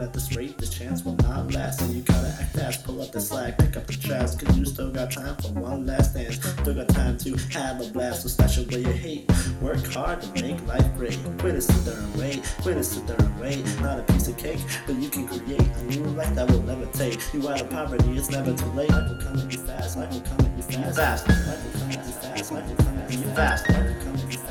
At 0.00 0.12
this 0.12 0.34
rate, 0.36 0.58
this 0.58 0.70
chance 0.70 1.04
will 1.04 1.16
not 1.16 1.52
last. 1.52 1.80
And 1.82 1.94
you 1.94 2.02
gotta 2.02 2.34
act 2.40 2.56
fast, 2.56 2.84
pull 2.84 3.02
up 3.02 3.12
the 3.12 3.20
slack, 3.20 3.58
pick 3.58 3.76
up 3.76 3.86
the 3.86 3.92
trash, 3.94 4.34
cause 4.36 4.56
you 4.58 4.64
still 4.64 4.90
got 4.90 5.10
time 5.10 5.36
for 5.36 5.48
one 5.48 5.86
last 5.86 6.14
dance. 6.14 6.40
Still 6.40 6.74
got 6.74 6.88
time 6.88 7.18
to 7.18 7.36
have 7.58 7.80
a 7.80 7.84
blast, 7.92 8.22
so 8.22 8.28
stash 8.28 8.58
away 8.58 8.80
your 8.80 8.92
hate. 8.92 9.30
Work 9.60 9.84
hard 9.86 10.22
to 10.22 10.42
make 10.42 10.64
life 10.66 10.86
great. 10.96 11.18
Quit 11.38 11.54
it, 11.54 11.62
sit 11.62 11.84
there 11.84 11.98
and 11.98 12.14
wait, 12.16 12.42
quit 12.62 12.76
it, 12.76 12.84
sit 12.84 13.06
there 13.06 13.16
and 13.18 13.40
wait. 13.40 13.64
Not 13.80 13.98
a 13.98 14.02
piece 14.12 14.28
of 14.28 14.36
cake, 14.36 14.60
but 14.86 14.96
you 14.96 15.08
can 15.08 15.26
create 15.26 15.60
a 15.60 15.82
new 15.84 16.04
life 16.14 16.34
that 16.34 16.50
will 16.50 16.62
never 16.62 16.86
take. 16.86 17.18
You 17.32 17.48
out 17.48 17.60
of 17.60 17.70
poverty, 17.70 18.16
it's 18.16 18.30
never 18.30 18.54
too 18.54 18.66
late. 18.72 18.90
Life 18.90 19.08
will 19.10 19.22
come 19.22 19.38
at 19.38 19.52
you 19.52 19.58
fast, 19.58 19.96
life 19.96 20.12
will 20.12 20.20
come 20.20 20.46
at 20.46 20.56
you 20.56 20.62
fast. 20.62 20.96
Fast, 20.96 21.28
life 21.28 21.64
will 21.64 21.80
come 21.80 21.90
at 21.90 22.06
you 22.06 22.12
fast, 22.12 22.50
life 22.52 22.68
will 22.68 22.74
come 22.76 22.96
at 22.96 23.12
you 23.12 23.18
fast, 23.18 23.70
life 23.70 23.70
will 23.90 24.00
come 24.00 24.16
at 24.16 24.30
you 24.30 24.44